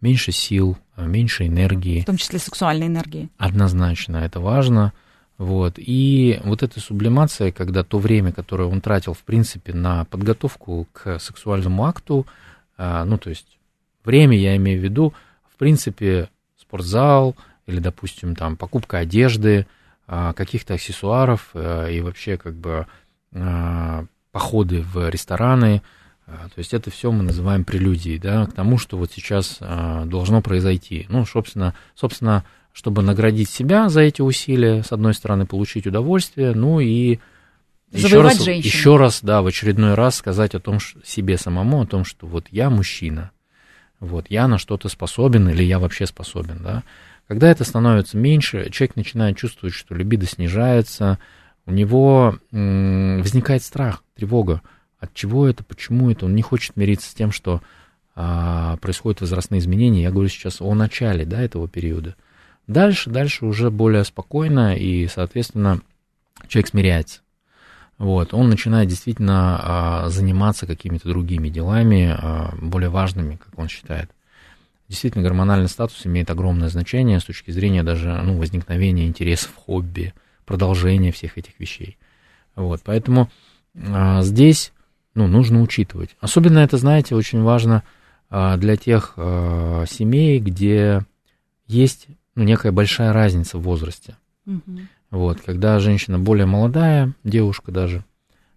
меньше 0.00 0.30
сил, 0.30 0.78
меньше 0.96 1.48
энергии. 1.48 2.02
В 2.02 2.06
том 2.06 2.16
числе 2.16 2.38
сексуальной 2.38 2.86
энергии. 2.86 3.28
Однозначно, 3.38 4.18
это 4.18 4.38
важно. 4.38 4.92
Вот. 5.36 5.74
И 5.78 6.40
вот 6.44 6.62
эта 6.62 6.80
сублимация, 6.80 7.52
когда 7.52 7.82
то 7.82 7.98
время, 7.98 8.32
которое 8.32 8.68
он 8.68 8.80
тратил, 8.80 9.14
в 9.14 9.22
принципе, 9.22 9.72
на 9.72 10.04
подготовку 10.04 10.86
к 10.92 11.18
сексуальному 11.18 11.84
акту, 11.84 12.26
ну, 12.78 13.18
то 13.18 13.28
есть 13.30 13.58
время 14.04 14.38
я 14.38 14.56
имею 14.56 14.80
в 14.80 14.82
виду, 14.84 15.12
в 15.52 15.56
принципе, 15.58 16.30
спортзал 16.56 17.36
или, 17.66 17.80
допустим, 17.80 18.34
там 18.34 18.56
покупка 18.56 18.98
одежды, 18.98 19.66
а, 20.06 20.32
каких-то 20.32 20.74
аксессуаров 20.74 21.50
а, 21.52 21.86
и 21.88 22.00
вообще 22.00 22.38
как 22.38 22.54
бы 22.54 22.86
походы 24.32 24.80
в 24.80 25.10
рестораны, 25.10 25.82
то 26.24 26.56
есть 26.56 26.72
это 26.72 26.90
все 26.90 27.12
мы 27.12 27.22
называем 27.22 27.62
прелюдией, 27.62 28.18
да, 28.18 28.46
к 28.46 28.54
тому, 28.54 28.78
что 28.78 28.96
вот 28.96 29.12
сейчас 29.12 29.58
должно 29.60 30.40
произойти. 30.40 31.04
Ну, 31.10 31.26
собственно, 31.26 31.74
собственно, 31.94 32.44
чтобы 32.72 33.02
наградить 33.02 33.50
себя 33.50 33.90
за 33.90 34.00
эти 34.00 34.22
усилия, 34.22 34.82
с 34.82 34.92
одной 34.92 35.12
стороны, 35.12 35.44
получить 35.44 35.86
удовольствие, 35.86 36.54
ну 36.54 36.80
и 36.80 37.18
еще 37.92 38.20
раз, 38.20 38.46
еще 38.46 38.96
раз, 38.96 39.20
да, 39.22 39.42
в 39.42 39.46
очередной 39.46 39.94
раз 39.94 40.16
сказать 40.16 40.54
о 40.54 40.60
том, 40.60 40.78
что, 40.80 41.00
себе 41.04 41.38
самому, 41.38 41.82
о 41.82 41.86
том, 41.86 42.04
что 42.04 42.26
вот 42.26 42.46
я 42.50 42.70
мужчина, 42.70 43.30
вот 44.00 44.26
я 44.28 44.46
на 44.48 44.58
что-то 44.58 44.88
способен 44.88 45.48
или 45.48 45.62
я 45.62 45.78
вообще 45.78 46.06
способен, 46.06 46.58
да. 46.62 46.82
Когда 47.26 47.50
это 47.50 47.64
становится 47.64 48.16
меньше, 48.16 48.70
человек 48.70 48.96
начинает 48.96 49.36
чувствовать, 49.36 49.74
что 49.74 49.94
либидо 49.94 50.26
снижается, 50.26 51.18
у 51.66 51.72
него 51.72 52.38
возникает 52.50 53.62
страх, 53.62 54.02
тревога. 54.14 54.62
От 54.98 55.12
чего 55.14 55.46
это, 55.46 55.62
почему 55.62 56.10
это? 56.10 56.24
Он 56.24 56.34
не 56.34 56.42
хочет 56.42 56.76
мириться 56.76 57.10
с 57.10 57.14
тем, 57.14 57.30
что 57.30 57.62
а, 58.14 58.78
происходят 58.78 59.20
возрастные 59.20 59.60
изменения. 59.60 60.02
Я 60.02 60.10
говорю 60.10 60.28
сейчас 60.28 60.60
о 60.60 60.74
начале 60.74 61.24
да, 61.24 61.40
этого 61.40 61.68
периода. 61.68 62.16
Дальше, 62.66 63.10
дальше 63.10 63.46
уже 63.46 63.70
более 63.70 64.04
спокойно, 64.04 64.76
и, 64.76 65.06
соответственно, 65.06 65.80
человек 66.48 66.68
смиряется. 66.68 67.20
Вот, 67.98 68.32
он 68.32 68.48
начинает 68.48 68.88
действительно 68.88 69.58
а, 69.60 70.08
заниматься 70.08 70.66
какими-то 70.66 71.08
другими 71.08 71.48
делами, 71.48 72.14
а, 72.16 72.54
более 72.60 72.90
важными, 72.90 73.36
как 73.36 73.58
он 73.58 73.68
считает. 73.68 74.10
Действительно, 74.88 75.24
гормональный 75.24 75.68
статус 75.68 76.06
имеет 76.06 76.30
огромное 76.30 76.68
значение 76.68 77.18
с 77.18 77.24
точки 77.24 77.50
зрения 77.50 77.82
даже 77.82 78.14
ну, 78.22 78.38
возникновения 78.38 79.06
интересов, 79.06 79.52
хобби, 79.54 80.14
продолжения 80.46 81.10
всех 81.10 81.36
этих 81.38 81.58
вещей. 81.58 81.98
Вот, 82.54 82.80
поэтому 82.84 83.30
а, 83.76 84.22
здесь 84.22 84.72
ну, 85.14 85.26
нужно 85.26 85.60
учитывать. 85.60 86.16
Особенно 86.20 86.60
это, 86.60 86.76
знаете, 86.76 87.16
очень 87.16 87.42
важно 87.42 87.82
а, 88.30 88.56
для 88.56 88.76
тех 88.76 89.14
а, 89.16 89.84
семей, 89.86 90.38
где 90.38 91.04
есть 91.66 92.06
ну, 92.36 92.44
некая 92.44 92.70
большая 92.70 93.12
разница 93.12 93.58
в 93.58 93.62
возрасте. 93.62 94.16
Угу. 94.46 94.78
Вот, 95.10 95.40
когда 95.40 95.78
женщина 95.78 96.18
более 96.18 96.46
молодая, 96.46 97.14
девушка 97.24 97.72
даже, 97.72 98.04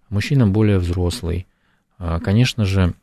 мужчина 0.10 0.47
более 0.47 0.80
взрослый. 0.80 1.47
А, 1.97 2.20
конечно 2.20 2.66
же, 2.66 2.93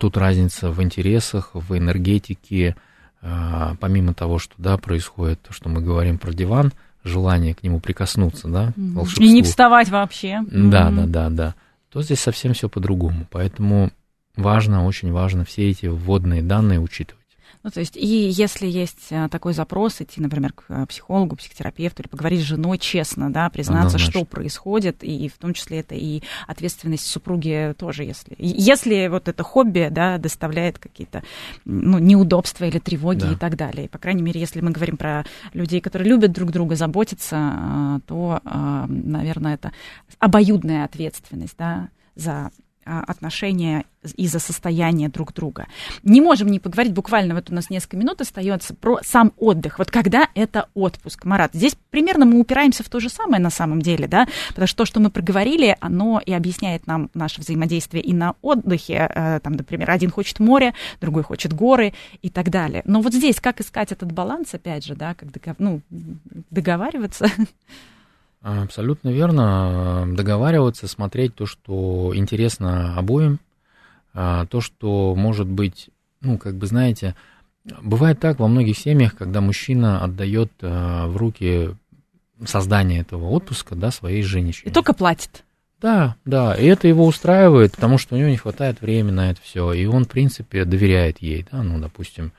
тут 0.00 0.16
разница 0.16 0.70
в 0.70 0.82
интересах, 0.82 1.50
в 1.54 1.76
энергетике, 1.76 2.76
помимо 3.20 4.14
того, 4.14 4.38
что 4.38 4.54
да, 4.58 4.78
происходит 4.78 5.40
то, 5.42 5.52
что 5.52 5.68
мы 5.68 5.80
говорим 5.80 6.18
про 6.18 6.32
диван, 6.32 6.72
желание 7.04 7.54
к 7.54 7.62
нему 7.62 7.80
прикоснуться, 7.80 8.48
да, 8.48 8.72
волшебству. 8.76 9.24
И 9.24 9.30
не 9.30 9.42
вставать 9.42 9.88
вообще. 9.88 10.40
Да, 10.50 10.90
да, 10.90 11.06
да, 11.06 11.30
да. 11.30 11.54
То 11.90 12.02
здесь 12.02 12.20
совсем 12.20 12.52
все 12.52 12.68
по-другому. 12.68 13.26
Поэтому 13.30 13.90
важно, 14.36 14.84
очень 14.84 15.12
важно 15.12 15.44
все 15.44 15.70
эти 15.70 15.86
вводные 15.86 16.42
данные 16.42 16.80
учитывать. 16.80 17.17
Ну, 17.62 17.70
то 17.70 17.80
есть, 17.80 17.96
и 17.96 18.06
если 18.06 18.66
есть 18.66 19.08
э, 19.10 19.28
такой 19.28 19.52
запрос, 19.52 20.00
идти, 20.00 20.20
например, 20.20 20.52
к 20.52 20.64
э, 20.68 20.86
психологу, 20.86 21.36
психотерапевту, 21.36 22.02
или 22.02 22.08
поговорить 22.08 22.40
с 22.40 22.44
женой 22.44 22.78
честно, 22.78 23.32
да, 23.32 23.50
признаться, 23.50 23.96
Однозначно. 23.96 24.20
что 24.20 24.24
происходит, 24.24 25.02
и 25.02 25.28
в 25.28 25.38
том 25.38 25.54
числе 25.54 25.80
это 25.80 25.94
и 25.96 26.22
ответственность 26.46 27.06
супруги 27.06 27.74
тоже, 27.76 28.04
если, 28.04 28.36
если 28.38 29.08
вот 29.08 29.28
это 29.28 29.42
хобби, 29.42 29.88
да, 29.90 30.18
доставляет 30.18 30.78
какие-то, 30.78 31.24
ну, 31.64 31.98
неудобства 31.98 32.64
или 32.64 32.78
тревоги 32.78 33.20
да. 33.20 33.32
и 33.32 33.36
так 33.36 33.56
далее. 33.56 33.86
И, 33.86 33.88
по 33.88 33.98
крайней 33.98 34.22
мере, 34.22 34.40
если 34.40 34.60
мы 34.60 34.70
говорим 34.70 34.96
про 34.96 35.24
людей, 35.52 35.80
которые 35.80 36.08
любят 36.08 36.32
друг 36.32 36.52
друга, 36.52 36.76
заботятся, 36.76 37.36
э, 37.36 38.00
то, 38.06 38.40
наверное, 38.88 39.54
это 39.54 39.72
обоюдная 40.18 40.84
ответственность, 40.84 41.56
да, 41.58 41.88
за 42.14 42.50
отношения 42.88 43.84
и 44.16 44.26
за 44.26 44.38
состояние 44.38 45.08
друг 45.08 45.32
друга. 45.34 45.66
Не 46.02 46.20
можем 46.20 46.48
не 46.48 46.60
поговорить, 46.60 46.92
буквально 46.92 47.34
вот 47.34 47.50
у 47.50 47.54
нас 47.54 47.70
несколько 47.70 47.96
минут 47.96 48.20
остается, 48.20 48.74
про 48.74 48.98
сам 49.02 49.32
отдых. 49.36 49.78
Вот 49.78 49.90
когда 49.90 50.28
это 50.34 50.68
отпуск, 50.74 51.24
Марат? 51.24 51.52
Здесь 51.52 51.76
примерно 51.90 52.24
мы 52.24 52.38
упираемся 52.38 52.84
в 52.84 52.88
то 52.88 53.00
же 53.00 53.08
самое 53.08 53.42
на 53.42 53.50
самом 53.50 53.82
деле, 53.82 54.06
да, 54.06 54.26
потому 54.48 54.66
что 54.66 54.78
то, 54.78 54.84
что 54.84 55.00
мы 55.00 55.10
проговорили, 55.10 55.76
оно 55.80 56.20
и 56.24 56.32
объясняет 56.32 56.86
нам 56.86 57.10
наше 57.14 57.40
взаимодействие 57.40 58.02
и 58.02 58.12
на 58.12 58.34
отдыхе. 58.42 59.10
Э, 59.14 59.40
там, 59.40 59.54
например, 59.54 59.90
один 59.90 60.10
хочет 60.10 60.38
море, 60.40 60.74
другой 61.00 61.22
хочет 61.22 61.52
горы 61.52 61.92
и 62.22 62.30
так 62.30 62.50
далее. 62.50 62.82
Но 62.84 63.00
вот 63.00 63.12
здесь 63.12 63.40
как 63.40 63.60
искать 63.60 63.92
этот 63.92 64.12
баланс, 64.12 64.54
опять 64.54 64.84
же, 64.84 64.94
да, 64.94 65.14
как 65.14 65.56
ну, 65.58 65.80
договариваться? 66.50 67.26
Абсолютно 68.42 69.08
верно. 69.10 70.06
Договариваться, 70.12 70.86
смотреть 70.86 71.34
то, 71.34 71.46
что 71.46 72.12
интересно 72.14 72.96
обоим, 72.96 73.40
а, 74.14 74.46
то, 74.46 74.60
что 74.60 75.14
может 75.16 75.46
быть, 75.46 75.90
ну, 76.20 76.38
как 76.38 76.56
бы, 76.56 76.66
знаете, 76.66 77.14
бывает 77.82 78.20
так 78.20 78.38
во 78.38 78.48
многих 78.48 78.78
семьях, 78.78 79.16
когда 79.16 79.40
мужчина 79.40 80.02
отдает 80.02 80.52
а, 80.62 81.06
в 81.08 81.16
руки 81.16 81.74
создание 82.44 83.00
этого 83.00 83.28
отпуска, 83.30 83.74
да, 83.74 83.90
своей 83.90 84.22
женщине. 84.22 84.70
И 84.70 84.74
только 84.74 84.92
платит. 84.92 85.44
Да, 85.80 86.16
да, 86.24 86.54
и 86.54 86.66
это 86.66 86.88
его 86.88 87.06
устраивает, 87.06 87.72
потому 87.72 87.98
что 87.98 88.14
у 88.14 88.18
него 88.18 88.28
не 88.28 88.36
хватает 88.36 88.80
времени 88.80 89.12
на 89.12 89.30
это 89.30 89.40
все, 89.42 89.72
и 89.72 89.86
он, 89.86 90.04
в 90.04 90.08
принципе, 90.08 90.64
доверяет 90.64 91.22
ей, 91.22 91.46
да, 91.50 91.62
ну, 91.62 91.78
допустим, 91.78 92.32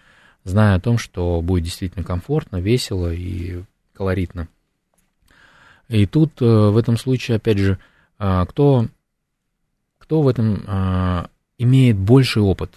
зная 0.44 0.76
о 0.76 0.82
том, 0.82 0.98
что 0.98 1.40
будет 1.42 1.64
действительно 1.64 2.04
комфортно, 2.04 2.58
весело 2.58 3.14
и 3.14 3.64
колоритно. 3.94 4.50
И 5.90 6.06
тут 6.06 6.42
э, 6.42 6.46
в 6.46 6.78
этом 6.78 6.98
случае, 6.98 7.38
опять 7.38 7.58
же, 7.58 7.78
а, 8.20 8.46
кто, 8.46 8.86
кто 9.98 10.22
в 10.22 10.28
этом 10.28 10.64
а, 10.68 11.30
имеет 11.58 11.98
больший 11.98 12.42
опыт, 12.42 12.72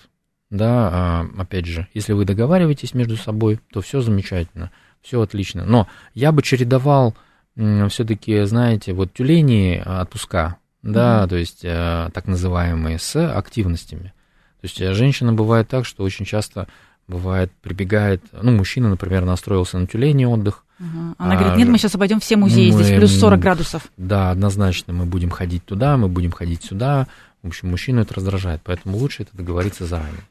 да, 0.50 0.88
а, 0.92 1.26
опять 1.38 1.66
же, 1.66 1.88
если 1.94 2.12
вы 2.12 2.24
договариваетесь 2.24 2.94
между 2.94 3.16
собой, 3.16 3.60
то 3.72 3.80
все 3.80 4.00
замечательно, 4.00 4.70
все 5.02 5.20
отлично. 5.20 5.64
Но 5.64 5.88
я 6.14 6.32
бы 6.32 6.42
чередовал 6.42 7.14
все-таки, 7.54 8.44
знаете, 8.44 8.94
вот 8.94 9.12
тюлени 9.12 9.82
отпуска, 9.84 10.56
да, 10.82 11.22
mm-hmm. 11.22 11.28
то 11.28 11.36
есть 11.36 11.64
э, 11.64 12.10
так 12.14 12.26
называемые 12.26 12.98
с 12.98 13.14
активностями. 13.36 14.14
То 14.60 14.64
есть 14.64 14.80
э, 14.80 14.94
женщина 14.94 15.32
бывает 15.32 15.68
так, 15.68 15.84
что 15.84 16.02
очень 16.02 16.24
часто 16.24 16.66
бывает 17.06 17.52
прибегает, 17.60 18.22
ну, 18.32 18.52
мужчина, 18.52 18.88
например, 18.88 19.24
настроился 19.24 19.78
на 19.78 19.86
тюлени 19.86 20.24
отдых, 20.24 20.64
Угу. 20.82 21.14
Она 21.18 21.34
а, 21.34 21.36
говорит, 21.36 21.56
нет, 21.56 21.68
мы 21.68 21.78
сейчас 21.78 21.94
обойдем 21.94 22.18
все 22.18 22.36
музеи, 22.36 22.72
мы, 22.72 22.82
здесь 22.82 22.96
плюс 22.96 23.12
40 23.18 23.38
градусов. 23.38 23.84
Да, 23.96 24.32
однозначно, 24.32 24.92
мы 24.92 25.06
будем 25.06 25.30
ходить 25.30 25.64
туда, 25.64 25.96
мы 25.96 26.08
будем 26.08 26.32
ходить 26.32 26.64
сюда. 26.64 27.06
В 27.42 27.48
общем, 27.48 27.70
мужчину 27.70 28.00
это 28.00 28.14
раздражает, 28.14 28.60
поэтому 28.64 28.96
лучше 28.96 29.22
это 29.22 29.36
договориться 29.36 29.86
заранее. 29.86 30.22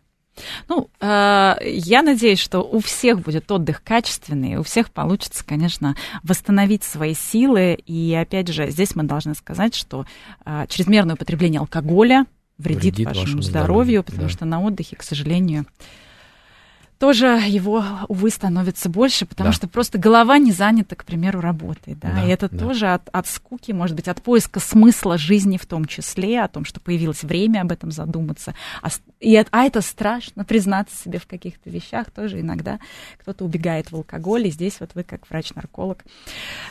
Ну, 0.68 0.90
э, 1.00 1.56
я 1.64 2.02
надеюсь, 2.02 2.40
что 2.40 2.62
у 2.62 2.80
всех 2.80 3.22
будет 3.22 3.50
отдых 3.52 3.82
качественный, 3.84 4.58
у 4.58 4.64
всех 4.64 4.92
получится, 4.92 5.46
конечно, 5.46 5.96
восстановить 6.24 6.84
свои 6.84 7.14
силы. 7.14 7.78
И 7.86 8.14
опять 8.14 8.48
же, 8.48 8.70
здесь 8.70 8.96
мы 8.96 9.04
должны 9.04 9.36
сказать, 9.36 9.76
что 9.76 10.06
э, 10.46 10.66
чрезмерное 10.70 11.16
употребление 11.16 11.60
алкоголя 11.60 12.26
вредит, 12.58 12.96
вредит 12.96 13.08
вашему, 13.08 13.24
вашему 13.26 13.42
здоровью, 13.42 13.72
здоровью 13.72 14.04
потому 14.04 14.24
да. 14.24 14.30
что 14.30 14.46
на 14.46 14.62
отдыхе, 14.62 14.96
к 14.96 15.04
сожалению, 15.04 15.66
тоже 17.02 17.42
его, 17.48 17.84
увы, 18.10 18.30
становится 18.30 18.88
больше, 18.88 19.26
потому 19.26 19.50
да. 19.50 19.54
что 19.54 19.68
просто 19.68 19.98
голова 19.98 20.38
не 20.38 20.52
занята, 20.52 20.96
к 20.96 21.04
примеру, 21.04 21.42
работой. 21.42 21.96
Да? 21.96 22.12
Да, 22.12 22.24
и 22.24 22.30
это 22.30 22.48
да. 22.48 22.56
тоже 22.60 22.94
от, 22.94 23.10
от 23.12 23.26
скуки, 23.26 23.72
может 23.72 23.96
быть, 23.96 24.08
от 24.08 24.22
поиска 24.22 24.60
смысла 24.60 25.18
жизни 25.18 25.58
в 25.58 25.66
том 25.66 25.86
числе, 25.86 26.44
о 26.44 26.48
том, 26.48 26.64
что 26.64 26.80
появилось 26.80 27.24
время 27.24 27.62
об 27.62 27.72
этом 27.72 27.90
задуматься. 27.90 28.54
А, 28.84 28.90
и, 29.20 29.36
а 29.36 29.64
это 29.64 29.82
страшно, 29.82 30.46
признаться 30.46 30.96
себе 30.96 31.18
в 31.18 31.26
каких-то 31.26 31.72
вещах 31.72 32.12
тоже 32.12 32.40
иногда. 32.40 32.80
Кто-то 33.18 33.46
убегает 33.46 33.92
в 33.92 33.96
алкоголь, 33.96 34.46
и 34.46 34.52
здесь 34.52 34.80
вот 34.80 34.92
вы, 34.94 35.02
как 35.02 35.28
врач-нарколог, 35.28 36.04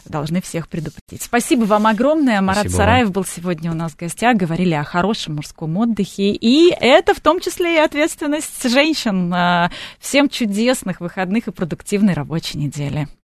должны 0.05 0.41
всех 0.41 0.69
предупредить. 0.69 1.23
Спасибо 1.23 1.65
вам 1.65 1.89
огромное. 1.89 2.41
Марат 2.41 2.61
Спасибо 2.61 2.77
Сараев 2.77 3.05
вам. 3.07 3.13
был 3.15 3.25
сегодня 3.25 3.73
у 3.73 3.75
нас 3.75 3.93
в 3.93 3.97
гостях. 3.97 4.37
Говорили 4.37 4.75
о 4.75 4.85
хорошем 4.85 5.35
мужском 5.35 5.77
отдыхе. 5.77 6.31
И 6.31 6.71
это 6.71 7.15
в 7.15 7.21
том 7.21 7.41
числе 7.41 7.75
и 7.75 7.79
ответственность 7.79 8.71
женщин. 8.71 9.35
А, 9.35 9.73
все 9.99 10.20
Всем 10.21 10.29
чудесных 10.29 11.01
выходных 11.01 11.49
и 11.49 11.51
продуктивной 11.51 12.13
рабочей 12.13 12.59
недели. 12.59 13.09